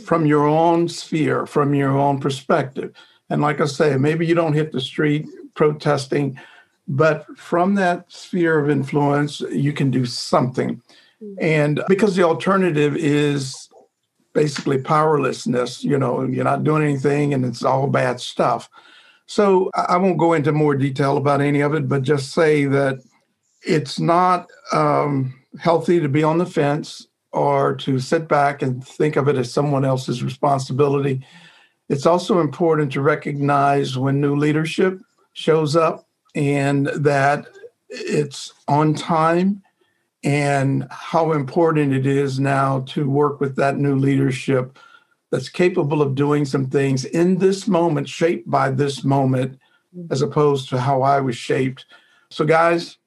from 0.06 0.26
your 0.26 0.46
own 0.46 0.88
sphere, 0.88 1.46
from 1.46 1.74
your 1.74 1.98
own 1.98 2.20
perspective. 2.20 2.94
And 3.30 3.42
like 3.42 3.62
I 3.62 3.66
say, 3.66 3.98
maybe 3.98 4.26
you 4.26 4.36
don't 4.36 4.54
hit 4.54 4.72
the 4.72 4.82
street 4.82 5.28
protesting, 5.54 6.40
but 6.88 7.26
from 7.38 7.76
that 7.76 8.12
sphere 8.12 8.60
of 8.60 8.70
influence, 8.70 9.42
you 9.42 9.74
can 9.74 9.92
do 9.92 10.06
something. 10.06 10.82
Mm-hmm. 11.22 11.36
And 11.42 11.82
because 11.88 12.16
the 12.16 12.24
alternative 12.24 12.96
is 12.96 13.70
basically 14.34 14.78
powerlessness, 14.78 15.84
you 15.84 15.98
know, 15.98 16.24
you're 16.24 16.44
not 16.44 16.64
doing 16.64 16.84
anything 16.84 17.34
and 17.34 17.44
it's 17.44 17.64
all 17.64 17.88
bad 17.88 18.20
stuff. 18.20 18.70
So 19.26 19.70
I 19.76 19.98
won't 19.98 20.20
go 20.20 20.34
into 20.34 20.52
more 20.52 20.76
detail 20.76 21.18
about 21.18 21.42
any 21.42 21.62
of 21.62 21.74
it, 21.74 21.90
but 21.90 22.04
just 22.04 22.34
say 22.34 22.66
that 22.66 23.00
it's 23.64 24.00
not 24.00 24.48
um, 24.72 25.34
healthy 25.60 26.00
to 26.00 26.08
be 26.08 26.24
on 26.24 26.38
the 26.38 26.46
fence 26.46 27.07
or 27.32 27.76
to 27.76 28.00
sit 28.00 28.28
back 28.28 28.62
and 28.62 28.86
think 28.86 29.16
of 29.16 29.28
it 29.28 29.36
as 29.36 29.52
someone 29.52 29.86
else's 29.86 30.24
responsibility. 30.24 31.26
It's 31.90 32.06
also 32.06 32.40
important 32.40 32.92
to 32.94 33.02
recognize 33.02 33.98
when 33.98 34.20
new 34.20 34.36
leadership 34.36 35.00
shows 35.34 35.76
up 35.76 36.08
and 36.36 36.88
that 36.88 37.48
it's 37.90 38.54
on 38.68 38.94
time 38.94 39.62
and 40.24 40.88
how 40.90 41.32
important 41.32 41.94
it 41.94 42.06
is 42.06 42.40
now 42.40 42.82
to 42.82 43.10
work 43.10 43.40
with 43.40 43.56
that 43.56 43.78
new 43.78 43.96
leadership 43.96 44.78
that's 45.32 45.50
capable 45.50 46.02
of 46.02 46.16
doing 46.16 46.46
some 46.46 46.70
things 46.70 47.06
in 47.06 47.38
this 47.38 47.68
moment, 47.68 48.08
shaped 48.08 48.50
by 48.50 48.72
this 48.72 49.04
moment, 49.04 49.54
mm-hmm. 49.96 50.12
as 50.12 50.22
opposed 50.22 50.70
to 50.70 50.80
how 50.80 51.02
I 51.02 51.20
was 51.20 51.36
shaped. 51.36 51.86
So, 52.30 52.46
guys, 52.46 52.98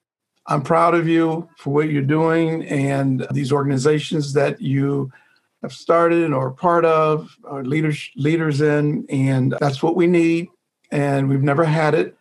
I'm 0.46 0.62
proud 0.62 0.94
of 0.94 1.06
you 1.06 1.48
for 1.58 1.72
what 1.72 1.90
you're 1.90 2.02
doing 2.02 2.64
and 2.66 3.26
these 3.30 3.52
organizations 3.52 4.32
that 4.32 4.60
you 4.60 5.12
have 5.62 5.72
started 5.72 6.32
or 6.32 6.48
are 6.48 6.50
part 6.50 6.84
of, 6.84 7.36
are 7.44 7.64
leaders 7.64 8.10
leaders 8.16 8.60
in, 8.60 9.06
and 9.10 9.54
that's 9.60 9.82
what 9.82 9.96
we 9.96 10.06
need. 10.06 10.48
And 10.90 11.28
we've 11.28 11.42
never 11.42 11.64
had 11.64 11.94
it. 11.94 12.16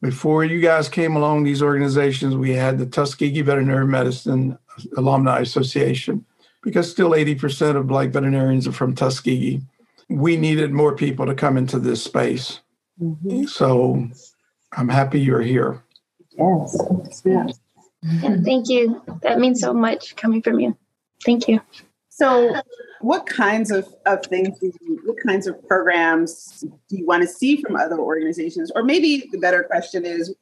Before 0.00 0.44
you 0.44 0.60
guys 0.60 0.88
came 0.88 1.16
along, 1.16 1.44
these 1.44 1.62
organizations, 1.62 2.36
we 2.36 2.52
had 2.52 2.78
the 2.78 2.86
Tuskegee 2.86 3.42
Veterinary 3.42 3.86
Medicine 3.86 4.58
Alumni 4.96 5.40
Association, 5.40 6.24
because 6.62 6.90
still 6.90 7.10
80% 7.10 7.76
of 7.76 7.86
Black 7.86 8.10
veterinarians 8.10 8.68
are 8.68 8.72
from 8.72 8.94
Tuskegee. 8.94 9.62
We 10.08 10.36
needed 10.36 10.72
more 10.72 10.94
people 10.94 11.26
to 11.26 11.34
come 11.34 11.56
into 11.56 11.78
this 11.78 12.02
space. 12.02 12.60
Mm-hmm. 13.00 13.44
So 13.44 14.08
I'm 14.76 14.88
happy 14.88 15.20
you're 15.20 15.40
here. 15.40 15.82
Yes. 16.36 16.76
yes. 17.24 17.60
Yeah, 18.04 18.36
thank 18.44 18.68
you. 18.68 19.02
That 19.22 19.38
means 19.38 19.60
so 19.60 19.72
much 19.72 20.14
coming 20.16 20.42
from 20.42 20.60
you. 20.60 20.76
Thank 21.24 21.48
you. 21.48 21.60
So, 22.10 22.54
what 23.00 23.26
kinds 23.26 23.70
of, 23.70 23.92
of 24.06 24.24
things, 24.26 24.56
you, 24.62 25.00
what 25.04 25.16
kinds 25.26 25.46
of 25.46 25.66
programs 25.66 26.64
do 26.88 26.96
you 26.96 27.06
want 27.06 27.22
to 27.22 27.28
see 27.28 27.60
from 27.60 27.76
other 27.76 27.98
organizations? 27.98 28.70
Or 28.74 28.84
maybe 28.84 29.28
the 29.32 29.38
better 29.38 29.64
question 29.64 30.04
is, 30.04 30.32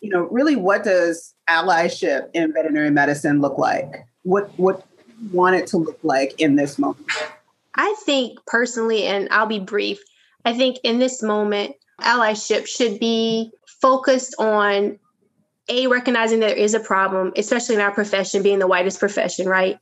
you 0.00 0.10
know, 0.10 0.24
really 0.24 0.54
what 0.56 0.84
does 0.84 1.34
allyship 1.48 2.28
in 2.34 2.52
veterinary 2.52 2.90
medicine 2.90 3.40
look 3.40 3.56
like? 3.58 4.06
What 4.22 4.50
what 4.58 4.84
want 5.32 5.56
it 5.56 5.66
to 5.68 5.78
look 5.78 5.98
like 6.02 6.38
in 6.38 6.56
this 6.56 6.78
moment? 6.78 7.06
I 7.74 7.94
think 8.04 8.38
personally, 8.46 9.04
and 9.04 9.28
I'll 9.30 9.46
be 9.46 9.60
brief, 9.60 9.98
I 10.44 10.52
think 10.52 10.78
in 10.84 10.98
this 10.98 11.22
moment, 11.22 11.74
allyship 12.02 12.66
should 12.66 13.00
be 13.00 13.50
focused 13.80 14.34
on 14.38 14.98
a 15.68 15.86
recognizing 15.86 16.40
there 16.40 16.54
is 16.54 16.74
a 16.74 16.80
problem, 16.80 17.32
especially 17.36 17.74
in 17.74 17.80
our 17.80 17.92
profession, 17.92 18.42
being 18.42 18.58
the 18.58 18.66
whitest 18.66 19.00
profession, 19.00 19.48
right? 19.48 19.78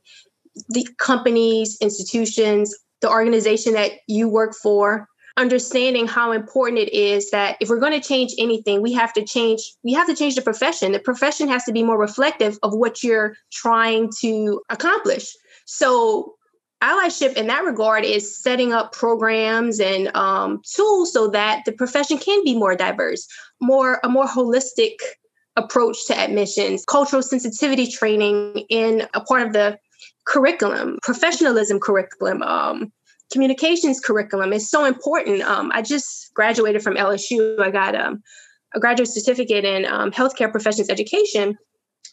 The 0.69 0.87
companies, 0.97 1.77
institutions, 1.81 2.75
the 3.01 3.09
organization 3.09 3.73
that 3.73 3.91
you 4.07 4.29
work 4.29 4.53
for, 4.61 5.07
understanding 5.35 6.07
how 6.07 6.31
important 6.31 6.79
it 6.79 6.93
is 6.93 7.31
that 7.31 7.57
if 7.59 7.69
we're 7.69 7.79
going 7.79 7.99
to 7.99 8.07
change 8.07 8.33
anything, 8.37 8.81
we 8.81 8.93
have 8.93 9.11
to 9.13 9.23
change, 9.23 9.73
we 9.83 9.93
have 9.93 10.07
to 10.07 10.15
change 10.15 10.35
the 10.35 10.41
profession. 10.41 10.91
The 10.91 10.99
profession 10.99 11.47
has 11.49 11.63
to 11.65 11.71
be 11.71 11.83
more 11.83 11.97
reflective 11.97 12.57
of 12.63 12.73
what 12.73 13.03
you're 13.03 13.35
trying 13.51 14.11
to 14.21 14.61
accomplish. 14.69 15.35
So 15.65 16.35
allyship 16.83 17.33
in 17.33 17.47
that 17.47 17.63
regard 17.63 18.03
is 18.03 18.37
setting 18.37 18.73
up 18.73 18.91
programs 18.91 19.79
and 19.79 20.15
um, 20.15 20.61
tools 20.69 21.13
so 21.13 21.27
that 21.29 21.63
the 21.65 21.71
profession 21.71 22.17
can 22.17 22.43
be 22.43 22.55
more 22.55 22.75
diverse, 22.75 23.27
more 23.59 23.99
a 24.03 24.09
more 24.09 24.27
holistic 24.27 24.95
approach 25.55 25.97
to 26.07 26.17
admissions, 26.17 26.83
cultural 26.85 27.21
sensitivity 27.21 27.87
training 27.87 28.65
in 28.69 29.07
a 29.13 29.21
part 29.21 29.43
of 29.43 29.53
the 29.53 29.77
curriculum, 30.25 30.97
professionalism 31.03 31.79
curriculum, 31.79 32.41
um, 32.41 32.91
communications 33.31 33.99
curriculum 33.99 34.53
is 34.53 34.69
so 34.69 34.85
important. 34.85 35.41
Um, 35.41 35.71
I 35.73 35.81
just 35.81 36.33
graduated 36.33 36.83
from 36.83 36.95
LSU. 36.95 37.59
I 37.59 37.71
got 37.71 37.95
um, 37.95 38.21
a 38.73 38.79
graduate 38.79 39.09
certificate 39.09 39.65
in 39.65 39.85
um, 39.85 40.11
healthcare 40.11 40.51
professions 40.51 40.89
education. 40.89 41.57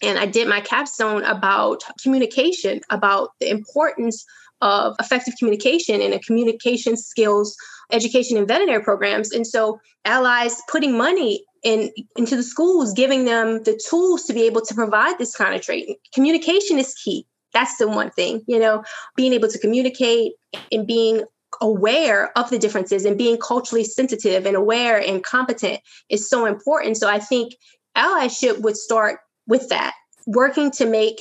And 0.03 0.19
I 0.19 0.27
did 0.27 0.49
my 0.49 0.61
capstone 0.61 1.23
about 1.25 1.83
communication, 2.03 2.81
about 2.91 3.31
the 3.39 3.51
importance 3.51 4.25
of 4.63 4.95
effective 4.99 5.35
communication 5.39 6.01
and 6.01 6.15
a 6.15 6.19
communication 6.21 6.97
skills 6.97 7.57
education 7.93 8.37
and 8.37 8.49
veterinary 8.49 8.83
programs. 8.83 9.33
And 9.33 9.47
so 9.47 9.81
allies 10.05 10.61
putting 10.71 10.97
money 10.97 11.45
in 11.63 11.91
into 12.17 12.37
the 12.37 12.43
schools, 12.43 12.93
giving 12.93 13.25
them 13.25 13.63
the 13.65 13.81
tools 13.89 14.25
to 14.25 14.33
be 14.33 14.43
able 14.43 14.61
to 14.63 14.75
provide 14.75 15.19
this 15.19 15.37
kind 15.37 15.55
of 15.55 15.63
training. 15.63 15.97
Communication 16.15 16.79
is 16.79 16.95
key. 16.95 17.27
That's 17.53 17.77
the 17.79 17.89
one 17.89 18.11
thing, 18.11 18.43
you 18.47 18.59
know, 18.59 18.85
being 19.17 19.33
able 19.33 19.49
to 19.49 19.59
communicate 19.59 20.33
and 20.71 20.87
being 20.87 21.25
aware 21.61 22.37
of 22.39 22.49
the 22.51 22.59
differences 22.59 23.05
and 23.05 23.19
being 23.19 23.37
culturally 23.37 23.85
sensitive 23.85 24.47
and 24.47 24.57
aware 24.57 24.99
and 24.99 25.25
competent 25.25 25.81
is 26.09 26.29
so 26.29 26.47
important. 26.47 26.97
So 26.97 27.09
I 27.09 27.19
think 27.19 27.55
allyship 27.97 28.61
would 28.61 28.77
start 28.77 29.19
with 29.47 29.69
that, 29.69 29.95
working 30.27 30.71
to 30.73 30.87
make 30.87 31.21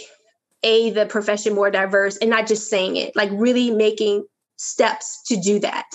a 0.64 0.92
the 0.92 1.06
profession 1.06 1.56
more 1.56 1.72
diverse 1.72 2.18
and 2.18 2.30
not 2.30 2.48
just 2.48 2.70
saying 2.70 2.96
it, 2.96 3.16
like 3.16 3.30
really 3.34 3.72
making 3.72 4.26
steps 4.58 5.24
to 5.28 5.38
do 5.38 5.60
that. 5.60 5.86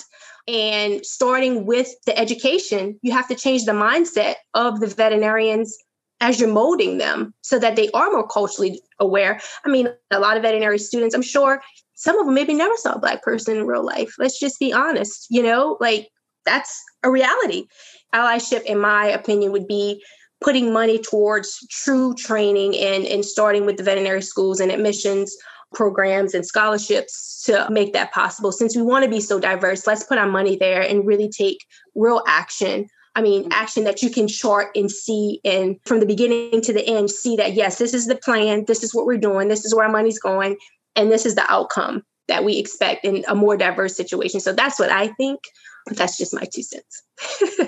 And 0.47 1.05
starting 1.05 1.65
with 1.65 1.89
the 2.05 2.17
education, 2.17 2.99
you 3.01 3.11
have 3.11 3.27
to 3.29 3.35
change 3.35 3.65
the 3.65 3.71
mindset 3.71 4.35
of 4.53 4.79
the 4.79 4.87
veterinarians 4.87 5.75
as 6.21 6.39
you're 6.39 6.51
molding 6.51 6.97
them 6.97 7.33
so 7.41 7.59
that 7.59 7.75
they 7.75 7.89
are 7.91 8.11
more 8.11 8.27
culturally 8.27 8.81
aware. 8.99 9.41
I 9.65 9.69
mean, 9.69 9.89
a 10.11 10.19
lot 10.19 10.37
of 10.37 10.43
veterinary 10.43 10.79
students, 10.79 11.15
I'm 11.15 11.21
sure 11.21 11.61
some 11.95 12.17
of 12.19 12.25
them 12.25 12.35
maybe 12.35 12.53
never 12.53 12.75
saw 12.77 12.93
a 12.93 12.99
black 12.99 13.23
person 13.23 13.57
in 13.57 13.65
real 13.65 13.85
life. 13.85 14.13
Let's 14.19 14.39
just 14.39 14.59
be 14.59 14.71
honest, 14.71 15.27
you 15.29 15.41
know, 15.41 15.77
like 15.79 16.09
that's 16.45 16.81
a 17.03 17.09
reality. 17.09 17.65
Allyship, 18.13 18.61
in 18.63 18.79
my 18.79 19.07
opinion, 19.07 19.51
would 19.51 19.67
be 19.67 20.03
putting 20.41 20.71
money 20.71 20.99
towards 20.99 21.65
true 21.69 22.13
training 22.13 22.77
and, 22.77 23.05
and 23.05 23.25
starting 23.25 23.65
with 23.65 23.77
the 23.77 23.83
veterinary 23.83 24.21
schools 24.21 24.59
and 24.59 24.71
admissions 24.71 25.35
programs 25.75 26.33
and 26.33 26.45
scholarships 26.45 27.43
to 27.45 27.67
make 27.69 27.93
that 27.93 28.11
possible. 28.11 28.51
Since 28.51 28.75
we 28.75 28.81
want 28.81 29.03
to 29.03 29.09
be 29.09 29.19
so 29.19 29.39
diverse, 29.39 29.85
let's 29.85 30.03
put 30.03 30.17
our 30.17 30.27
money 30.27 30.55
there 30.55 30.81
and 30.81 31.05
really 31.05 31.29
take 31.29 31.59
real 31.93 32.23
action. 32.27 32.87
I 33.15 33.21
mean, 33.21 33.43
mm-hmm. 33.43 33.51
action 33.51 33.83
that 33.83 34.01
you 34.01 34.09
can 34.09 34.27
chart 34.27 34.69
and 34.75 34.89
see, 34.89 35.39
and 35.45 35.77
from 35.85 35.99
the 35.99 36.05
beginning 36.05 36.61
to 36.61 36.73
the 36.73 36.85
end, 36.87 37.11
see 37.11 37.35
that 37.35 37.53
yes, 37.53 37.77
this 37.77 37.93
is 37.93 38.07
the 38.07 38.15
plan, 38.15 38.65
this 38.65 38.83
is 38.83 38.95
what 38.95 39.05
we're 39.05 39.17
doing, 39.17 39.47
this 39.47 39.65
is 39.65 39.75
where 39.75 39.85
our 39.85 39.91
money's 39.91 40.19
going, 40.19 40.57
and 40.95 41.11
this 41.11 41.25
is 41.25 41.35
the 41.35 41.49
outcome 41.51 42.03
that 42.27 42.43
we 42.43 42.57
expect 42.57 43.05
in 43.05 43.23
a 43.27 43.35
more 43.35 43.55
diverse 43.55 43.95
situation. 43.95 44.39
So 44.39 44.51
that's 44.51 44.79
what 44.79 44.89
I 44.89 45.09
think, 45.09 45.39
but 45.85 45.97
that's 45.97 46.17
just 46.17 46.33
my 46.33 46.43
two 46.51 46.63
cents. 46.63 47.03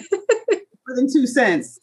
More 0.87 0.95
than 0.95 1.13
two 1.13 1.27
cents. 1.27 1.79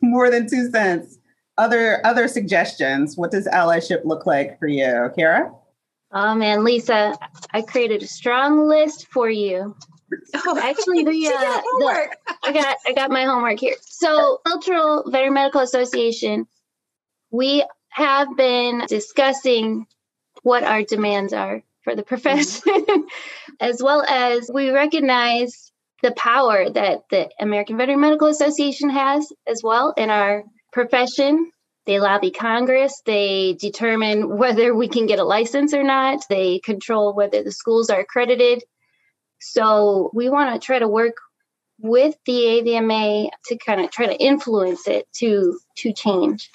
More 0.00 0.30
than 0.30 0.48
two 0.48 0.70
cents 0.70 1.18
other 1.58 2.04
other 2.04 2.28
suggestions. 2.28 3.16
What 3.16 3.30
does 3.30 3.46
allyship 3.46 4.04
look 4.04 4.26
like 4.26 4.58
for 4.58 4.66
you, 4.66 5.10
Kara? 5.16 5.52
Oh 6.12 6.34
man, 6.34 6.64
Lisa, 6.64 7.16
I 7.52 7.62
created 7.62 8.02
a 8.02 8.06
strong 8.06 8.68
list 8.68 9.08
for 9.08 9.28
you. 9.28 9.74
Oh, 10.46 10.58
actually, 10.62 11.02
the, 11.02 11.26
uh, 11.26 11.60
the, 11.78 12.08
I 12.44 12.52
got 12.52 12.76
I 12.86 12.92
got 12.92 13.10
my 13.10 13.24
homework 13.24 13.58
here. 13.58 13.74
So, 13.80 14.40
Cultural 14.46 15.02
Veterinary 15.06 15.30
Medical 15.30 15.62
Association, 15.62 16.46
we 17.30 17.64
have 17.88 18.36
been 18.36 18.84
discussing 18.86 19.86
what 20.42 20.62
our 20.62 20.82
demands 20.82 21.32
are 21.32 21.62
for 21.82 21.94
the 21.94 22.02
profession, 22.02 22.62
as 23.60 23.82
well 23.82 24.04
as 24.08 24.50
we 24.52 24.70
recognize 24.70 25.72
the 26.02 26.12
power 26.12 26.68
that 26.70 27.04
the 27.10 27.30
American 27.40 27.76
Veterinary 27.76 28.00
Medical 28.00 28.28
Association 28.28 28.90
has 28.90 29.32
as 29.46 29.62
well 29.62 29.94
in 29.96 30.10
our 30.10 30.44
profession. 30.74 31.52
They 31.86 32.00
lobby 32.00 32.30
Congress. 32.30 33.00
They 33.06 33.56
determine 33.58 34.36
whether 34.38 34.74
we 34.74 34.88
can 34.88 35.06
get 35.06 35.18
a 35.18 35.24
license 35.24 35.72
or 35.72 35.84
not. 35.84 36.24
They 36.28 36.58
control 36.58 37.14
whether 37.14 37.42
the 37.42 37.52
schools 37.52 37.88
are 37.88 38.00
accredited. 38.00 38.64
So 39.40 40.10
we 40.12 40.28
want 40.28 40.52
to 40.52 40.64
try 40.64 40.78
to 40.78 40.88
work 40.88 41.16
with 41.80 42.16
the 42.26 42.32
AVMA 42.32 43.30
to 43.46 43.58
kind 43.58 43.80
of 43.80 43.90
try 43.90 44.06
to 44.06 44.16
influence 44.16 44.86
it 44.86 45.06
to 45.20 45.58
to 45.78 45.92
change. 45.92 46.50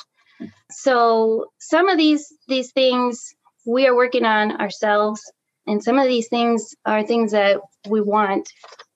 So 0.72 1.52
some 1.60 1.90
of 1.90 1.98
these 1.98 2.34
these 2.48 2.72
things 2.72 3.34
we 3.66 3.88
are 3.88 3.96
working 3.96 4.26
on 4.26 4.60
ourselves, 4.60 5.22
and 5.68 5.84
some 5.84 6.00
of 6.00 6.08
these 6.08 6.28
things 6.30 6.74
are 6.86 7.04
things 7.04 7.32
that 7.32 7.60
we 7.88 8.02
want 8.02 8.50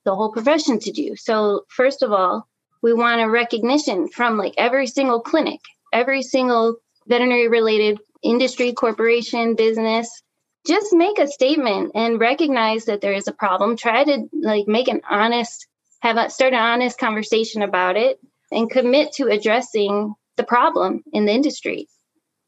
the 0.05 0.15
whole 0.15 0.31
profession 0.31 0.79
to 0.79 0.91
do. 0.91 1.15
So 1.15 1.65
first 1.69 2.01
of 2.01 2.11
all, 2.11 2.47
we 2.83 2.93
want 2.93 3.21
a 3.21 3.29
recognition 3.29 4.09
from 4.09 4.37
like 4.37 4.53
every 4.57 4.85
single 4.85 5.21
clinic, 5.21 5.61
every 5.93 6.21
single 6.21 6.75
veterinary 7.07 7.47
related 7.47 7.97
industry, 8.21 8.73
corporation, 8.73 9.55
business. 9.55 10.21
Just 10.67 10.93
make 10.93 11.17
a 11.17 11.27
statement 11.27 11.93
and 11.95 12.19
recognize 12.19 12.85
that 12.85 13.01
there 13.01 13.13
is 13.13 13.27
a 13.27 13.33
problem. 13.33 13.75
Try 13.75 14.03
to 14.03 14.27
like 14.41 14.67
make 14.67 14.89
an 14.89 15.01
honest, 15.09 15.65
have 16.01 16.17
a 16.17 16.29
start 16.29 16.53
an 16.53 16.59
honest 16.59 16.99
conversation 16.99 17.61
about 17.61 17.95
it 17.95 18.19
and 18.51 18.69
commit 18.69 19.13
to 19.13 19.27
addressing 19.27 20.13
the 20.35 20.43
problem 20.43 21.03
in 21.13 21.25
the 21.25 21.33
industry. 21.33 21.87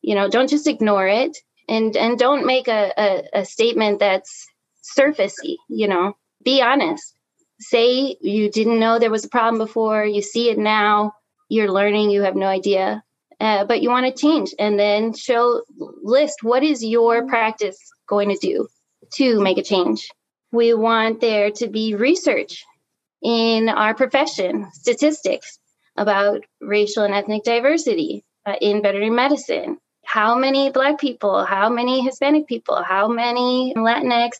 You 0.01 0.15
know, 0.15 0.29
don't 0.29 0.49
just 0.49 0.67
ignore 0.67 1.07
it 1.07 1.37
and 1.67 1.95
and 1.95 2.19
don't 2.19 2.45
make 2.45 2.67
a, 2.67 2.93
a, 2.97 3.39
a 3.41 3.45
statement 3.45 3.99
that's 3.99 4.45
surfacey, 4.97 5.55
you 5.69 5.87
know. 5.87 6.15
Be 6.43 6.61
honest 6.61 7.14
say 7.59 8.17
you 8.21 8.49
didn't 8.49 8.79
know 8.79 8.99
there 8.99 9.11
was 9.11 9.25
a 9.25 9.29
problem 9.29 9.57
before, 9.57 10.05
you 10.05 10.21
see 10.21 10.49
it 10.49 10.57
now, 10.57 11.13
you're 11.49 11.71
learning, 11.71 12.11
you 12.11 12.21
have 12.21 12.35
no 12.35 12.47
idea, 12.47 13.03
uh, 13.39 13.65
but 13.65 13.81
you 13.81 13.89
want 13.89 14.05
to 14.05 14.21
change, 14.21 14.53
and 14.59 14.79
then 14.79 15.13
show 15.13 15.61
list 16.03 16.39
what 16.41 16.63
is 16.63 16.83
your 16.83 17.27
practice 17.27 17.77
going 18.07 18.29
to 18.29 18.37
do 18.37 18.67
to 19.13 19.39
make 19.41 19.57
a 19.57 19.63
change. 19.63 20.09
We 20.51 20.73
want 20.73 21.21
there 21.21 21.51
to 21.51 21.67
be 21.67 21.95
research 21.95 22.63
in 23.21 23.69
our 23.69 23.93
profession, 23.93 24.67
statistics 24.73 25.59
about 25.97 26.41
racial 26.61 27.03
and 27.03 27.13
ethnic 27.13 27.43
diversity 27.43 28.23
uh, 28.45 28.55
in 28.61 28.81
veterinary 28.81 29.09
medicine. 29.09 29.77
How 30.05 30.35
many 30.35 30.69
Black 30.69 30.99
people, 30.99 31.43
how 31.45 31.69
many 31.69 32.01
Hispanic 32.01 32.47
people, 32.47 32.83
how 32.83 33.07
many 33.07 33.73
Latinx, 33.75 34.33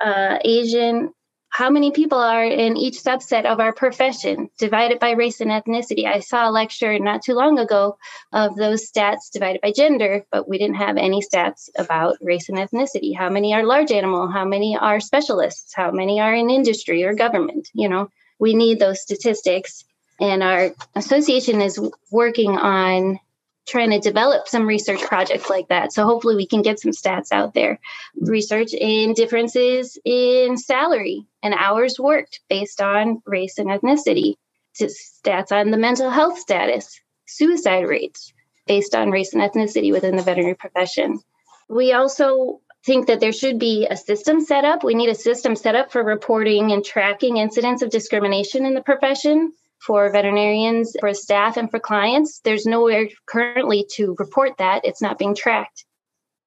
uh, 0.00 0.38
Asian, 0.44 1.12
how 1.50 1.70
many 1.70 1.90
people 1.90 2.18
are 2.18 2.44
in 2.44 2.76
each 2.76 3.02
subset 3.02 3.44
of 3.44 3.58
our 3.58 3.72
profession 3.72 4.50
divided 4.58 4.98
by 4.98 5.12
race 5.12 5.40
and 5.40 5.50
ethnicity. 5.50 6.04
I 6.06 6.20
saw 6.20 6.48
a 6.48 6.52
lecture 6.52 6.98
not 6.98 7.22
too 7.22 7.34
long 7.34 7.58
ago 7.58 7.98
of 8.32 8.54
those 8.56 8.90
stats 8.90 9.30
divided 9.32 9.60
by 9.60 9.72
gender, 9.72 10.24
but 10.30 10.48
we 10.48 10.58
didn't 10.58 10.76
have 10.76 10.96
any 10.96 11.20
stats 11.22 11.68
about 11.78 12.16
race 12.20 12.48
and 12.48 12.58
ethnicity. 12.58 13.16
How 13.16 13.30
many 13.30 13.54
are 13.54 13.64
large 13.64 13.90
animal? 13.90 14.28
How 14.28 14.44
many 14.44 14.76
are 14.76 15.00
specialists? 15.00 15.72
How 15.74 15.90
many 15.90 16.20
are 16.20 16.34
in 16.34 16.50
industry 16.50 17.02
or 17.04 17.14
government? 17.14 17.70
You 17.72 17.88
know, 17.88 18.10
we 18.38 18.54
need 18.54 18.78
those 18.78 19.00
statistics. 19.00 19.84
And 20.20 20.42
our 20.42 20.70
association 20.96 21.60
is 21.60 21.80
working 22.10 22.50
on 22.58 23.20
trying 23.68 23.90
to 23.90 24.00
develop 24.00 24.48
some 24.48 24.66
research 24.66 25.00
projects 25.02 25.50
like 25.50 25.68
that. 25.68 25.92
So 25.92 26.04
hopefully 26.04 26.36
we 26.36 26.46
can 26.46 26.62
get 26.62 26.80
some 26.80 26.92
stats 26.92 27.30
out 27.30 27.54
there. 27.54 27.78
Research 28.16 28.72
in 28.72 29.12
differences 29.12 29.98
in 30.04 30.56
salary 30.56 31.26
and 31.42 31.54
hours 31.54 31.98
worked 31.98 32.40
based 32.48 32.80
on 32.80 33.22
race 33.26 33.58
and 33.58 33.68
ethnicity. 33.68 34.34
Stats 34.74 35.52
on 35.52 35.70
the 35.70 35.76
mental 35.76 36.10
health 36.10 36.38
status, 36.38 37.00
suicide 37.26 37.86
rates 37.86 38.32
based 38.66 38.94
on 38.94 39.10
race 39.10 39.34
and 39.34 39.42
ethnicity 39.42 39.92
within 39.92 40.16
the 40.16 40.22
veterinary 40.22 40.54
profession. 40.54 41.20
We 41.68 41.92
also 41.92 42.60
think 42.84 43.06
that 43.08 43.20
there 43.20 43.32
should 43.32 43.58
be 43.58 43.86
a 43.90 43.96
system 43.96 44.40
set 44.40 44.64
up. 44.64 44.84
We 44.84 44.94
need 44.94 45.10
a 45.10 45.14
system 45.14 45.56
set 45.56 45.74
up 45.74 45.90
for 45.90 46.02
reporting 46.02 46.72
and 46.72 46.84
tracking 46.84 47.36
incidents 47.38 47.82
of 47.82 47.90
discrimination 47.90 48.64
in 48.64 48.74
the 48.74 48.82
profession 48.82 49.52
for 49.80 50.10
veterinarians, 50.10 50.96
for 51.00 51.14
staff, 51.14 51.56
and 51.56 51.70
for 51.70 51.78
clients. 51.78 52.40
There's 52.40 52.66
nowhere 52.66 53.08
currently 53.26 53.86
to 53.94 54.14
report 54.18 54.56
that. 54.58 54.84
It's 54.84 55.02
not 55.02 55.18
being 55.18 55.34
tracked. 55.34 55.84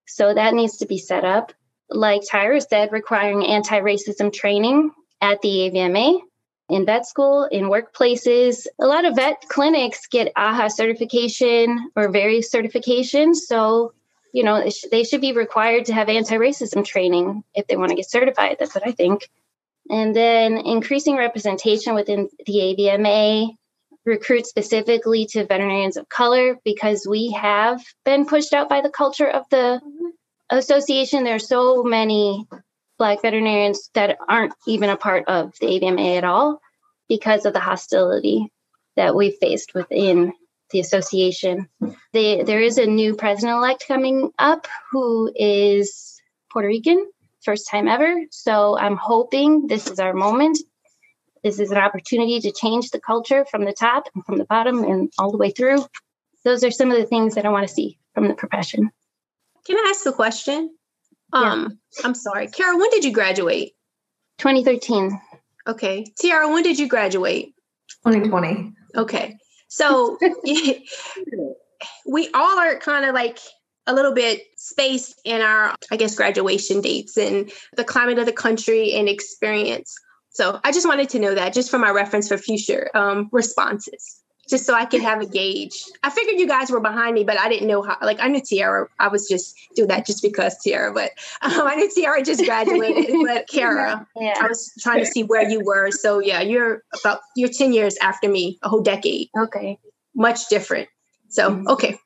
So 0.07 0.33
that 0.33 0.53
needs 0.53 0.77
to 0.77 0.85
be 0.85 0.97
set 0.97 1.23
up. 1.23 1.53
Like 1.89 2.21
Tyra 2.21 2.61
said, 2.61 2.91
requiring 2.91 3.45
anti 3.45 3.79
racism 3.79 4.31
training 4.33 4.91
at 5.21 5.41
the 5.41 5.69
AVMA, 5.69 6.19
in 6.69 6.85
vet 6.85 7.05
school, 7.05 7.43
in 7.51 7.65
workplaces. 7.65 8.65
A 8.79 8.85
lot 8.85 9.05
of 9.05 9.15
vet 9.15 9.45
clinics 9.49 10.07
get 10.07 10.31
AHA 10.35 10.69
certification 10.69 11.91
or 11.95 12.09
various 12.09 12.49
certifications. 12.49 13.35
So, 13.35 13.93
you 14.33 14.43
know, 14.43 14.69
they 14.89 15.03
should 15.03 15.21
be 15.21 15.33
required 15.33 15.85
to 15.85 15.93
have 15.93 16.09
anti 16.09 16.35
racism 16.35 16.85
training 16.85 17.43
if 17.53 17.67
they 17.67 17.75
want 17.75 17.89
to 17.89 17.95
get 17.95 18.09
certified. 18.09 18.57
That's 18.59 18.73
what 18.73 18.87
I 18.87 18.91
think. 18.91 19.29
And 19.91 20.15
then 20.15 20.57
increasing 20.57 21.17
representation 21.17 21.93
within 21.93 22.29
the 22.45 22.53
AVMA, 22.53 23.55
recruit 24.05 24.47
specifically 24.47 25.25
to 25.27 25.45
veterinarians 25.45 25.97
of 25.97 26.09
color 26.09 26.57
because 26.63 27.05
we 27.07 27.31
have 27.31 27.83
been 28.05 28.25
pushed 28.25 28.53
out 28.53 28.69
by 28.69 28.81
the 28.81 28.89
culture 28.89 29.27
of 29.27 29.43
the 29.51 29.81
mm-hmm. 29.83 30.07
association. 30.49 31.23
There 31.23 31.35
are 31.35 31.39
so 31.39 31.83
many 31.83 32.47
Black 32.97 33.21
veterinarians 33.21 33.89
that 33.93 34.17
aren't 34.29 34.53
even 34.65 34.89
a 34.89 34.97
part 34.97 35.27
of 35.27 35.53
the 35.59 35.67
AVMA 35.67 36.17
at 36.17 36.23
all 36.23 36.61
because 37.09 37.45
of 37.45 37.53
the 37.53 37.59
hostility 37.59 38.47
that 38.95 39.13
we 39.13 39.31
faced 39.31 39.73
within 39.73 40.33
the 40.71 40.79
association. 40.79 41.67
They, 42.13 42.43
there 42.43 42.61
is 42.61 42.77
a 42.77 42.85
new 42.85 43.15
president 43.15 43.57
elect 43.57 43.85
coming 43.87 44.31
up 44.39 44.67
who 44.91 45.31
is 45.35 46.21
Puerto 46.49 46.69
Rican 46.69 47.11
first 47.43 47.69
time 47.69 47.87
ever. 47.87 48.25
So 48.31 48.77
I'm 48.77 48.97
hoping 48.97 49.67
this 49.67 49.87
is 49.87 49.99
our 49.99 50.13
moment. 50.13 50.57
This 51.43 51.59
is 51.59 51.71
an 51.71 51.77
opportunity 51.77 52.39
to 52.39 52.51
change 52.51 52.91
the 52.91 52.99
culture 52.99 53.45
from 53.45 53.65
the 53.65 53.73
top 53.73 54.07
and 54.13 54.23
from 54.25 54.37
the 54.37 54.45
bottom 54.45 54.83
and 54.83 55.11
all 55.17 55.31
the 55.31 55.37
way 55.37 55.49
through. 55.49 55.85
Those 56.43 56.63
are 56.63 56.71
some 56.71 56.91
of 56.91 56.97
the 56.97 57.05
things 57.05 57.35
that 57.35 57.45
I 57.45 57.49
want 57.49 57.67
to 57.67 57.73
see 57.73 57.97
from 58.13 58.27
the 58.27 58.33
profession. 58.33 58.91
Can 59.65 59.77
I 59.77 59.89
ask 59.89 60.05
a 60.05 60.11
question? 60.11 60.75
Um, 61.33 61.79
yeah. 61.97 62.05
I'm 62.05 62.15
sorry. 62.15 62.47
Kara, 62.47 62.77
when 62.77 62.89
did 62.89 63.03
you 63.03 63.13
graduate? 63.13 63.73
2013. 64.39 65.19
Okay. 65.67 66.05
Tiara, 66.17 66.51
when 66.51 66.63
did 66.63 66.79
you 66.79 66.87
graduate? 66.87 67.53
2020. 68.05 68.73
Okay. 68.95 69.37
So 69.67 70.17
we 72.05 72.29
all 72.33 72.59
are 72.59 72.77
kind 72.79 73.05
of 73.05 73.13
like 73.13 73.39
a 73.91 73.93
little 73.93 74.13
bit 74.13 74.43
spaced 74.55 75.19
in 75.25 75.41
our, 75.41 75.75
I 75.91 75.97
guess, 75.97 76.15
graduation 76.15 76.81
dates 76.81 77.17
and 77.17 77.51
the 77.75 77.83
climate 77.83 78.19
of 78.19 78.25
the 78.25 78.31
country 78.31 78.93
and 78.93 79.09
experience. 79.09 79.93
So 80.29 80.59
I 80.63 80.71
just 80.71 80.87
wanted 80.87 81.09
to 81.09 81.19
know 81.19 81.35
that 81.35 81.53
just 81.53 81.69
for 81.69 81.77
my 81.77 81.89
reference 81.89 82.29
for 82.29 82.37
future 82.37 82.89
um, 82.95 83.27
responses, 83.33 84.21
just 84.49 84.65
so 84.65 84.73
I 84.73 84.85
could 84.85 85.01
have 85.01 85.21
a 85.21 85.25
gauge. 85.25 85.83
I 86.03 86.09
figured 86.09 86.39
you 86.39 86.47
guys 86.47 86.71
were 86.71 86.79
behind 86.79 87.15
me, 87.15 87.25
but 87.25 87.37
I 87.37 87.49
didn't 87.49 87.67
know 87.67 87.81
how. 87.81 87.97
Like 88.01 88.21
I 88.21 88.29
knew 88.29 88.41
Tiara, 88.41 88.87
I 88.97 89.09
was 89.09 89.27
just 89.27 89.57
do 89.75 89.85
that 89.87 90.05
just 90.05 90.23
because 90.23 90.57
Tiara, 90.63 90.93
but 90.93 91.11
um, 91.41 91.67
I 91.67 91.75
knew 91.75 91.89
Tiara 91.93 92.23
just 92.23 92.45
graduated. 92.45 93.13
but 93.25 93.49
Kara, 93.49 94.07
yeah. 94.15 94.35
I 94.39 94.47
was 94.47 94.71
trying 94.79 94.99
to 94.99 95.05
see 95.05 95.23
where 95.23 95.49
you 95.49 95.61
were. 95.65 95.91
So 95.91 96.19
yeah, 96.19 96.39
you're 96.39 96.83
about 97.01 97.19
you're 97.35 97.49
ten 97.49 97.73
years 97.73 97.97
after 97.97 98.29
me, 98.29 98.57
a 98.63 98.69
whole 98.69 98.81
decade. 98.81 99.27
Okay, 99.37 99.77
much 100.15 100.47
different. 100.47 100.87
So 101.27 101.49
mm-hmm. 101.49 101.67
okay, 101.67 101.99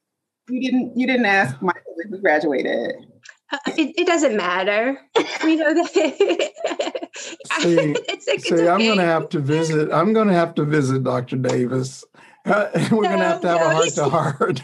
you 0.50 0.62
didn't 0.62 0.98
you 0.98 1.08
didn't 1.08 1.26
ask 1.26 1.62
Michael 1.62 1.94
if 1.98 2.12
he 2.12 2.18
graduated. 2.20 2.96
Uh, 3.52 3.58
it, 3.68 3.94
it, 3.96 4.08
doesn't 4.08 4.36
matter. 4.36 5.00
We 5.44 5.56
know 5.56 5.72
that. 5.74 5.94
see, 7.60 7.94
it's, 8.08 8.28
it's 8.28 8.48
see 8.48 8.56
okay. 8.56 8.68
I'm 8.68 8.80
going 8.80 8.98
to 8.98 9.06
have 9.06 9.30
to 9.30 9.40
visit. 9.40 9.92
I'm 9.92 10.14
going 10.14 10.28
to 10.28 10.34
have 10.34 10.56
to 10.56 10.66
visit 10.66 11.04
Dr. 11.04 11.38
Davis. 11.38 12.04
Uh, 12.46 12.70
we're 12.92 13.04
no, 13.04 13.10
going 13.10 13.20
to 13.20 13.26
have 13.26 13.42
to 13.42 13.48
have 13.48 13.60
no, 13.60 13.70
a 13.70 13.74
heart 13.74 13.90
to 13.90 14.10
heart. 14.10 14.62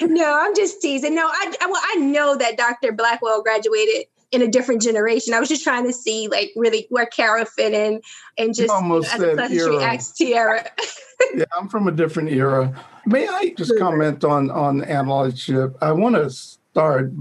no, 0.02 0.40
I'm 0.40 0.54
just 0.54 0.80
teasing. 0.80 1.16
No, 1.16 1.26
I, 1.26 1.52
I, 1.60 1.66
well, 1.66 1.82
I 1.84 1.96
know 1.96 2.36
that 2.36 2.56
Dr. 2.56 2.92
Blackwell 2.92 3.42
graduated 3.42 4.06
in 4.32 4.42
a 4.42 4.48
different 4.48 4.82
generation. 4.82 5.34
I 5.34 5.40
was 5.40 5.48
just 5.48 5.62
trying 5.62 5.84
to 5.84 5.92
see 5.92 6.28
like 6.28 6.52
really 6.56 6.86
where 6.90 7.06
Kara 7.06 7.44
fit 7.46 7.72
in 7.72 8.00
and 8.38 8.54
just 8.54 8.70
almost 8.70 9.12
as 9.14 9.20
a 9.20 9.34
pleasantry 9.34 9.82
asked 9.82 10.16
Tiara. 10.16 10.70
yeah, 11.34 11.44
I'm 11.58 11.68
from 11.68 11.88
a 11.88 11.92
different 11.92 12.30
era. 12.30 12.84
May 13.06 13.26
I 13.26 13.54
just 13.56 13.78
comment 13.78 14.24
on 14.24 14.50
on 14.50 14.82
allyship? 14.82 15.74
I 15.80 15.92
want 15.92 16.16
to 16.16 16.30
start 16.30 17.12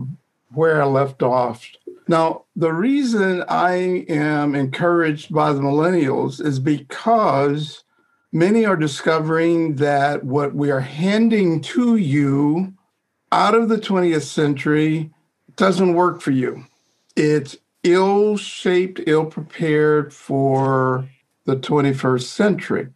where 0.53 0.81
I 0.81 0.85
left 0.85 1.21
off. 1.21 1.65
Now, 2.07 2.43
the 2.55 2.71
reason 2.71 3.43
I 3.47 4.05
am 4.09 4.55
encouraged 4.55 5.33
by 5.33 5.53
the 5.53 5.61
millennials 5.61 6.43
is 6.43 6.59
because 6.59 7.83
many 8.31 8.65
are 8.65 8.75
discovering 8.75 9.75
that 9.75 10.23
what 10.23 10.53
we 10.53 10.71
are 10.71 10.81
handing 10.81 11.61
to 11.61 11.95
you 11.95 12.73
out 13.31 13.55
of 13.55 13.69
the 13.69 13.77
20th 13.77 14.21
century 14.21 15.11
doesn't 15.55 15.93
work 15.93 16.21
for 16.21 16.31
you. 16.31 16.65
It's 17.15 17.57
ill 17.83 18.35
shaped, 18.35 18.99
ill 19.07 19.25
prepared 19.25 20.13
for 20.13 21.07
the 21.45 21.55
21st 21.55 22.23
century. 22.23 22.87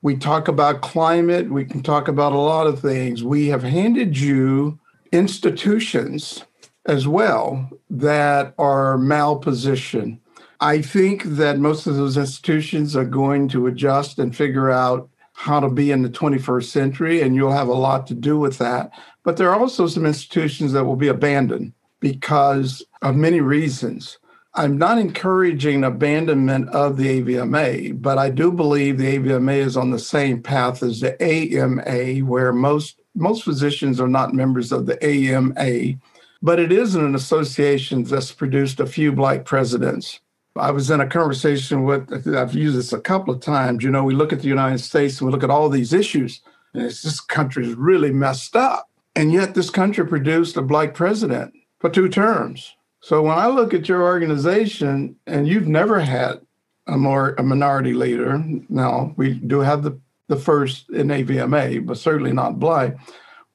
We 0.00 0.16
talk 0.16 0.46
about 0.46 0.82
climate, 0.82 1.50
we 1.50 1.64
can 1.64 1.82
talk 1.82 2.06
about 2.06 2.32
a 2.32 2.38
lot 2.38 2.68
of 2.68 2.80
things. 2.80 3.24
We 3.24 3.48
have 3.48 3.64
handed 3.64 4.16
you 4.16 4.78
institutions 5.10 6.44
as 6.86 7.08
well 7.08 7.68
that 7.90 8.54
are 8.58 8.96
malpositioned. 8.96 10.20
I 10.60 10.80
think 10.80 11.24
that 11.24 11.58
most 11.58 11.86
of 11.86 11.96
those 11.96 12.16
institutions 12.16 12.94
are 12.94 13.04
going 13.04 13.48
to 13.48 13.66
adjust 13.66 14.18
and 14.18 14.36
figure 14.36 14.70
out 14.70 15.08
how 15.32 15.60
to 15.60 15.68
be 15.68 15.90
in 15.90 16.02
the 16.02 16.10
21st 16.10 16.64
century, 16.64 17.22
and 17.22 17.34
you'll 17.34 17.52
have 17.52 17.68
a 17.68 17.72
lot 17.72 18.06
to 18.08 18.14
do 18.14 18.38
with 18.38 18.58
that. 18.58 18.90
But 19.22 19.36
there 19.36 19.50
are 19.50 19.58
also 19.58 19.86
some 19.86 20.06
institutions 20.06 20.72
that 20.72 20.84
will 20.84 20.96
be 20.96 21.08
abandoned 21.08 21.72
because 22.00 22.82
of 23.02 23.16
many 23.16 23.40
reasons. 23.40 24.18
I'm 24.54 24.78
not 24.78 24.98
encouraging 24.98 25.84
abandonment 25.84 26.70
of 26.70 26.96
the 26.96 27.22
AVMA, 27.22 28.02
but 28.02 28.18
I 28.18 28.30
do 28.30 28.50
believe 28.50 28.98
the 28.98 29.18
AVMA 29.18 29.58
is 29.58 29.76
on 29.76 29.90
the 29.90 29.98
same 29.98 30.42
path 30.42 30.82
as 30.82 31.00
the 31.00 31.22
AMA, 31.22 32.24
where 32.26 32.52
most 32.52 33.00
most 33.14 33.44
physicians 33.44 34.00
are 34.00 34.08
not 34.08 34.32
members 34.32 34.72
of 34.72 34.86
the 34.86 35.02
AMA, 35.04 35.98
but 36.40 36.60
it 36.60 36.70
isn't 36.70 37.04
an 37.04 37.14
association 37.14 38.04
that's 38.04 38.32
produced 38.32 38.80
a 38.80 38.86
few 38.86 39.12
black 39.12 39.44
presidents. 39.44 40.20
I 40.56 40.70
was 40.70 40.90
in 40.90 41.00
a 41.00 41.06
conversation 41.06 41.84
with, 41.84 42.28
I've 42.34 42.54
used 42.54 42.76
this 42.76 42.92
a 42.92 43.00
couple 43.00 43.34
of 43.34 43.40
times. 43.40 43.82
You 43.84 43.90
know, 43.90 44.04
we 44.04 44.14
look 44.14 44.32
at 44.32 44.40
the 44.40 44.48
United 44.48 44.78
States 44.78 45.20
and 45.20 45.26
we 45.26 45.32
look 45.32 45.44
at 45.44 45.50
all 45.50 45.68
these 45.68 45.92
issues, 45.92 46.40
and 46.74 46.84
it's, 46.84 47.02
this 47.02 47.20
country 47.20 47.66
is 47.66 47.74
really 47.74 48.12
messed 48.12 48.56
up. 48.56 48.88
And 49.14 49.32
yet, 49.32 49.54
this 49.54 49.70
country 49.70 50.06
produced 50.06 50.56
a 50.56 50.62
black 50.62 50.94
president 50.94 51.54
for 51.80 51.90
two 51.90 52.08
terms. 52.08 52.74
So 53.00 53.22
when 53.22 53.38
I 53.38 53.46
look 53.46 53.72
at 53.74 53.88
your 53.88 54.02
organization 54.02 55.16
and 55.26 55.46
you've 55.46 55.68
never 55.68 56.00
had 56.00 56.40
a 56.86 56.96
more 56.96 57.34
a 57.38 57.42
minority 57.42 57.92
leader, 57.92 58.42
now 58.68 59.14
we 59.16 59.34
do 59.34 59.60
have 59.60 59.82
the, 59.82 59.98
the 60.28 60.36
first 60.36 60.90
in 60.90 61.08
AVMA, 61.08 61.86
but 61.86 61.98
certainly 61.98 62.32
not 62.32 62.58
Bly. 62.58 62.94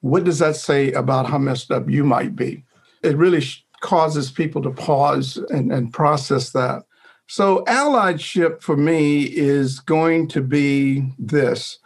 What 0.00 0.24
does 0.24 0.38
that 0.38 0.56
say 0.56 0.92
about 0.92 1.26
how 1.26 1.38
messed 1.38 1.70
up 1.70 1.88
you 1.88 2.04
might 2.04 2.36
be? 2.36 2.64
It 3.02 3.16
really 3.16 3.44
causes 3.80 4.30
people 4.30 4.62
to 4.62 4.70
pause 4.70 5.36
and, 5.50 5.72
and 5.72 5.92
process 5.92 6.50
that. 6.50 6.84
So, 7.26 7.64
allyship 7.64 8.62
for 8.62 8.76
me 8.76 9.22
is 9.24 9.80
going 9.80 10.28
to 10.28 10.42
be 10.42 11.10
this. 11.18 11.78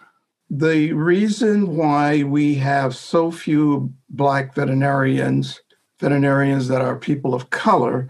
The 0.51 0.93
reason 0.93 1.77
why 1.77 2.25
we 2.25 2.55
have 2.57 2.97
so 2.97 3.31
few 3.31 3.93
Black 4.11 4.55
veterinarians, 4.55 5.61
veterinarians 6.01 6.69
that 6.69 6.81
are 6.81 6.97
people 6.97 7.35
of 7.35 7.51
color, 7.51 8.09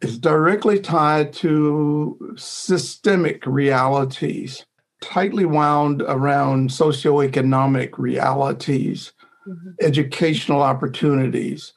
is 0.00 0.18
directly 0.18 0.78
tied 0.78 1.32
to 1.32 2.34
systemic 2.36 3.46
realities, 3.46 4.64
tightly 5.00 5.44
wound 5.44 6.02
around 6.02 6.70
socioeconomic 6.70 7.96
realities, 7.96 9.12
mm-hmm. 9.46 9.70
educational 9.80 10.62
opportunities. 10.62 11.72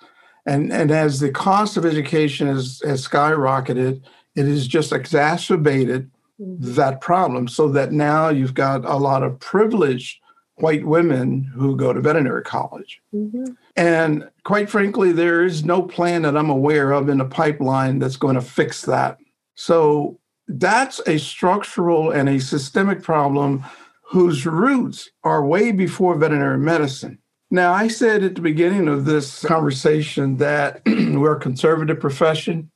And, 0.46 0.72
and 0.72 0.92
as 0.92 1.20
the 1.20 1.32
cost 1.32 1.78
of 1.78 1.86
education 1.86 2.48
has, 2.48 2.82
has 2.86 3.08
skyrocketed, 3.08 4.02
it 4.36 4.46
has 4.46 4.68
just 4.68 4.92
exacerbated 4.92 6.10
mm-hmm. 6.40 6.74
that 6.76 7.02
problem 7.02 7.48
so 7.48 7.70
that 7.70 7.92
now 7.92 8.30
you've 8.30 8.54
got 8.54 8.84
a 8.86 8.98
lot 8.98 9.24
of 9.24 9.40
privileged 9.40 10.20
white 10.62 10.86
women 10.86 11.44
who 11.44 11.76
go 11.76 11.94
to 11.94 12.02
veterinary 12.02 12.44
college. 12.44 13.02
Mm-hmm. 13.14 13.54
And 13.76 14.30
quite 14.44 14.70
frankly, 14.70 15.12
there 15.12 15.44
is 15.44 15.64
no 15.64 15.82
plan 15.82 16.24
that 16.24 16.38
I'm 16.38 16.50
aware 16.50 16.92
of 16.92 17.10
in 17.10 17.20
the 17.20 17.26
pipeline 17.26 18.00
that's 18.00 18.18
going 18.18 18.36
to 18.36 18.42
fix 18.42 18.84
that. 18.84 19.18
So 19.56 20.20
that's 20.48 21.00
a 21.08 21.18
structural 21.20 22.12
and 22.12 22.28
a 22.28 22.40
systemic 22.40 23.04
problem 23.04 23.64
whose 24.10 24.46
roots 24.46 25.10
are 25.24 25.46
way 25.46 25.72
before 25.72 26.16
veterinary 26.16 26.58
medicine. 26.58 27.20
Now, 27.52 27.74
I 27.74 27.88
said 27.88 28.24
at 28.24 28.36
the 28.36 28.42
beginning 28.42 28.88
of 28.88 29.06
this 29.06 29.44
conversation 29.44 30.38
that 30.38 30.82
we're 30.86 31.36
a 31.36 31.40
conservative 31.40 32.00
profession. 32.00 32.72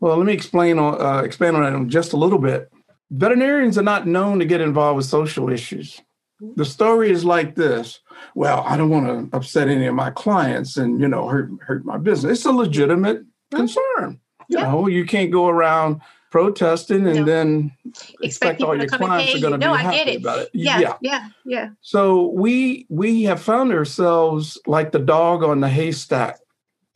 Well, 0.00 0.16
let 0.16 0.26
me 0.26 0.32
explain 0.32 0.78
uh, 0.78 1.22
expand 1.24 1.56
on 1.56 1.84
that 1.84 1.90
just 1.90 2.12
a 2.12 2.16
little 2.16 2.38
bit. 2.38 2.70
Veterinarians 3.10 3.78
are 3.78 3.82
not 3.82 4.06
known 4.06 4.38
to 4.38 4.44
get 4.44 4.60
involved 4.60 4.98
with 4.98 5.06
social 5.06 5.48
issues. 5.50 6.00
The 6.40 6.64
story 6.64 7.10
is 7.10 7.24
like 7.24 7.54
this. 7.54 8.00
Well, 8.34 8.62
I 8.66 8.76
don't 8.76 8.90
want 8.90 9.30
to 9.30 9.36
upset 9.36 9.68
any 9.68 9.86
of 9.86 9.94
my 9.94 10.10
clients 10.10 10.76
and 10.76 11.00
you 11.00 11.08
know 11.08 11.26
hurt 11.28 11.50
hurt 11.60 11.84
my 11.84 11.98
business. 11.98 12.38
It's 12.38 12.46
a 12.46 12.52
legitimate 12.52 13.24
concern. 13.52 14.20
You 14.48 14.58
know, 14.58 14.86
you 14.86 15.04
can't 15.04 15.30
go 15.30 15.48
around 15.48 16.00
protesting 16.30 17.06
and 17.06 17.20
no. 17.20 17.24
then 17.24 17.72
expect, 17.84 18.24
expect 18.24 18.62
all 18.62 18.76
your 18.76 18.86
clients 18.86 19.34
are 19.34 19.40
going 19.40 19.52
to 19.52 19.58
be 19.58 19.64
no, 19.64 19.74
happy 19.74 20.16
about 20.16 20.38
it. 20.40 20.50
Yeah, 20.52 20.78
yeah, 20.78 20.94
yeah, 21.00 21.28
yeah. 21.44 21.68
So 21.80 22.28
we 22.28 22.86
we 22.88 23.24
have 23.24 23.42
found 23.42 23.72
ourselves 23.72 24.58
like 24.66 24.92
the 24.92 24.98
dog 24.98 25.42
on 25.42 25.60
the 25.60 25.68
haystack. 25.68 26.38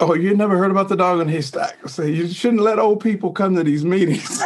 Oh, 0.00 0.14
you 0.14 0.34
never 0.34 0.56
heard 0.56 0.70
about 0.70 0.88
the 0.88 0.96
dog 0.96 1.20
on 1.20 1.26
the 1.26 1.32
haystack? 1.32 1.88
So 1.88 2.02
you 2.02 2.28
shouldn't 2.28 2.62
let 2.62 2.78
old 2.78 3.00
people 3.00 3.32
come 3.32 3.54
to 3.56 3.62
these 3.62 3.84
meetings. 3.84 4.42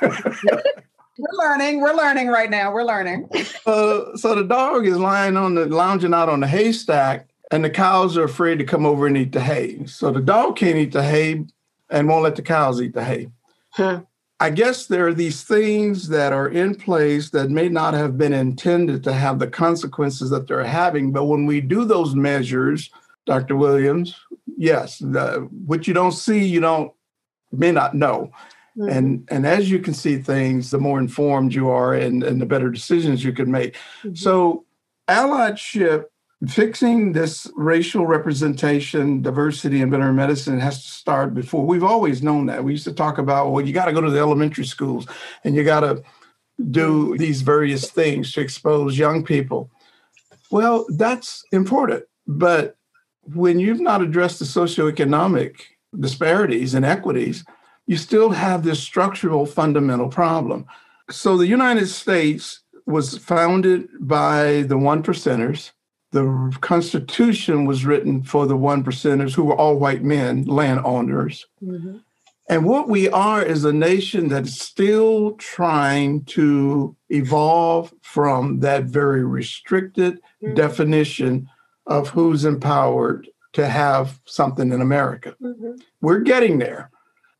we're 1.20 1.48
learning. 1.48 1.80
We're 1.80 1.94
learning 1.94 2.28
right 2.28 2.50
now. 2.50 2.72
We're 2.72 2.84
learning. 2.84 3.28
Uh, 3.66 4.16
so 4.16 4.34
the 4.34 4.44
dog 4.44 4.86
is 4.86 4.98
lying 4.98 5.36
on 5.36 5.54
the 5.54 5.66
lounging 5.66 6.14
out 6.14 6.28
on 6.28 6.40
the 6.40 6.46
haystack, 6.46 7.28
and 7.50 7.64
the 7.64 7.70
cows 7.70 8.16
are 8.16 8.24
afraid 8.24 8.58
to 8.58 8.64
come 8.64 8.86
over 8.86 9.06
and 9.06 9.16
eat 9.16 9.32
the 9.32 9.40
hay. 9.40 9.84
So 9.86 10.10
the 10.10 10.20
dog 10.20 10.56
can't 10.56 10.78
eat 10.78 10.92
the 10.92 11.02
hay 11.02 11.44
and 11.90 12.08
won't 12.08 12.22
let 12.22 12.36
the 12.36 12.42
cows 12.42 12.80
eat 12.80 12.94
the 12.94 13.04
hay. 13.04 13.28
Huh. 13.70 14.02
I 14.42 14.48
guess 14.48 14.86
there 14.86 15.06
are 15.06 15.14
these 15.14 15.42
things 15.42 16.08
that 16.08 16.32
are 16.32 16.48
in 16.48 16.74
place 16.74 17.28
that 17.30 17.50
may 17.50 17.68
not 17.68 17.92
have 17.92 18.16
been 18.16 18.32
intended 18.32 19.04
to 19.04 19.12
have 19.12 19.38
the 19.38 19.46
consequences 19.46 20.30
that 20.30 20.48
they're 20.48 20.64
having. 20.64 21.12
But 21.12 21.26
when 21.26 21.44
we 21.44 21.60
do 21.60 21.84
those 21.84 22.14
measures, 22.14 22.90
Dr. 23.26 23.54
Williams, 23.56 24.16
yes, 24.56 24.98
the, 24.98 25.46
what 25.66 25.86
you 25.86 25.92
don't 25.92 26.12
see, 26.12 26.42
you 26.42 26.60
don't 26.60 26.90
may 27.52 27.70
not 27.70 27.94
know. 27.94 28.30
Mm-hmm. 28.78 28.88
And 28.88 29.28
and 29.30 29.46
as 29.46 29.70
you 29.70 29.78
can 29.80 29.94
see 29.94 30.18
things, 30.18 30.70
the 30.70 30.78
more 30.78 30.98
informed 30.98 31.54
you 31.54 31.70
are 31.70 31.94
and, 31.94 32.22
and 32.22 32.40
the 32.40 32.46
better 32.46 32.70
decisions 32.70 33.24
you 33.24 33.32
can 33.32 33.50
make. 33.50 33.74
Mm-hmm. 33.74 34.14
So 34.14 34.64
allyship 35.08 36.04
fixing 36.48 37.12
this 37.12 37.50
racial 37.54 38.06
representation, 38.06 39.20
diversity 39.20 39.82
in 39.82 39.90
veterinary 39.90 40.14
medicine 40.14 40.58
has 40.58 40.82
to 40.82 40.90
start 40.90 41.34
before. 41.34 41.66
We've 41.66 41.84
always 41.84 42.22
known 42.22 42.46
that. 42.46 42.64
We 42.64 42.72
used 42.72 42.84
to 42.84 42.94
talk 42.94 43.18
about, 43.18 43.50
well, 43.50 43.64
you 43.64 43.74
got 43.74 43.86
to 43.86 43.92
go 43.92 44.00
to 44.00 44.10
the 44.10 44.18
elementary 44.18 44.64
schools 44.64 45.06
and 45.44 45.54
you 45.54 45.64
got 45.64 45.80
to 45.80 46.02
do 46.70 47.16
these 47.18 47.42
various 47.42 47.90
things 47.90 48.32
to 48.32 48.40
expose 48.40 48.98
young 48.98 49.22
people. 49.22 49.70
Well, 50.50 50.86
that's 50.96 51.44
important. 51.52 52.04
But 52.26 52.76
when 53.22 53.58
you've 53.58 53.80
not 53.80 54.02
addressed 54.02 54.38
the 54.38 54.44
socioeconomic 54.46 55.56
disparities 55.98 56.74
and 56.74 56.84
equities, 56.84 57.44
you 57.90 57.96
still 57.96 58.30
have 58.30 58.62
this 58.62 58.80
structural 58.80 59.44
fundamental 59.44 60.08
problem. 60.08 60.64
So 61.10 61.36
the 61.36 61.46
United 61.46 61.88
States 61.88 62.60
was 62.86 63.18
founded 63.18 63.88
by 63.98 64.62
the 64.62 64.78
one 64.78 65.02
percenters 65.02 65.72
the 66.12 66.56
Constitution 66.60 67.66
was 67.66 67.84
written 67.84 68.22
for 68.22 68.46
the 68.46 68.56
one 68.56 68.82
percenters 68.82 69.34
who 69.34 69.44
were 69.44 69.56
all 69.56 69.78
white 69.78 70.02
men, 70.02 70.44
landowners. 70.44 71.46
Mm-hmm. 71.62 71.98
And 72.48 72.64
what 72.64 72.88
we 72.88 73.08
are 73.10 73.44
is 73.44 73.64
a 73.64 73.72
nation 73.72 74.28
that's 74.28 74.60
still 74.60 75.32
trying 75.34 76.24
to 76.24 76.96
evolve 77.10 77.94
from 78.02 78.58
that 78.60 78.84
very 78.84 79.24
restricted 79.24 80.20
mm-hmm. 80.42 80.54
definition 80.54 81.48
of 81.86 82.08
who's 82.08 82.44
empowered 82.44 83.28
to 83.52 83.68
have 83.68 84.20
something 84.24 84.72
in 84.72 84.80
America. 84.80 85.36
Mm-hmm. 85.40 85.76
We're 86.00 86.20
getting 86.20 86.58
there. 86.58 86.90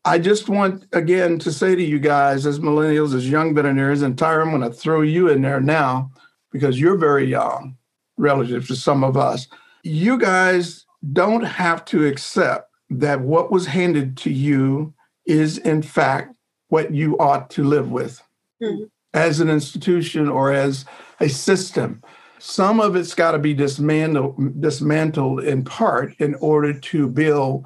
I 0.03 0.17
just 0.17 0.49
want, 0.49 0.87
again, 0.93 1.37
to 1.39 1.51
say 1.51 1.75
to 1.75 1.83
you 1.83 1.99
guys, 1.99 2.45
as 2.45 2.59
millennials, 2.59 3.13
as 3.13 3.29
young 3.29 3.53
veterinarians, 3.53 4.01
and 4.01 4.17
Tyra, 4.17 4.41
I'm 4.41 4.49
going 4.49 4.61
to 4.61 4.75
throw 4.75 5.01
you 5.01 5.29
in 5.29 5.41
there 5.41 5.61
now 5.61 6.11
because 6.51 6.79
you're 6.79 6.97
very 6.97 7.25
young 7.25 7.77
relative 8.17 8.67
to 8.67 8.75
some 8.75 9.03
of 9.03 9.15
us. 9.15 9.47
You 9.83 10.17
guys 10.17 10.85
don't 11.13 11.43
have 11.43 11.85
to 11.85 12.05
accept 12.05 12.71
that 12.89 13.21
what 13.21 13.51
was 13.51 13.67
handed 13.67 14.17
to 14.17 14.31
you 14.31 14.93
is, 15.25 15.59
in 15.59 15.81
fact, 15.81 16.33
what 16.69 16.93
you 16.93 17.17
ought 17.19 17.49
to 17.51 17.63
live 17.63 17.91
with 17.91 18.21
mm-hmm. 18.61 18.85
as 19.13 19.39
an 19.39 19.49
institution 19.49 20.27
or 20.27 20.51
as 20.51 20.85
a 21.19 21.29
system. 21.29 22.01
Some 22.39 22.79
of 22.79 22.95
it's 22.95 23.13
got 23.13 23.31
to 23.31 23.39
be 23.39 23.53
dismantled, 23.53 24.59
dismantled 24.61 25.43
in 25.43 25.63
part 25.63 26.15
in 26.19 26.33
order 26.35 26.73
to 26.73 27.07
build 27.07 27.65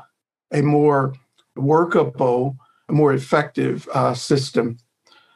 a 0.51 0.61
more 0.61 1.13
workable, 1.55 2.57
more 2.89 3.13
effective 3.13 3.87
uh, 3.93 4.13
system. 4.13 4.77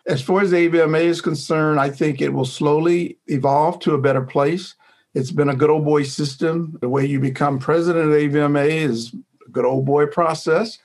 As 0.05 0.21
far 0.21 0.41
as 0.41 0.51
the 0.51 0.69
AVMA 0.69 1.01
is 1.01 1.21
concerned, 1.21 1.79
I 1.79 1.89
think 1.89 2.21
it 2.21 2.33
will 2.33 2.45
slowly 2.45 3.17
evolve 3.27 3.79
to 3.79 3.93
a 3.93 4.01
better 4.01 4.21
place. 4.21 4.75
It's 5.13 5.31
been 5.31 5.49
a 5.49 5.55
good 5.55 5.69
old 5.69 5.85
boy 5.85 6.03
system. 6.03 6.77
The 6.81 6.89
way 6.89 7.05
you 7.05 7.19
become 7.19 7.59
president 7.59 8.05
of 8.05 8.11
AVMA 8.11 8.69
is 8.69 9.13
a 9.45 9.51
good 9.51 9.65
old 9.65 9.85
boy 9.85 10.05
process. 10.07 10.77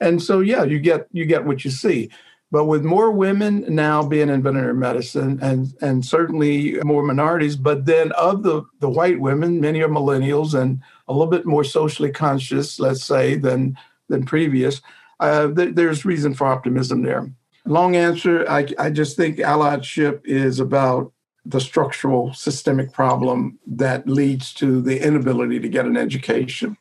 And 0.00 0.22
so 0.22 0.40
yeah, 0.40 0.64
you 0.64 0.78
get 0.78 1.06
you 1.12 1.24
get 1.24 1.44
what 1.44 1.64
you 1.64 1.70
see. 1.70 2.10
But 2.50 2.66
with 2.66 2.84
more 2.84 3.10
women 3.10 3.64
now 3.68 4.06
being 4.06 4.28
in 4.28 4.42
veterinary 4.42 4.74
medicine 4.74 5.38
and 5.42 5.74
and 5.80 6.04
certainly 6.04 6.78
more 6.84 7.02
minorities, 7.02 7.56
but 7.56 7.86
then 7.86 8.12
of 8.12 8.42
the, 8.42 8.62
the 8.80 8.88
white 8.88 9.20
women, 9.20 9.60
many 9.60 9.82
are 9.82 9.88
millennials 9.88 10.58
and 10.58 10.80
a 11.08 11.12
little 11.12 11.30
bit 11.30 11.46
more 11.46 11.64
socially 11.64 12.12
conscious, 12.12 12.78
let's 12.78 13.04
say, 13.04 13.34
than 13.34 13.76
than 14.08 14.24
previous. 14.24 14.80
Uh, 15.20 15.48
th- 15.48 15.74
there's 15.74 16.04
reason 16.04 16.34
for 16.34 16.46
optimism 16.46 17.02
there. 17.02 17.30
Long 17.64 17.96
answer, 17.96 18.48
I, 18.48 18.66
I 18.78 18.90
just 18.90 19.16
think 19.16 19.38
allyship 19.38 20.20
is 20.24 20.60
about 20.60 21.12
the 21.44 21.60
structural 21.60 22.32
systemic 22.34 22.92
problem 22.92 23.58
that 23.66 24.08
leads 24.08 24.52
to 24.54 24.80
the 24.80 25.04
inability 25.04 25.60
to 25.60 25.68
get 25.68 25.86
an 25.86 25.96
education. 25.96 26.76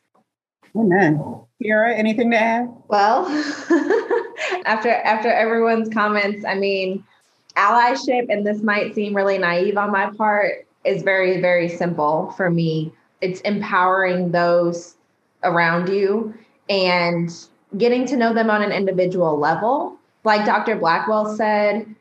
Amen. 0.75 1.21
Kira, 1.63 1.97
anything 1.97 2.31
to 2.31 2.37
add? 2.37 2.67
Well, 2.87 3.25
after 4.65 4.91
after 4.91 5.31
everyone's 5.31 5.89
comments, 5.89 6.43
I 6.45 6.55
mean, 6.55 7.03
allyship, 7.55 8.25
and 8.29 8.45
this 8.45 8.61
might 8.61 8.93
seem 8.93 9.15
really 9.15 9.37
naive 9.37 9.77
on 9.77 9.91
my 9.91 10.11
part, 10.11 10.67
is 10.83 11.03
very, 11.03 11.39
very 11.39 11.69
simple 11.69 12.31
for 12.31 12.49
me. 12.49 12.91
It's 13.21 13.39
empowering 13.41 14.31
those 14.31 14.95
around 15.43 15.89
you 15.89 16.33
and 16.69 17.31
getting 17.77 18.05
to 18.07 18.17
know 18.17 18.33
them 18.33 18.49
on 18.49 18.61
an 18.61 18.71
individual 18.71 19.37
level. 19.37 19.97
Like 20.23 20.45
Dr. 20.45 20.75
Blackwell 20.75 21.35
said, 21.35 21.93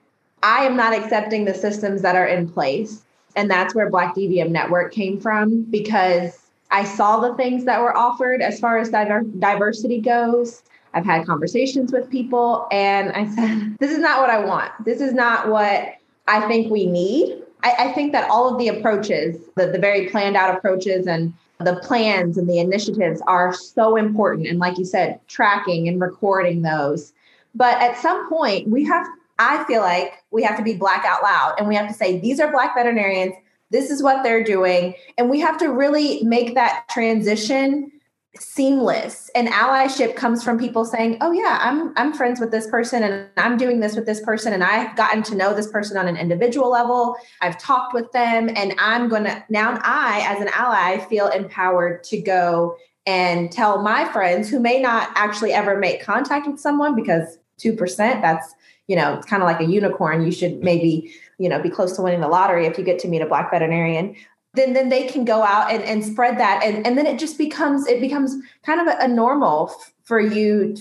I 0.43 0.65
am 0.65 0.77
not 0.77 0.95
accepting 0.95 1.45
the 1.45 1.55
systems 1.55 2.03
that 2.03 2.17
are 2.17 2.27
in 2.27 2.49
place. 2.49 3.03
And 3.37 3.51
that's 3.51 3.75
where 3.75 3.91
Black 3.91 4.15
DVM 4.15 4.51
Network 4.51 4.93
came 4.93 5.21
from 5.21 5.63
because 5.63 6.39
I 6.71 6.85
saw 6.85 7.21
the 7.21 7.35
things 7.35 7.65
that 7.65 7.81
were 7.81 7.97
offered 7.97 8.43
as 8.43 8.61
far 8.61 8.79
as 8.79 8.91
diver- 8.91 9.25
diversity 9.39 10.01
goes. 10.01 10.63
I've 10.93 11.05
had 11.05 11.27
conversations 11.27 11.93
with 11.93 12.09
people 12.09 12.69
and 12.71 13.11
I 13.13 13.29
said, 13.35 13.77
this 13.81 13.91
is 13.91 13.99
not 13.99 14.21
what 14.21 14.31
I 14.31 14.45
want. 14.45 14.71
This 14.85 15.01
is 15.01 15.13
not 15.13 15.49
what 15.49 15.95
I 16.29 16.47
think 16.47 16.71
we 16.71 16.87
need. 16.87 17.43
I, 17.63 17.75
I 17.79 17.93
think 17.93 18.13
that 18.13 18.31
all 18.31 18.53
of 18.53 18.59
the 18.59 18.69
approaches, 18.69 19.39
the, 19.57 19.67
the 19.67 19.79
very 19.79 20.09
planned 20.09 20.37
out 20.37 20.57
approaches 20.57 21.07
and 21.07 21.35
the 21.61 21.77
plans 21.77 22.37
and 22.37 22.49
the 22.49 22.59
initiatives 22.59 23.23
are 23.27 23.55
so 23.55 23.97
important. 23.97 24.49
And 24.49 24.59
like 24.59 24.77
you 24.79 24.85
said, 24.85 25.21
tracking 25.29 25.89
and 25.89 26.01
recording 26.01 26.63
those 26.63 27.13
But 27.55 27.81
at 27.81 27.97
some 27.99 28.29
point, 28.29 28.69
we 28.69 28.85
have, 28.85 29.07
I 29.39 29.65
feel 29.65 29.81
like 29.81 30.25
we 30.31 30.43
have 30.43 30.57
to 30.57 30.63
be 30.63 30.75
black 30.75 31.05
out 31.05 31.23
loud 31.23 31.55
and 31.59 31.69
we 31.69 31.75
have 31.77 31.89
to 31.89 31.95
say, 31.95 32.19
these 32.19 32.41
are 32.41 32.51
black 32.51 32.75
veterinarians. 32.75 33.35
This 33.71 33.91
is 33.91 34.03
what 34.03 34.23
they're 34.23 34.45
doing. 34.45 34.95
And 35.17 35.31
we 35.31 35.41
have 35.41 35.59
to 35.59 35.69
really 35.69 36.23
make 36.25 36.55
that 36.55 36.89
transition 36.91 37.93
seamless. 38.39 39.31
And 39.35 39.49
allyship 39.49 40.17
comes 40.17 40.43
from 40.43 40.59
people 40.59 40.85
saying 40.85 41.19
oh 41.21 41.33
yeah 41.33 41.59
i'm 41.61 41.93
i'm 41.97 42.13
friends 42.13 42.41
with 42.41 42.51
this 42.51 42.67
person 42.69 43.03
and 43.03 43.29
i'm 43.37 43.57
doing 43.57 43.81
this 43.81 43.95
with 43.95 44.07
this 44.07 44.21
person 44.21 44.53
and 44.53 44.65
i've 44.65 44.97
gotten 44.97 45.23
to 45.25 45.35
know 45.35 45.55
this 45.55 45.71
person 45.71 45.97
on 45.97 46.09
an 46.09 46.17
individual 46.17 46.71
level. 46.71 47.17
I've 47.41 47.59
talked 47.59 47.95
with 47.95 48.11
them 48.13 48.49
and 48.49 48.75
i'm 48.79 49.09
going 49.09 49.25
to 49.25 49.45
now 49.49 49.79
i 49.83 50.25
as 50.29 50.41
an 50.41 50.49
ally 50.49 50.99
feel 51.07 51.29
empowered 51.29 52.05
to 52.05 52.21
go 52.21 52.77
and 53.07 53.53
tell 53.53 53.83
my 53.83 54.05
friends 54.07 54.49
who 54.49 54.59
may 54.59 54.81
not 54.81 55.11
actually 55.15 55.53
ever 55.53 55.79
make 55.79 56.03
contact 56.03 56.47
with 56.47 56.59
someone 56.59 56.95
because 56.95 57.39
2% 57.59 57.97
that's 57.97 58.55
you 58.87 58.97
know 58.97 59.15
it's 59.15 59.27
kind 59.27 59.43
of 59.43 59.47
like 59.47 59.61
a 59.61 59.65
unicorn. 59.65 60.25
You 60.25 60.33
should 60.33 60.63
maybe 60.63 61.13
you 61.39 61.49
know 61.49 61.61
be 61.61 61.71
close 61.71 61.97
to 61.97 62.03
winning 62.03 62.21
the 62.21 62.29
lottery 62.29 62.67
if 62.67 62.79
you 62.79 62.85
get 62.85 62.99
to 63.01 63.09
meet 63.09 63.23
a 63.23 63.27
black 63.27 63.51
veterinarian 63.51 64.15
then 64.55 64.73
then 64.73 64.89
they 64.89 65.07
can 65.07 65.25
go 65.25 65.43
out 65.43 65.73
and, 65.73 65.83
and 65.83 66.05
spread 66.05 66.39
that. 66.39 66.63
And, 66.65 66.87
and 66.87 66.97
then 66.97 67.07
it 67.07 67.19
just 67.19 67.39
becomes 67.39 67.87
it 67.87 68.01
becomes 68.01 68.35
kind 68.65 68.81
of 68.81 68.87
a, 68.87 69.05
a 69.05 69.09
normal 69.09 69.71
f- 69.71 69.93
for 70.03 70.21
you 70.21 70.77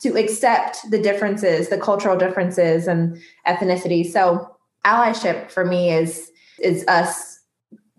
to 0.00 0.16
accept 0.16 0.90
the 0.90 1.00
differences 1.00 1.68
the 1.68 1.78
cultural 1.78 2.16
differences 2.16 2.86
and 2.86 3.20
ethnicity. 3.46 4.10
So 4.10 4.56
allyship 4.84 5.50
for 5.50 5.64
me 5.64 5.92
is 5.92 6.32
is 6.62 6.84
us 6.88 7.40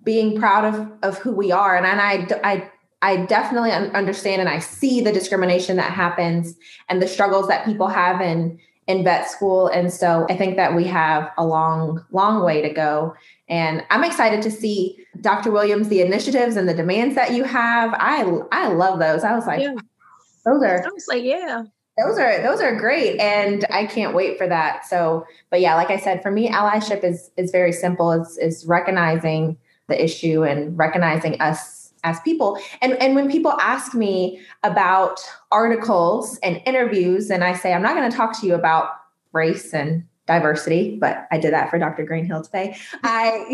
being 0.03 0.39
proud 0.39 0.65
of 0.65 0.91
of 1.03 1.17
who 1.19 1.31
we 1.31 1.51
are. 1.51 1.75
And, 1.75 1.85
and 1.85 2.01
I, 2.01 2.27
I 2.43 2.71
I 3.03 3.25
definitely 3.25 3.71
understand 3.71 4.41
and 4.41 4.49
I 4.49 4.59
see 4.59 5.01
the 5.01 5.11
discrimination 5.11 5.77
that 5.77 5.91
happens 5.91 6.55
and 6.87 7.01
the 7.01 7.07
struggles 7.07 7.47
that 7.47 7.65
people 7.65 7.87
have 7.87 8.21
in 8.21 8.59
in 8.87 9.03
vet 9.03 9.29
school 9.29 9.67
and 9.67 9.93
so 9.93 10.25
I 10.29 10.35
think 10.35 10.55
that 10.57 10.75
we 10.75 10.83
have 10.85 11.31
a 11.37 11.45
long 11.45 12.03
long 12.11 12.43
way 12.43 12.61
to 12.61 12.69
go 12.69 13.15
and 13.51 13.83
I'm 13.89 14.05
excited 14.05 14.41
to 14.43 14.49
see 14.49 15.05
Dr. 15.19 15.51
Williams, 15.51 15.89
the 15.89 15.99
initiatives 16.01 16.55
and 16.55 16.69
the 16.69 16.73
demands 16.73 17.15
that 17.15 17.33
you 17.33 17.43
have. 17.43 17.93
I 17.95 18.23
I 18.51 18.69
love 18.69 18.99
those. 18.99 19.25
I 19.25 19.35
was 19.35 19.45
like, 19.45 19.61
yeah. 19.61 19.75
those 20.45 20.63
are. 20.63 20.83
I 20.83 20.89
was 20.89 21.07
like, 21.09 21.23
yeah. 21.23 21.63
Those 21.97 22.17
are 22.17 22.41
those 22.41 22.61
are 22.61 22.73
great, 22.77 23.19
and 23.19 23.65
I 23.69 23.85
can't 23.85 24.15
wait 24.15 24.37
for 24.37 24.47
that. 24.47 24.85
So, 24.85 25.25
but 25.49 25.59
yeah, 25.59 25.75
like 25.75 25.89
I 25.91 25.97
said, 25.97 26.23
for 26.23 26.31
me, 26.31 26.49
allyship 26.49 27.03
is 27.03 27.29
is 27.35 27.51
very 27.51 27.73
simple. 27.73 28.11
It's 28.13 28.37
is 28.37 28.65
recognizing 28.65 29.57
the 29.89 30.01
issue 30.01 30.43
and 30.43 30.75
recognizing 30.77 31.39
us 31.41 31.80
as 32.03 32.19
people. 32.21 32.57
And 32.81 32.93
and 33.01 33.15
when 33.15 33.29
people 33.29 33.53
ask 33.59 33.93
me 33.93 34.41
about 34.63 35.19
articles 35.51 36.37
and 36.43 36.61
interviews, 36.65 37.29
and 37.29 37.43
I 37.43 37.53
say 37.53 37.73
I'm 37.73 37.81
not 37.81 37.95
going 37.95 38.09
to 38.09 38.15
talk 38.15 38.39
to 38.41 38.47
you 38.47 38.55
about 38.55 38.89
race 39.33 39.73
and 39.73 40.03
diversity, 40.27 40.97
but 40.99 41.27
I 41.31 41.37
did 41.37 41.53
that 41.53 41.69
for 41.69 41.79
Dr. 41.79 42.03
Greenhill 42.03 42.43
today. 42.43 42.75
I 43.03 43.45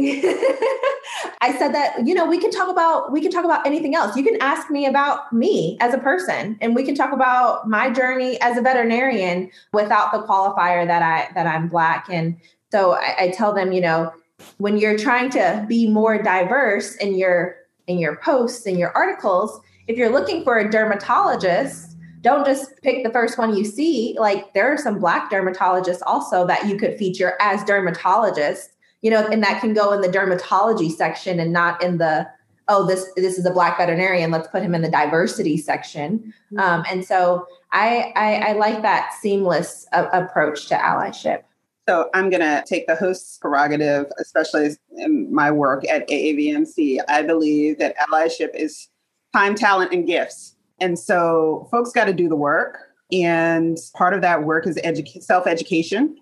I 1.41 1.57
said 1.57 1.73
that, 1.73 2.05
you 2.05 2.13
know, 2.13 2.25
we 2.25 2.37
can 2.37 2.51
talk 2.51 2.69
about 2.69 3.11
we 3.11 3.21
can 3.21 3.31
talk 3.31 3.45
about 3.45 3.65
anything 3.65 3.95
else. 3.95 4.15
You 4.15 4.23
can 4.23 4.39
ask 4.41 4.69
me 4.69 4.85
about 4.85 5.31
me 5.33 5.77
as 5.79 5.93
a 5.93 5.97
person 5.97 6.57
and 6.61 6.75
we 6.75 6.83
can 6.83 6.95
talk 6.95 7.13
about 7.13 7.67
my 7.67 7.89
journey 7.89 8.39
as 8.41 8.57
a 8.57 8.61
veterinarian 8.61 9.49
without 9.73 10.11
the 10.11 10.19
qualifier 10.19 10.85
that 10.85 11.01
I 11.01 11.33
that 11.33 11.47
I'm 11.47 11.67
black. 11.67 12.07
And 12.09 12.37
so 12.71 12.93
I, 12.93 13.15
I 13.19 13.29
tell 13.29 13.53
them, 13.53 13.71
you 13.71 13.81
know, 13.81 14.11
when 14.57 14.77
you're 14.77 14.97
trying 14.97 15.29
to 15.31 15.65
be 15.67 15.87
more 15.87 16.21
diverse 16.21 16.95
in 16.95 17.17
your 17.17 17.55
in 17.87 17.97
your 17.97 18.17
posts 18.17 18.65
and 18.65 18.77
your 18.77 18.91
articles, 18.95 19.59
if 19.87 19.97
you're 19.97 20.11
looking 20.11 20.43
for 20.43 20.57
a 20.57 20.69
dermatologist, 20.69 21.95
don't 22.21 22.45
just 22.45 22.81
pick 22.81 23.03
the 23.03 23.11
first 23.11 23.37
one 23.37 23.55
you 23.55 23.63
see. 23.63 24.15
Like 24.19 24.53
there 24.53 24.71
are 24.71 24.77
some 24.77 24.99
black 24.99 25.31
dermatologists 25.31 26.01
also 26.05 26.45
that 26.47 26.67
you 26.67 26.77
could 26.77 26.97
feature 26.97 27.33
as 27.39 27.61
dermatologists, 27.61 28.69
you 29.01 29.11
know, 29.11 29.25
and 29.27 29.41
that 29.43 29.61
can 29.61 29.73
go 29.73 29.93
in 29.93 30.01
the 30.01 30.09
dermatology 30.09 30.91
section 30.91 31.39
and 31.39 31.53
not 31.53 31.81
in 31.81 31.97
the 31.97 32.27
oh 32.67 32.85
this 32.85 33.09
this 33.15 33.37
is 33.37 33.45
a 33.45 33.51
black 33.51 33.77
veterinarian 33.77 34.31
let's 34.31 34.47
put 34.49 34.61
him 34.61 34.75
in 34.75 34.81
the 34.81 34.91
diversity 34.91 35.57
section 35.57 36.33
mm-hmm. 36.51 36.59
um, 36.59 36.83
and 36.89 37.05
so 37.05 37.47
I, 37.71 38.11
I, 38.15 38.35
I 38.35 38.51
like 38.53 38.81
that 38.81 39.13
seamless 39.21 39.87
a- 39.91 40.07
approach 40.07 40.67
to 40.67 40.75
allyship 40.75 41.43
so 41.87 42.09
i'm 42.13 42.29
going 42.29 42.41
to 42.41 42.63
take 42.67 42.87
the 42.87 42.95
host's 42.95 43.37
prerogative 43.37 44.05
especially 44.19 44.71
in 44.97 45.33
my 45.33 45.49
work 45.51 45.87
at 45.89 46.07
aavmc 46.09 46.97
i 47.07 47.21
believe 47.21 47.77
that 47.79 47.95
allyship 47.97 48.49
is 48.53 48.89
time 49.33 49.55
talent 49.55 49.91
and 49.93 50.07
gifts 50.07 50.57
and 50.79 50.97
so 50.97 51.67
folks 51.71 51.91
got 51.91 52.05
to 52.05 52.13
do 52.13 52.29
the 52.29 52.35
work. 52.35 52.79
And 53.11 53.77
part 53.95 54.13
of 54.13 54.21
that 54.21 54.43
work 54.43 54.67
is 54.67 54.77
edu- 54.77 55.21
self 55.23 55.47
education. 55.47 56.17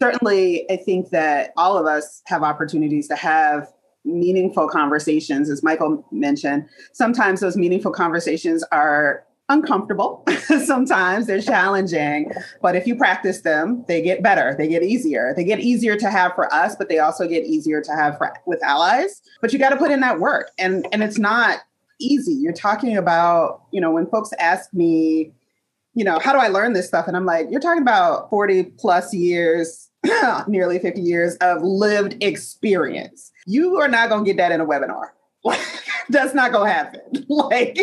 Certainly, 0.00 0.70
I 0.70 0.76
think 0.76 1.10
that 1.10 1.52
all 1.56 1.76
of 1.76 1.86
us 1.86 2.22
have 2.26 2.42
opportunities 2.42 3.08
to 3.08 3.16
have 3.16 3.68
meaningful 4.04 4.68
conversations, 4.68 5.50
as 5.50 5.62
Michael 5.62 6.06
mentioned. 6.12 6.68
Sometimes 6.92 7.40
those 7.40 7.56
meaningful 7.56 7.90
conversations 7.90 8.64
are 8.70 9.24
uncomfortable. 9.48 10.24
Sometimes 10.64 11.26
they're 11.26 11.40
challenging, 11.40 12.30
but 12.60 12.76
if 12.76 12.86
you 12.86 12.96
practice 12.96 13.40
them, 13.40 13.84
they 13.88 14.02
get 14.02 14.22
better. 14.22 14.54
They 14.56 14.68
get 14.68 14.82
easier. 14.82 15.32
They 15.34 15.44
get 15.44 15.60
easier 15.60 15.96
to 15.96 16.10
have 16.10 16.34
for 16.34 16.52
us, 16.52 16.76
but 16.76 16.88
they 16.88 16.98
also 16.98 17.26
get 17.26 17.44
easier 17.44 17.80
to 17.80 17.92
have 17.92 18.18
for, 18.18 18.32
with 18.46 18.62
allies. 18.62 19.22
But 19.40 19.52
you 19.52 19.58
got 19.58 19.70
to 19.70 19.76
put 19.76 19.90
in 19.90 20.00
that 20.00 20.20
work, 20.20 20.50
and 20.58 20.86
and 20.92 21.02
it's 21.02 21.18
not 21.18 21.60
easy. 22.00 22.32
You're 22.32 22.52
talking 22.52 22.96
about, 22.96 23.62
you 23.72 23.80
know, 23.80 23.90
when 23.90 24.06
folks 24.06 24.30
ask 24.38 24.72
me, 24.72 25.32
you 25.94 26.04
know, 26.04 26.18
how 26.18 26.32
do 26.32 26.38
I 26.38 26.48
learn 26.48 26.74
this 26.74 26.86
stuff? 26.86 27.08
And 27.08 27.16
I'm 27.16 27.26
like, 27.26 27.48
you're 27.50 27.60
talking 27.60 27.82
about 27.82 28.30
40 28.30 28.64
plus 28.78 29.12
years, 29.12 29.90
nearly 30.46 30.78
50 30.78 31.00
years 31.00 31.36
of 31.36 31.62
lived 31.62 32.22
experience. 32.22 33.32
You 33.46 33.80
are 33.80 33.88
not 33.88 34.08
going 34.08 34.24
to 34.24 34.30
get 34.30 34.36
that 34.36 34.52
in 34.52 34.60
a 34.60 34.66
webinar. 34.66 35.08
that's 36.08 36.34
not 36.34 36.52
to 36.52 36.64
happen. 36.64 37.00
Like 37.28 37.78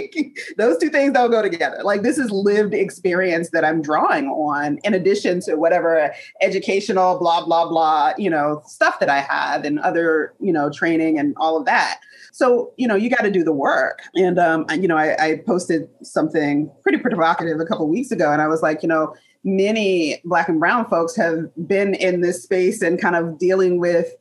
those 0.57 0.77
two 0.77 0.89
things 0.89 1.13
don't 1.13 1.31
go 1.31 1.41
together. 1.41 1.79
Like 1.83 2.01
this 2.01 2.17
is 2.17 2.31
lived 2.31 2.73
experience 2.73 3.51
that 3.51 3.63
I'm 3.63 3.81
drawing 3.81 4.27
on 4.27 4.79
in 4.83 4.93
addition 4.93 5.39
to 5.41 5.55
whatever 5.55 6.13
educational 6.41 7.19
blah 7.19 7.45
blah 7.45 7.69
blah, 7.69 8.13
you 8.17 8.29
know, 8.29 8.61
stuff 8.65 8.99
that 8.99 9.09
I 9.09 9.21
have 9.21 9.63
and 9.65 9.79
other, 9.79 10.33
you 10.39 10.51
know, 10.51 10.69
training 10.71 11.19
and 11.19 11.35
all 11.37 11.57
of 11.57 11.65
that. 11.65 11.99
So, 12.35 12.73
you 12.75 12.85
know, 12.85 12.95
you 12.95 13.09
got 13.09 13.21
to 13.21 13.31
do 13.31 13.45
the 13.45 13.53
work. 13.53 14.01
And, 14.15 14.37
um, 14.37 14.65
you 14.71 14.89
know, 14.89 14.97
I, 14.97 15.15
I 15.23 15.41
posted 15.47 15.87
something 16.03 16.69
pretty 16.83 16.97
provocative 16.97 17.61
a 17.61 17.65
couple 17.65 17.87
weeks 17.87 18.11
ago, 18.11 18.29
and 18.29 18.41
I 18.41 18.47
was 18.47 18.61
like, 18.61 18.83
you 18.83 18.89
know, 18.89 19.15
many 19.45 20.19
Black 20.25 20.49
and 20.49 20.59
Brown 20.59 20.85
folks 20.89 21.15
have 21.15 21.45
been 21.65 21.95
in 21.95 22.19
this 22.19 22.43
space 22.43 22.81
and 22.81 22.99
kind 22.99 23.15
of 23.15 23.39
dealing 23.39 23.79
with, 23.79 24.13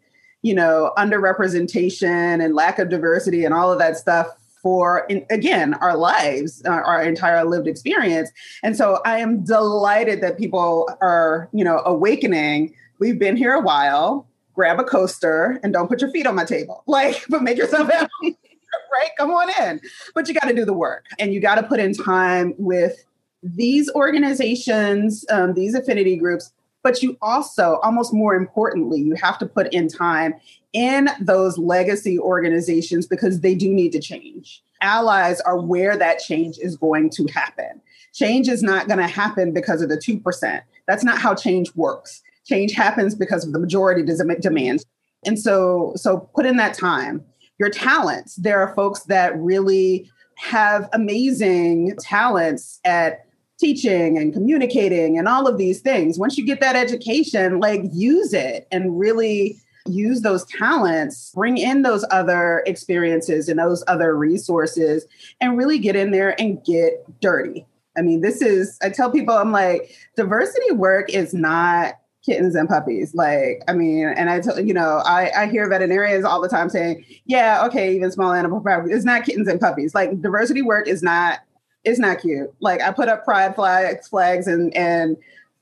you 0.44 0.54
know, 0.54 0.92
underrepresentation 0.96 2.44
and 2.44 2.54
lack 2.54 2.78
of 2.78 2.88
diversity 2.88 3.44
and 3.44 3.52
all 3.52 3.72
of 3.72 3.78
that 3.78 3.96
stuff 3.96 4.28
for 4.62 5.04
in, 5.10 5.26
again 5.28 5.74
our 5.74 5.94
lives 5.94 6.62
our, 6.64 6.82
our, 6.82 7.02
entire 7.02 7.44
lived 7.44 7.68
experience 7.68 8.30
and 8.62 8.74
so 8.78 8.98
i 9.04 9.18
am 9.18 9.44
delighted 9.44 10.22
that 10.22 10.38
people 10.38 10.88
are 11.02 11.50
you 11.52 11.62
know 11.62 11.82
awakening 11.84 12.74
we've 12.98 13.18
been 13.18 13.36
here 13.36 13.52
a 13.52 13.60
while 13.60 14.26
grab 14.54 14.78
a 14.78 14.84
coaster 14.84 15.60
and 15.62 15.72
don't 15.72 15.88
put 15.88 16.00
your 16.00 16.10
feet 16.10 16.26
on 16.26 16.34
my 16.34 16.44
table. 16.44 16.82
Like, 16.94 17.24
but 17.28 17.42
make 17.42 17.58
yourself 17.58 17.90
happy, 17.90 18.10
right? 18.22 19.10
Come 19.18 19.30
on 19.30 19.50
in. 19.60 19.80
But 20.14 20.28
you 20.28 20.34
got 20.34 20.46
to 20.46 20.54
do 20.54 20.64
the 20.64 20.72
work 20.72 21.06
and 21.18 21.34
you 21.34 21.40
got 21.40 21.56
to 21.56 21.64
put 21.64 21.80
in 21.80 21.92
time 21.92 22.54
with 22.56 23.04
these 23.42 23.90
organizations, 23.90 25.24
um, 25.30 25.54
these 25.54 25.74
affinity 25.74 26.16
groups. 26.16 26.52
But 26.84 27.02
you 27.02 27.18
also, 27.20 27.80
almost 27.82 28.14
more 28.14 28.36
importantly, 28.36 29.00
you 29.00 29.16
have 29.16 29.38
to 29.38 29.46
put 29.46 29.72
in 29.72 29.88
time 29.88 30.34
in 30.72 31.08
those 31.20 31.58
legacy 31.58 32.18
organizations 32.18 33.06
because 33.08 33.40
they 33.40 33.56
do 33.56 33.74
need 33.74 33.90
to 33.92 34.00
change. 34.00 34.62
Allies 34.82 35.40
are 35.40 35.60
where 35.60 35.96
that 35.96 36.20
change 36.20 36.58
is 36.58 36.76
going 36.76 37.10
to 37.10 37.26
happen. 37.34 37.80
Change 38.12 38.48
is 38.48 38.62
not 38.62 38.86
going 38.86 39.00
to 39.00 39.08
happen 39.08 39.52
because 39.52 39.82
of 39.82 39.88
the 39.88 39.96
2%. 39.96 40.62
That's 40.86 41.02
not 41.02 41.18
how 41.18 41.34
change 41.34 41.74
works 41.74 42.22
change 42.44 42.72
happens 42.72 43.14
because 43.14 43.44
of 43.44 43.52
the 43.52 43.58
majority 43.58 44.02
demands 44.40 44.84
and 45.26 45.38
so 45.38 45.92
so 45.96 46.18
put 46.34 46.46
in 46.46 46.56
that 46.56 46.74
time 46.74 47.24
your 47.58 47.70
talents 47.70 48.36
there 48.36 48.60
are 48.60 48.74
folks 48.74 49.04
that 49.04 49.36
really 49.38 50.10
have 50.36 50.88
amazing 50.92 51.94
talents 52.00 52.80
at 52.84 53.26
teaching 53.58 54.18
and 54.18 54.32
communicating 54.32 55.18
and 55.18 55.28
all 55.28 55.46
of 55.46 55.58
these 55.58 55.80
things 55.80 56.18
once 56.18 56.36
you 56.36 56.44
get 56.44 56.60
that 56.60 56.74
education 56.74 57.60
like 57.60 57.82
use 57.92 58.32
it 58.32 58.66
and 58.72 58.98
really 58.98 59.56
use 59.86 60.22
those 60.22 60.44
talents 60.46 61.30
bring 61.34 61.56
in 61.56 61.82
those 61.82 62.04
other 62.10 62.62
experiences 62.66 63.48
and 63.48 63.58
those 63.58 63.84
other 63.86 64.16
resources 64.16 65.06
and 65.40 65.56
really 65.56 65.78
get 65.78 65.94
in 65.94 66.10
there 66.10 66.40
and 66.40 66.64
get 66.64 67.04
dirty 67.20 67.64
i 67.96 68.02
mean 68.02 68.20
this 68.22 68.42
is 68.42 68.78
i 68.82 68.88
tell 68.88 69.10
people 69.10 69.34
i'm 69.34 69.52
like 69.52 69.94
diversity 70.16 70.72
work 70.72 71.08
is 71.10 71.32
not 71.32 71.94
kittens 72.24 72.54
and 72.54 72.68
puppies. 72.68 73.14
Like, 73.14 73.62
I 73.68 73.74
mean, 73.74 74.06
and 74.06 74.30
I 74.30 74.40
tell 74.40 74.58
you 74.58 74.74
know, 74.74 75.02
I, 75.04 75.30
I 75.36 75.46
hear 75.46 75.68
veterinarians 75.68 76.24
all 76.24 76.40
the 76.40 76.48
time 76.48 76.70
saying, 76.70 77.04
yeah, 77.26 77.64
okay, 77.66 77.94
even 77.94 78.10
small 78.10 78.32
animal 78.32 78.60
practice, 78.60 78.94
it's 78.94 79.04
not 79.04 79.24
kittens 79.24 79.48
and 79.48 79.60
puppies. 79.60 79.94
Like 79.94 80.20
diversity 80.20 80.62
work 80.62 80.88
is 80.88 81.02
not, 81.02 81.40
it's 81.84 81.98
not 81.98 82.20
cute. 82.20 82.52
Like 82.60 82.80
I 82.80 82.90
put 82.92 83.08
up 83.08 83.24
pride 83.24 83.54
flags, 83.54 84.08
flags 84.08 84.46
and, 84.46 84.74
and 84.76 85.16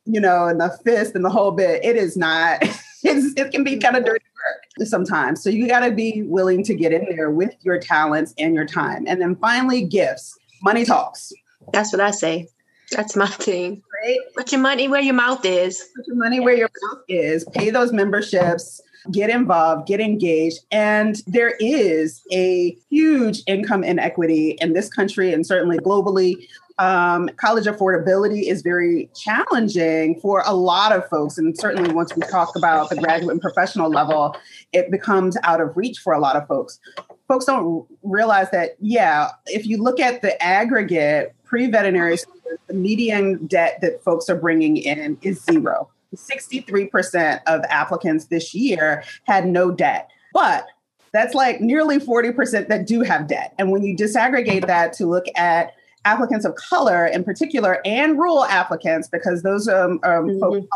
you 0.05 0.20
know, 0.20 0.47
and 0.47 0.61
the 0.61 0.70
fist 0.85 1.14
and 1.14 1.25
the 1.25 1.31
whole 1.31 1.53
bit. 1.53 1.85
It 1.85 1.97
is 1.97 2.16
not. 2.16 2.62
It 3.05 3.51
can 3.51 3.64
be 3.64 3.79
kind 3.79 3.97
of 3.97 4.05
dirty 4.05 4.25
work 4.25 4.87
sometimes. 4.87 5.43
So 5.43 5.51
you 5.51 5.66
got 5.66 5.81
to 5.81 5.91
be 5.91 6.23
willing 6.23 6.62
to 6.62 6.73
get 6.73 6.93
in 6.93 7.05
there 7.07 7.31
with 7.31 7.53
your 7.62 7.81
talents 7.81 8.33
and 8.39 8.55
your 8.55 8.64
time. 8.64 9.07
And 9.09 9.20
then 9.20 9.35
finally, 9.35 9.83
gifts. 9.83 10.39
Money 10.62 10.85
talks. 10.85 11.33
That's 11.73 11.93
what 11.93 12.01
I 12.01 12.12
say. 12.12 12.47
That's 12.93 13.16
my 13.16 13.26
thing. 13.26 13.82
Right? 14.03 14.18
Put 14.36 14.53
your 14.53 14.61
money 14.61 14.88
where 14.88 15.01
your 15.01 15.14
mouth 15.14 15.45
is. 15.45 15.88
Put 15.97 16.07
your 16.07 16.16
money 16.16 16.40
where 16.40 16.57
your 16.57 16.70
mouth 16.82 17.03
is. 17.09 17.45
Pay 17.55 17.70
those 17.70 17.93
memberships 17.93 18.80
get 19.11 19.30
involved, 19.30 19.88
get 19.88 20.01
engaged. 20.01 20.61
And 20.70 21.20
there 21.26 21.57
is 21.61 22.22
a 22.32 22.76
huge 22.90 23.43
income 23.47 23.82
inequity 23.82 24.57
in 24.61 24.72
this 24.72 24.88
country 24.88 25.32
and 25.32 25.47
certainly 25.47 25.78
globally. 25.78 26.47
Um, 26.78 27.28
college 27.36 27.66
affordability 27.66 28.49
is 28.49 28.62
very 28.62 29.11
challenging 29.14 30.18
for 30.20 30.43
a 30.47 30.55
lot 30.55 30.93
of 30.93 31.07
folks. 31.09 31.36
And 31.36 31.57
certainly, 31.59 31.93
once 31.93 32.14
we 32.16 32.22
talk 32.22 32.57
about 32.57 32.88
the 32.88 32.97
graduate 32.97 33.32
and 33.32 33.40
professional 33.40 33.90
level, 33.90 34.36
it 34.72 34.90
becomes 34.90 35.36
out 35.43 35.61
of 35.61 35.76
reach 35.76 35.99
for 35.99 36.12
a 36.12 36.18
lot 36.18 36.34
of 36.34 36.47
folks. 36.49 36.80
Folks 37.28 37.45
don't 37.45 37.86
realize 38.03 38.51
that, 38.51 38.76
yeah, 38.80 39.28
if 39.47 39.66
you 39.66 39.82
look 39.82 40.01
at 40.01 40.22
the 40.22 40.43
aggregate 40.43 41.34
pre 41.53 41.66
veterinary, 41.66 42.16
school, 42.16 42.40
the 42.66 42.72
median 42.72 43.46
debt 43.46 43.78
that 43.82 44.03
folks 44.03 44.30
are 44.30 44.36
bringing 44.36 44.78
in 44.78 45.18
is 45.20 45.44
zero. 45.44 45.90
63% 46.16 47.40
of 47.46 47.62
applicants 47.68 48.26
this 48.26 48.55
year 48.55 49.05
had 49.24 49.46
no 49.46 49.70
debt. 49.70 50.09
But 50.32 50.66
that's 51.12 51.34
like 51.34 51.61
nearly 51.61 51.98
40% 51.98 52.68
that 52.68 52.86
do 52.86 53.03
have 53.03 53.28
debt. 53.28 53.55
And 53.59 53.70
when 53.70 53.82
you 53.82 53.94
disaggregate 53.94 54.66
that 54.66 54.94
to 54.94 55.07
look 55.07 55.26
at 55.36 55.74
applicants 56.07 56.46
of 56.46 56.55
color 56.55 57.07
in 57.07 57.22
particular 57.22 57.82
and 57.84 58.18
rural 58.18 58.46
applicants, 58.46 59.09
because 59.09 59.42
those 59.42 59.68
um, 59.68 60.00
um, 60.05 60.28
mm-hmm. 60.28 60.40
folks 60.40 60.66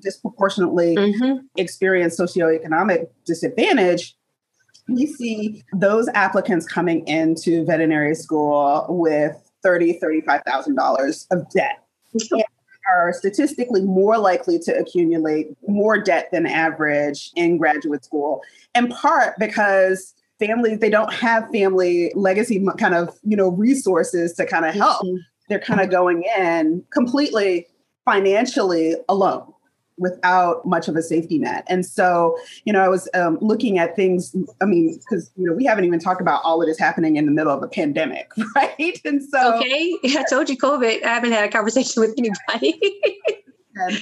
disproportionately 0.00 0.96
mm-hmm. 0.96 1.46
experience 1.56 2.20
socioeconomic 2.20 3.08
disadvantage, 3.24 4.14
we 4.86 5.06
see 5.06 5.62
those 5.72 6.08
applicants 6.08 6.66
coming 6.66 7.06
into 7.06 7.64
veterinary 7.64 8.14
school 8.14 8.84
with 8.90 9.49
$30,000, 9.64 10.00
$35,000 10.00 11.26
of 11.30 11.50
debt. 11.50 11.82
And 12.12 12.44
are 12.90 13.12
statistically 13.12 13.82
more 13.82 14.18
likely 14.18 14.58
to 14.58 14.76
accumulate 14.76 15.48
more 15.68 15.98
debt 15.98 16.28
than 16.32 16.46
average 16.46 17.30
in 17.36 17.58
graduate 17.58 18.04
school, 18.04 18.42
in 18.74 18.88
part 18.88 19.38
because 19.38 20.14
families 20.38 20.78
they 20.78 20.90
don't 20.90 21.12
have 21.12 21.48
family 21.50 22.10
legacy 22.14 22.64
kind 22.78 22.94
of 22.94 23.16
you 23.22 23.36
know 23.36 23.50
resources 23.50 24.32
to 24.34 24.46
kind 24.46 24.64
of 24.64 24.74
help. 24.74 25.04
Mm-hmm. 25.04 25.16
They're 25.48 25.60
kind 25.60 25.80
of 25.80 25.90
going 25.90 26.24
in 26.38 26.84
completely 26.90 27.66
financially 28.04 28.96
alone 29.08 29.52
without 30.00 30.66
much 30.66 30.88
of 30.88 30.96
a 30.96 31.02
safety 31.02 31.38
net. 31.38 31.64
And 31.68 31.84
so, 31.84 32.36
you 32.64 32.72
know, 32.72 32.80
I 32.80 32.88
was 32.88 33.08
um, 33.14 33.38
looking 33.40 33.78
at 33.78 33.94
things, 33.94 34.34
I 34.60 34.64
mean, 34.64 34.98
because, 34.98 35.30
you 35.36 35.46
know, 35.46 35.52
we 35.52 35.64
haven't 35.64 35.84
even 35.84 36.00
talked 36.00 36.22
about 36.22 36.40
all 36.42 36.58
that 36.60 36.68
is 36.68 36.78
happening 36.78 37.16
in 37.16 37.26
the 37.26 37.32
middle 37.32 37.52
of 37.52 37.62
a 37.62 37.68
pandemic, 37.68 38.32
right? 38.56 38.98
And 39.04 39.22
so. 39.22 39.58
Okay. 39.58 39.94
I 40.04 40.24
told 40.28 40.48
you 40.48 40.56
COVID. 40.56 41.04
I 41.04 41.08
haven't 41.08 41.32
had 41.32 41.44
a 41.44 41.50
conversation 41.50 42.00
with 42.00 42.14
anybody. 42.18 42.80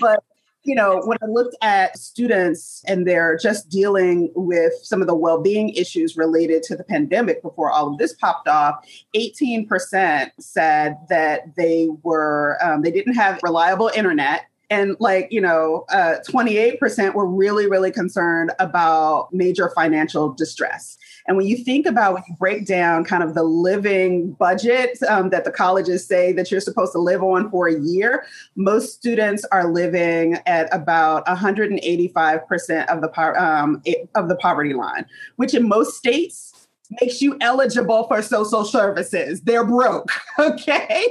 but, 0.01 0.23
you 0.63 0.75
know, 0.75 1.01
when 1.05 1.19
I 1.21 1.27
looked 1.27 1.57
at 1.63 1.99
students 1.99 2.85
and 2.87 3.07
they're 3.07 3.37
just 3.37 3.69
dealing 3.69 4.31
with 4.37 4.75
some 4.83 5.01
of 5.01 5.09
the 5.09 5.15
well 5.15 5.41
being 5.41 5.71
issues 5.71 6.17
related 6.17 6.63
to 6.65 6.77
the 6.77 6.85
pandemic 6.85 7.43
before 7.43 7.71
all 7.71 7.91
of 7.91 7.99
this 7.99 8.13
popped 8.13 8.47
off, 8.47 8.87
18% 9.17 10.31
said 10.39 10.97
that 11.09 11.57
they 11.57 11.89
were, 12.03 12.57
um, 12.63 12.83
they 12.83 12.91
didn't 12.93 13.15
have 13.15 13.41
reliable 13.43 13.91
internet 13.97 14.48
and 14.71 14.97
like 15.01 15.29
you 15.31 15.41
know 15.41 15.85
uh, 15.91 16.17
28% 16.29 17.15
were 17.15 17.27
really 17.27 17.69
really 17.69 17.91
concerned 17.91 18.53
about 18.59 19.33
major 19.33 19.71
financial 19.75 20.33
distress. 20.33 20.97
And 21.27 21.37
when 21.37 21.47
you 21.47 21.59
think 21.59 21.87
about 21.87 22.15
when 22.15 22.23
you 22.29 22.35
break 22.37 22.67
down 22.67 23.05
kind 23.05 23.23
of 23.23 23.35
the 23.35 23.43
living 23.43 24.33
budget 24.33 24.99
um, 25.09 25.31
that 25.31 25.45
the 25.45 25.51
colleges 25.51 26.07
say 26.07 26.33
that 26.33 26.51
you're 26.51 26.61
supposed 26.61 26.93
to 26.93 26.99
live 26.99 27.23
on 27.23 27.51
for 27.51 27.69
a 27.69 27.79
year 27.79 28.25
most 28.57 28.95
students 28.95 29.45
are 29.53 29.71
living 29.71 30.39
at 30.47 30.75
about 30.75 31.27
185% 31.27 32.87
of 32.87 33.01
the 33.01 33.09
po- 33.09 33.35
um, 33.35 33.83
of 34.15 34.29
the 34.29 34.37
poverty 34.37 34.75
line 34.75 35.05
which 35.37 35.55
in 35.55 35.69
most 35.69 35.97
states 35.97 36.69
makes 37.03 37.21
you 37.21 37.37
eligible 37.41 38.07
for 38.09 38.23
social 38.23 38.65
services. 38.65 39.43
They're 39.43 39.67
broke 39.67 40.11
okay? 40.39 41.07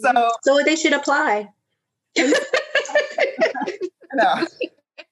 So 0.00 0.30
so 0.42 0.62
they 0.64 0.76
should 0.76 0.92
apply 0.92 1.48
no. 4.14 4.46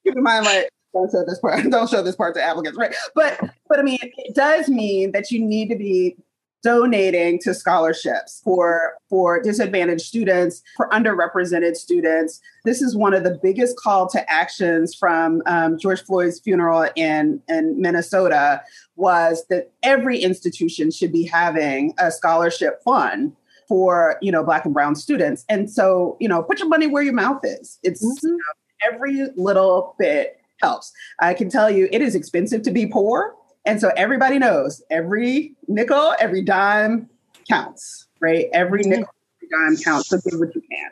Keep 0.04 0.16
in 0.16 0.22
mind, 0.22 0.44
like, 0.44 0.68
don't 0.92 1.10
show 1.10 1.24
this 1.24 1.38
part. 1.38 1.64
Don't 1.70 1.88
show 1.88 2.02
this 2.02 2.16
part 2.16 2.34
to 2.34 2.42
applicants, 2.42 2.78
right? 2.78 2.94
But, 3.14 3.40
but 3.68 3.78
I 3.78 3.82
mean, 3.82 3.98
it 4.02 4.34
does 4.34 4.68
mean 4.68 5.12
that 5.12 5.30
you 5.30 5.40
need 5.44 5.68
to 5.70 5.76
be 5.76 6.16
donating 6.62 7.38
to 7.40 7.52
scholarships 7.54 8.40
for 8.44 8.94
for 9.10 9.42
disadvantaged 9.42 10.06
students 10.06 10.62
for 10.76 10.88
underrepresented 10.90 11.74
students 11.74 12.40
this 12.64 12.80
is 12.80 12.96
one 12.96 13.12
of 13.12 13.24
the 13.24 13.38
biggest 13.42 13.76
call 13.76 14.08
to 14.08 14.30
actions 14.30 14.94
from 14.94 15.42
um, 15.46 15.76
george 15.76 16.02
floyd's 16.02 16.38
funeral 16.38 16.88
in 16.94 17.42
in 17.48 17.80
minnesota 17.80 18.62
was 18.94 19.44
that 19.50 19.72
every 19.82 20.18
institution 20.18 20.90
should 20.90 21.12
be 21.12 21.24
having 21.24 21.92
a 21.98 22.12
scholarship 22.12 22.80
fund 22.84 23.32
for 23.72 24.18
you 24.20 24.30
know 24.30 24.44
black 24.44 24.66
and 24.66 24.74
brown 24.74 24.94
students. 24.94 25.46
And 25.48 25.70
so 25.70 26.18
you 26.20 26.28
know 26.28 26.42
put 26.42 26.58
your 26.58 26.68
money 26.68 26.86
where 26.86 27.02
your 27.02 27.14
mouth 27.14 27.40
is. 27.42 27.78
It's 27.82 28.04
mm-hmm. 28.04 28.26
you 28.26 28.36
know, 28.36 28.92
every 28.92 29.28
little 29.34 29.94
bit 29.98 30.38
helps. 30.60 30.92
I 31.20 31.32
can 31.32 31.48
tell 31.48 31.70
you 31.70 31.88
it 31.90 32.02
is 32.02 32.14
expensive 32.14 32.60
to 32.64 32.70
be 32.70 32.84
poor. 32.84 33.34
And 33.64 33.80
so 33.80 33.90
everybody 33.96 34.38
knows 34.38 34.82
every 34.90 35.54
nickel 35.68 36.14
every 36.20 36.42
dime 36.42 37.08
counts 37.48 38.08
right? 38.20 38.44
Every 38.52 38.82
mm-hmm. 38.82 38.90
nickel 38.90 39.14
every 39.38 39.48
dime 39.48 39.82
counts. 39.82 40.10
So 40.10 40.18
give 40.18 40.38
what 40.38 40.54
you 40.54 40.60
can. 40.60 40.90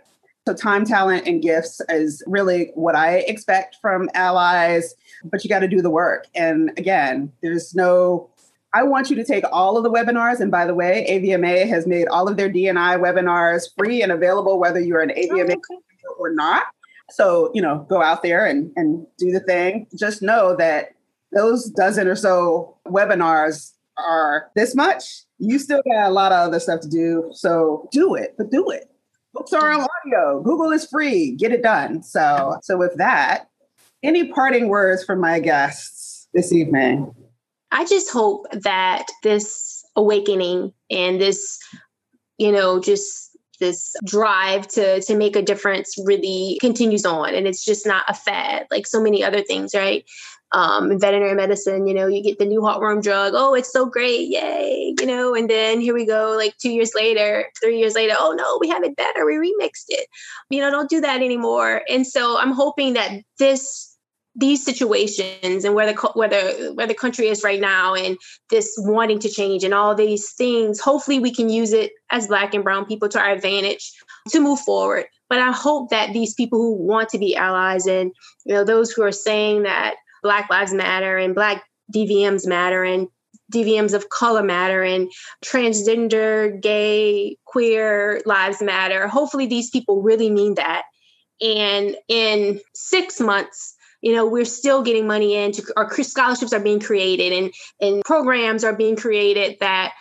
So 0.49 0.55
time 0.55 0.87
talent 0.87 1.27
and 1.27 1.43
gifts 1.43 1.83
is 1.91 2.23
really 2.27 2.71
what 2.75 2.97
i 2.97 3.19
expect 3.29 3.77
from 3.83 4.09
allies 4.15 4.95
but 5.23 5.45
you 5.45 5.51
got 5.51 5.59
to 5.59 5.69
do 5.69 5.83
the 5.83 5.91
work. 5.91 6.29
And 6.35 6.71
again 6.79 7.31
there's 7.43 7.75
no 7.75 8.30
I 8.73 8.85
want 8.85 9.11
you 9.11 9.17
to 9.17 9.25
take 9.25 9.45
all 9.53 9.77
of 9.77 9.83
the 9.83 9.91
webinars. 9.91 10.41
And 10.41 10.51
by 10.51 10.65
the 10.65 10.75
way, 10.75 11.07
AVMA 11.09 11.69
has 11.69 11.87
made 11.87 12.07
all 12.09 12.29
of 12.29 12.37
their 12.37 12.49
DNI 12.49 13.01
webinars 13.01 13.69
free 13.77 14.03
and 14.03 14.13
available, 14.13 14.61
whether 14.61 14.81
you're 14.81 15.01
an 15.01 15.11
AVMA 15.11 15.51
oh, 15.51 15.77
okay. 15.77 15.83
or 16.19 16.33
not. 16.33 16.65
So, 17.11 17.51
you 17.55 17.61
know, 17.61 17.87
go 17.89 18.01
out 18.01 18.23
there 18.23 18.47
and, 18.47 18.71
and 18.77 19.07
do 19.19 19.33
the 19.33 19.41
thing. 19.41 19.89
Just 19.99 20.23
know 20.23 20.55
that 20.57 20.91
those 21.33 21.71
dozen 21.71 22.07
or 22.07 22.15
so 22.15 22.77
webinars 22.87 23.73
are 23.97 24.51
this 24.55 24.75
much. 24.75 25.25
You 25.39 25.59
still 25.59 25.83
got 25.83 26.09
a 26.09 26.11
lot 26.11 26.33
of 26.33 26.49
other 26.49 26.61
stuff 26.61 26.81
to 26.83 26.89
do. 26.89 27.31
So 27.33 27.89
do 27.91 28.15
it, 28.15 28.35
but 28.39 28.51
do 28.51 28.71
it. 28.71 28.91
Books 29.33 29.53
are 29.53 29.71
on 29.71 29.81
audio. 29.81 30.43
Google 30.43 30.71
is 30.71 30.87
free. 30.87 31.33
Get 31.37 31.53
it 31.53 31.63
done. 31.63 32.03
So, 32.03 32.59
so 32.63 32.77
with 32.77 32.97
that, 32.97 33.49
any 34.03 34.29
parting 34.29 34.69
words 34.69 35.05
from 35.05 35.21
my 35.21 35.41
guests 35.41 36.29
this 36.35 36.53
evening? 36.53 37.15
I 37.71 37.85
just 37.85 38.11
hope 38.11 38.47
that 38.53 39.07
this 39.23 39.85
awakening 39.97 40.73
and 40.91 41.21
this, 41.21 41.59
you 42.39 42.53
know, 42.53 42.81
just 42.81 43.29
this 43.61 43.95
drive 44.05 44.67
to 44.69 45.03
to 45.03 45.15
make 45.15 45.37
a 45.37 45.43
difference 45.43 45.95
really 46.07 46.57
continues 46.63 47.05
on 47.05 47.35
and 47.35 47.47
it's 47.47 47.63
just 47.63 47.87
not 47.87 48.05
a 48.09 48.15
fad 48.15 48.67
like 48.71 48.87
so 48.87 49.03
many 49.03 49.23
other 49.23 49.43
things 49.43 49.75
right 49.75 50.07
um, 50.53 50.91
in 50.91 50.99
veterinary 50.99 51.35
medicine, 51.35 51.87
you 51.87 51.95
know, 51.95 52.09
you 52.09 52.23
get 52.23 52.39
the 52.39 52.45
new 52.45 52.61
heartworm 52.61 53.03
drug. 53.03 53.35
Oh, 53.37 53.55
it's 53.55 53.73
so 53.73 53.87
great. 53.87 54.29
Yay. 54.29 54.95
You 54.99 55.07
know, 55.07 55.35
and 55.35 55.49
then 55.49 55.81
here 55.81 55.95
we 55.95 56.05
go, 56.05 56.35
like 56.37 56.57
two 56.59 56.71
years 56.71 56.93
later, 56.95 57.47
three 57.63 57.79
years 57.79 57.95
later. 57.95 58.15
Oh, 58.19 58.33
no, 58.33 58.59
we 58.61 58.69
have 58.69 58.83
it 58.83 58.97
better. 58.97 59.25
We 59.25 59.37
remixed 59.37 59.87
it. 59.89 60.09
You 60.49 60.61
know, 60.61 60.71
don't 60.71 60.91
do 60.91 61.01
that 61.01 61.23
anymore. 61.23 61.83
And 61.89 62.07
so 62.07 62.39
I'm 62.39 62.53
hoping 62.53 62.95
that 62.95 63.23
this 63.39 63.90
these 64.41 64.65
situations 64.65 65.65
and 65.65 65.75
where 65.75 65.87
the 65.87 66.11
where 66.15 66.29
the 66.29 66.73
where 66.75 66.87
the 66.87 66.95
country 66.95 67.29
is 67.29 67.45
right 67.45 67.61
now 67.61 67.95
and 67.95 68.17
this 68.49 68.73
wanting 68.79 69.19
to 69.19 69.29
change 69.29 69.63
and 69.63 69.75
all 69.75 69.95
these 69.95 70.33
things 70.33 70.81
hopefully 70.81 71.21
we 71.21 71.33
can 71.33 71.49
use 71.49 71.73
it 71.73 71.93
as 72.11 72.27
black 72.27 72.55
and 72.55 72.65
brown 72.65 72.87
people 72.87 73.09
to 73.09 73.21
our 73.21 73.31
advantage 73.31 73.93
to 74.29 74.41
move 74.41 74.59
forward 74.61 75.05
but 75.29 75.39
i 75.39 75.53
hope 75.53 75.91
that 75.91 76.13
these 76.13 76.35
people 76.35 76.59
who 76.59 76.75
want 76.75 77.09
to 77.09 77.19
be 77.19 77.37
allies 77.37 77.87
and 77.87 78.11
you 78.45 78.55
know 78.55 78.65
those 78.65 78.91
who 78.91 79.03
are 79.03 79.13
saying 79.13 79.63
that 79.63 79.95
black 80.23 80.49
lives 80.49 80.73
matter 80.73 81.19
and 81.19 81.35
black 81.35 81.63
dvms 81.95 82.47
matter 82.47 82.83
and 82.83 83.09
DVMs 83.53 83.95
of 83.95 84.11
color 84.11 84.45
matter 84.45 84.85
and 84.85 85.11
transgender, 85.45 86.61
gay, 86.63 87.37
queer 87.47 88.23
lives 88.25 88.63
matter. 88.63 89.09
Hopefully, 89.09 89.47
these 89.47 89.71
people 89.71 90.03
really 90.03 90.31
mean 90.31 90.55
that. 90.55 90.85
And 91.41 91.97
in 92.07 92.61
six 92.77 93.19
months, 93.19 93.75
you 94.01 94.15
know 94.15 94.27
we're 94.27 94.45
still 94.45 94.83
getting 94.83 95.07
money 95.07 95.35
in 95.35 95.53
to 95.53 95.63
our 95.77 95.91
scholarships 96.03 96.53
are 96.53 96.61
being 96.61 96.81
created 96.81 97.33
and 97.33 97.53
and 97.81 98.03
programs 98.05 98.65
are 98.65 98.75
being 98.75 98.97
created 98.97 99.57
that 99.61 99.93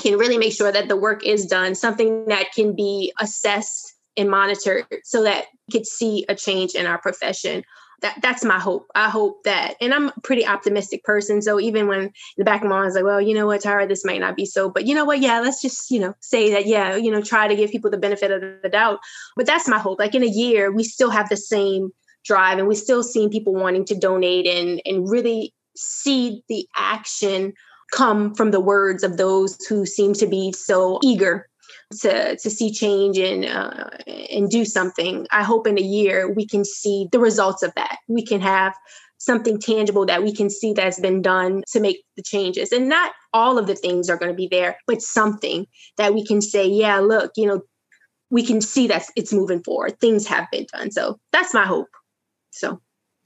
can 0.00 0.18
really 0.18 0.38
make 0.38 0.52
sure 0.52 0.72
that 0.72 0.88
the 0.88 0.96
work 0.96 1.24
is 1.24 1.46
done 1.46 1.74
something 1.74 2.24
that 2.26 2.46
can 2.54 2.74
be 2.74 3.12
assessed 3.20 3.94
and 4.16 4.30
monitored 4.30 4.86
so 5.04 5.22
that 5.22 5.46
we 5.68 5.78
could 5.78 5.86
see 5.86 6.24
a 6.28 6.34
change 6.34 6.74
in 6.74 6.86
our 6.86 6.98
profession 6.98 7.62
that 8.02 8.18
that's 8.22 8.44
my 8.44 8.58
hope. 8.58 8.86
I 8.94 9.08
hope 9.08 9.42
that, 9.44 9.74
and 9.80 9.92
I'm 9.92 10.08
a 10.08 10.20
pretty 10.22 10.46
optimistic 10.46 11.04
person. 11.04 11.42
So 11.42 11.60
even 11.60 11.86
when 11.86 12.00
in 12.00 12.12
the 12.38 12.44
back 12.44 12.62
of 12.62 12.68
my 12.68 12.76
mind 12.76 12.88
is 12.88 12.94
like, 12.94 13.04
well, 13.04 13.20
you 13.20 13.34
know 13.34 13.46
what, 13.46 13.60
Tara, 13.60 13.86
this 13.86 14.04
might 14.04 14.20
not 14.20 14.36
be 14.36 14.46
so, 14.46 14.70
but 14.70 14.86
you 14.86 14.94
know 14.94 15.04
what, 15.04 15.20
yeah, 15.20 15.40
let's 15.40 15.60
just, 15.60 15.90
you 15.90 16.00
know, 16.00 16.14
say 16.20 16.50
that, 16.52 16.66
yeah, 16.66 16.96
you 16.96 17.10
know, 17.10 17.22
try 17.22 17.48
to 17.48 17.56
give 17.56 17.70
people 17.70 17.90
the 17.90 17.98
benefit 17.98 18.30
of 18.30 18.40
the 18.62 18.68
doubt. 18.68 19.00
But 19.36 19.46
that's 19.46 19.68
my 19.68 19.78
hope. 19.78 19.98
Like 19.98 20.14
in 20.14 20.22
a 20.22 20.26
year, 20.26 20.72
we 20.72 20.84
still 20.84 21.10
have 21.10 21.28
the 21.28 21.36
same 21.36 21.90
drive 22.24 22.58
and 22.58 22.68
we 22.68 22.74
still 22.74 23.02
seeing 23.02 23.30
people 23.30 23.54
wanting 23.54 23.84
to 23.86 23.94
donate 23.94 24.46
and 24.46 24.80
and 24.84 25.08
really 25.10 25.52
see 25.76 26.42
the 26.48 26.66
action 26.76 27.52
come 27.92 28.34
from 28.34 28.50
the 28.50 28.60
words 28.60 29.02
of 29.02 29.16
those 29.16 29.56
who 29.68 29.84
seem 29.84 30.12
to 30.12 30.26
be 30.26 30.52
so 30.52 30.98
eager 31.02 31.48
to 32.00 32.36
to 32.36 32.50
see 32.50 32.72
change 32.72 33.18
and 33.18 33.44
uh, 33.44 33.88
and 34.30 34.50
do 34.50 34.64
something. 34.64 35.26
I 35.30 35.42
hope 35.42 35.66
in 35.66 35.78
a 35.78 35.82
year 35.82 36.32
we 36.32 36.46
can 36.46 36.64
see 36.64 37.08
the 37.10 37.18
results 37.18 37.62
of 37.62 37.72
that. 37.74 37.98
We 38.08 38.24
can 38.24 38.40
have 38.40 38.74
something 39.18 39.58
tangible 39.60 40.06
that 40.06 40.22
we 40.22 40.34
can 40.34 40.48
see 40.48 40.72
that's 40.72 40.98
been 40.98 41.20
done 41.20 41.62
to 41.72 41.80
make 41.80 42.02
the 42.16 42.22
changes. 42.22 42.72
And 42.72 42.88
not 42.88 43.12
all 43.34 43.58
of 43.58 43.66
the 43.66 43.74
things 43.74 44.08
are 44.08 44.16
going 44.16 44.30
to 44.30 44.36
be 44.36 44.48
there, 44.50 44.78
but 44.86 45.02
something 45.02 45.66
that 45.98 46.14
we 46.14 46.26
can 46.26 46.40
say, 46.40 46.66
yeah, 46.66 46.98
look, 47.00 47.32
you 47.36 47.46
know, 47.46 47.60
we 48.30 48.44
can 48.44 48.62
see 48.62 48.86
that 48.86 49.04
it's 49.16 49.32
moving 49.32 49.62
forward. 49.62 50.00
Things 50.00 50.26
have 50.26 50.46
been 50.50 50.66
done. 50.72 50.90
So 50.90 51.18
that's 51.32 51.52
my 51.52 51.66
hope. 51.66 51.88
So 52.50 52.80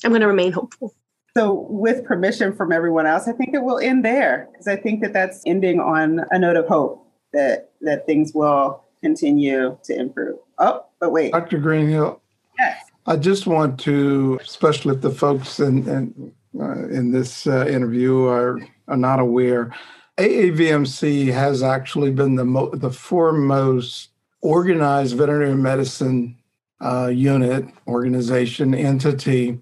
I'm 0.04 0.10
going 0.10 0.20
to 0.20 0.28
remain 0.28 0.52
hopeful. 0.52 0.94
So, 1.36 1.66
with 1.68 2.04
permission 2.04 2.54
from 2.54 2.70
everyone 2.70 3.06
else, 3.06 3.26
I 3.26 3.32
think 3.32 3.54
it 3.54 3.62
will 3.64 3.80
end 3.80 4.04
there 4.04 4.48
because 4.52 4.68
I 4.68 4.76
think 4.76 5.00
that 5.02 5.12
that's 5.12 5.42
ending 5.46 5.80
on 5.80 6.20
a 6.30 6.38
note 6.38 6.56
of 6.56 6.68
hope 6.68 7.04
that 7.32 7.72
that 7.80 8.06
things 8.06 8.32
will 8.32 8.84
continue 9.02 9.76
to 9.82 9.98
improve. 9.98 10.38
Oh, 10.58 10.86
but 11.00 11.10
wait, 11.10 11.32
Dr. 11.32 11.58
Greenhill. 11.58 12.20
Yes. 12.56 12.78
I 13.06 13.16
just 13.16 13.48
want 13.48 13.80
to, 13.80 14.38
especially 14.42 14.94
if 14.94 15.00
the 15.00 15.10
folks 15.10 15.58
in 15.58 15.88
in, 15.88 16.32
uh, 16.60 16.86
in 16.88 17.10
this 17.10 17.48
uh, 17.48 17.66
interview 17.66 18.26
are 18.26 18.60
are 18.86 18.96
not 18.96 19.18
aware, 19.18 19.74
AAVMC 20.18 21.32
has 21.32 21.64
actually 21.64 22.12
been 22.12 22.36
the 22.36 22.44
mo- 22.44 22.70
the 22.70 22.92
foremost 22.92 24.10
organized 24.40 25.16
veterinary 25.16 25.56
medicine 25.56 26.36
uh, 26.80 27.10
unit, 27.12 27.66
organization, 27.86 28.74
entity 28.74 29.58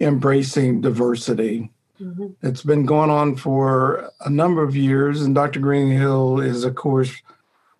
embracing 0.00 0.80
diversity 0.80 1.70
Mm-hmm. 2.00 2.46
It's 2.46 2.62
been 2.62 2.86
going 2.86 3.10
on 3.10 3.36
for 3.36 4.10
a 4.20 4.30
number 4.30 4.62
of 4.62 4.74
years, 4.74 5.20
and 5.22 5.34
Dr. 5.34 5.60
Greenhill 5.60 6.40
is, 6.40 6.64
of 6.64 6.74
course, 6.74 7.12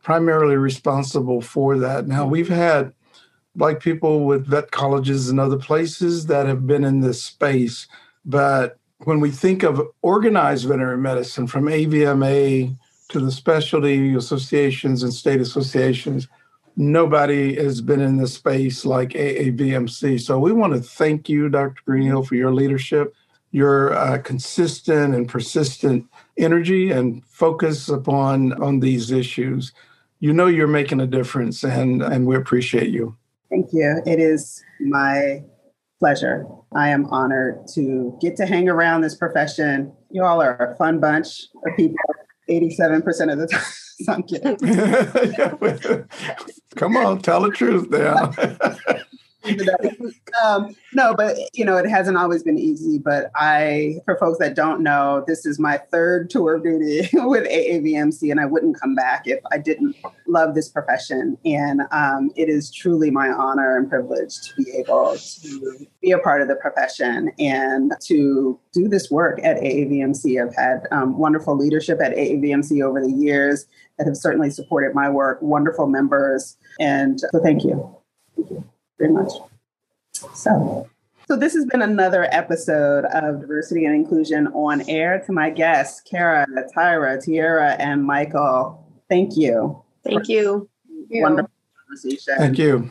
primarily 0.03 0.57
responsible 0.57 1.41
for 1.41 1.79
that. 1.79 2.07
Now, 2.07 2.27
we've 2.27 2.49
had 2.49 2.93
black 3.57 3.81
people 3.81 4.27
with 4.27 4.47
vet 4.47 4.71
colleges 4.71 5.29
and 5.29 5.41
other 5.41 5.57
places 5.57 6.27
that 6.27 6.47
have 6.47 6.67
been 6.67 6.85
in 6.85 7.01
this 7.01 7.23
space, 7.23 7.89
but 8.25 8.79
when 9.05 9.21
we 9.21 9.31
think 9.31 9.63
of 9.63 9.81
organized 10.03 10.69
veterinary 10.69 10.99
medicine 10.99 11.47
from 11.47 11.65
AVMA 11.65 12.77
to 13.09 13.19
the 13.19 13.33
specialty 13.33 14.15
associations 14.15 15.03
and 15.03 15.13
state 15.13 15.41
associations, 15.41 16.29
nobody 16.77 17.57
has 17.57 17.81
been 17.81 18.01
in 18.01 18.17
this 18.17 18.35
space 18.35 18.85
like 18.85 19.11
AAVMC. 19.11 20.21
So 20.21 20.39
we 20.39 20.53
want 20.53 20.73
to 20.75 20.81
thank 20.81 21.29
you, 21.29 21.49
Dr. 21.49 21.83
Greenhill, 21.85 22.23
for 22.23 22.35
your 22.35 22.53
leadership 22.53 23.15
your 23.53 23.95
uh, 23.95 24.19
consistent 24.19 25.15
and 25.15 25.29
persistent 25.29 26.07
energy 26.37 26.91
and 26.91 27.25
focus 27.27 27.89
upon 27.89 28.53
on 28.63 28.81
these 28.81 29.11
issues. 29.11 29.73
You 30.21 30.33
know 30.33 30.47
you're 30.47 30.69
making 30.69 31.01
a 31.01 31.07
difference 31.07 31.65
and 31.65 32.03
and 32.03 32.27
we 32.27 32.37
appreciate 32.37 32.91
you. 32.91 33.17
Thank 33.49 33.73
you. 33.73 34.01
It 34.07 34.21
is 34.21 34.63
my 34.81 35.43
pleasure. 35.99 36.47
I 36.75 36.91
am 36.91 37.07
honored 37.07 37.67
to 37.75 38.17
get 38.21 38.37
to 38.37 38.47
hang 38.47 38.69
around 38.69 39.01
this 39.01 39.17
profession. 39.17 39.93
You 40.11 40.25
all 40.25 40.41
are 40.41 40.73
a 40.73 40.77
fun 40.77 41.01
bunch 41.01 41.47
of 41.67 41.77
people 41.77 41.97
87% 42.49 43.33
of 43.33 43.39
the 43.39 43.47
time 43.47 43.63
Come 46.77 46.97
on, 46.97 47.21
tell 47.21 47.43
the 47.43 47.51
truth 47.51 47.91
now. 47.91 48.33
um, 50.45 50.75
no, 50.93 51.15
but 51.15 51.37
you 51.55 51.65
know, 51.65 51.77
it 51.77 51.89
hasn't 51.89 52.17
always 52.17 52.43
been 52.43 52.59
easy. 52.59 52.99
But 52.99 53.31
I, 53.37 53.97
for 54.05 54.17
folks 54.19 54.39
that 54.39 54.55
don't 54.55 54.83
know, 54.83 55.25
this 55.27 55.47
is 55.47 55.59
my 55.59 55.79
third 55.91 56.31
tour 56.31 56.57
of 56.57 56.63
duty 56.63 57.09
with 57.15 57.49
AAVMC, 57.49 58.31
and 58.31 58.41
I 58.41 58.47
wouldn't 58.47 58.81
come 58.81 58.95
back 58.95 59.23
if 59.27 59.41
I 59.51 59.59
didn't 59.59 59.97
love 60.27 60.55
this 60.55 60.69
profession. 60.69 61.39
And 61.45 61.83
um, 61.91 62.31
it 62.37 62.49
is 62.49 62.71
truly 62.71 63.11
my 63.11 63.29
honor 63.29 63.77
and 63.77 63.89
privilege 63.89 64.41
to 64.43 64.63
be 64.63 64.71
able 64.73 65.17
to 65.17 65.87
be 66.03 66.11
a 66.11 66.19
part 66.19 66.43
of 66.43 66.49
the 66.49 66.57
profession 66.57 67.31
and 67.39 67.93
to 68.03 68.59
do 68.73 68.89
this 68.89 69.11
work 69.11 69.41
at 69.43 69.59
AAVMC. 69.59 70.43
I've 70.43 70.55
had 70.55 70.87
um, 70.91 71.19
wonderful 71.19 71.57
leadership 71.57 72.01
at 72.01 72.15
AAVMC 72.15 72.83
over 72.83 73.01
the 73.01 73.13
years 73.13 73.67
that 74.01 74.07
have 74.07 74.17
certainly 74.17 74.49
supported 74.49 74.95
my 74.95 75.11
work. 75.11 75.41
Wonderful 75.43 75.87
members, 75.87 76.57
and 76.81 77.21
so 77.21 77.41
thank 77.43 77.65
you. 77.65 77.95
Thank 78.35 78.51
you 78.51 78.65
very 78.99 79.13
much. 79.13 79.31
So, 80.35 80.89
so 81.29 81.37
this 81.37 81.53
has 81.53 81.67
been 81.67 81.83
another 81.83 82.27
episode 82.33 83.05
of 83.05 83.43
Diversity 83.43 83.85
and 83.85 83.95
Inclusion 83.95 84.47
on 84.49 84.89
Air. 84.89 85.23
To 85.27 85.33
my 85.33 85.51
guests, 85.51 86.01
Kara, 86.01 86.47
Tyra, 86.75 87.23
Tiara, 87.23 87.73
and 87.75 88.03
Michael, 88.03 88.83
thank 89.11 89.37
you. 89.37 89.83
Thank 90.03 90.29
you. 90.29 90.67
Wonderful 91.11 91.51
conversation. 91.87 92.37
Thank 92.39 92.59
you 92.59 92.91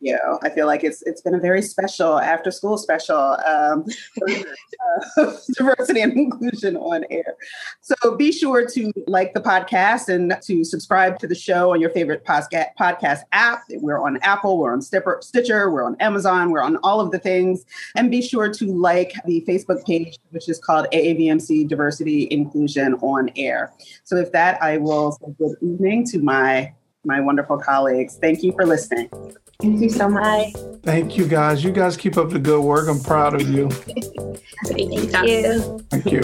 you 0.00 0.12
know, 0.12 0.38
I 0.42 0.50
feel 0.50 0.66
like 0.66 0.84
it's 0.84 1.02
it's 1.02 1.20
been 1.20 1.34
a 1.34 1.40
very 1.40 1.60
special 1.60 2.20
after 2.20 2.50
school 2.50 2.78
special 2.78 3.36
um, 3.46 3.84
uh, 5.18 5.32
diversity 5.56 6.00
and 6.00 6.12
inclusion 6.12 6.76
on 6.76 7.04
air. 7.10 7.36
So 7.80 8.16
be 8.16 8.30
sure 8.30 8.66
to 8.66 8.92
like 9.06 9.34
the 9.34 9.40
podcast 9.40 10.08
and 10.08 10.36
to 10.42 10.64
subscribe 10.64 11.18
to 11.18 11.26
the 11.26 11.34
show 11.34 11.72
on 11.72 11.80
your 11.80 11.90
favorite 11.90 12.24
podcast 12.24 12.68
podcast 12.78 13.20
app. 13.32 13.62
We're 13.70 14.00
on 14.00 14.18
Apple, 14.18 14.58
we're 14.58 14.72
on 14.72 14.82
Stitcher, 14.82 15.18
Stitcher, 15.20 15.70
we're 15.70 15.84
on 15.84 15.96
Amazon, 16.00 16.50
we're 16.50 16.62
on 16.62 16.76
all 16.78 17.00
of 17.00 17.10
the 17.10 17.18
things. 17.18 17.64
And 17.96 18.10
be 18.10 18.22
sure 18.22 18.52
to 18.52 18.66
like 18.66 19.14
the 19.24 19.44
Facebook 19.48 19.84
page, 19.84 20.18
which 20.30 20.48
is 20.48 20.58
called 20.58 20.86
AAVMC 20.92 21.66
Diversity 21.66 22.28
Inclusion 22.30 22.94
on 22.94 23.30
Air. 23.36 23.72
So 24.04 24.16
with 24.16 24.30
that, 24.32 24.62
I 24.62 24.78
will 24.78 25.12
say 25.12 25.26
good 25.38 25.56
evening 25.60 26.06
to 26.06 26.20
my 26.20 26.72
my 27.04 27.20
wonderful 27.20 27.58
colleagues. 27.58 28.18
Thank 28.20 28.42
you 28.42 28.52
for 28.52 28.66
listening. 28.66 29.08
Thank 29.60 29.80
you 29.80 29.88
so 29.88 30.08
much. 30.08 30.52
Thank 30.82 31.16
you 31.16 31.26
guys. 31.26 31.64
You 31.64 31.72
guys 31.72 31.96
keep 31.96 32.16
up 32.16 32.30
the 32.30 32.38
good 32.38 32.60
work. 32.60 32.88
I'm 32.88 33.00
proud 33.00 33.34
of 33.34 33.48
you. 33.48 33.68
Thank 33.70 34.92
you. 34.92 35.80
Thank 35.90 36.12
you. 36.12 36.22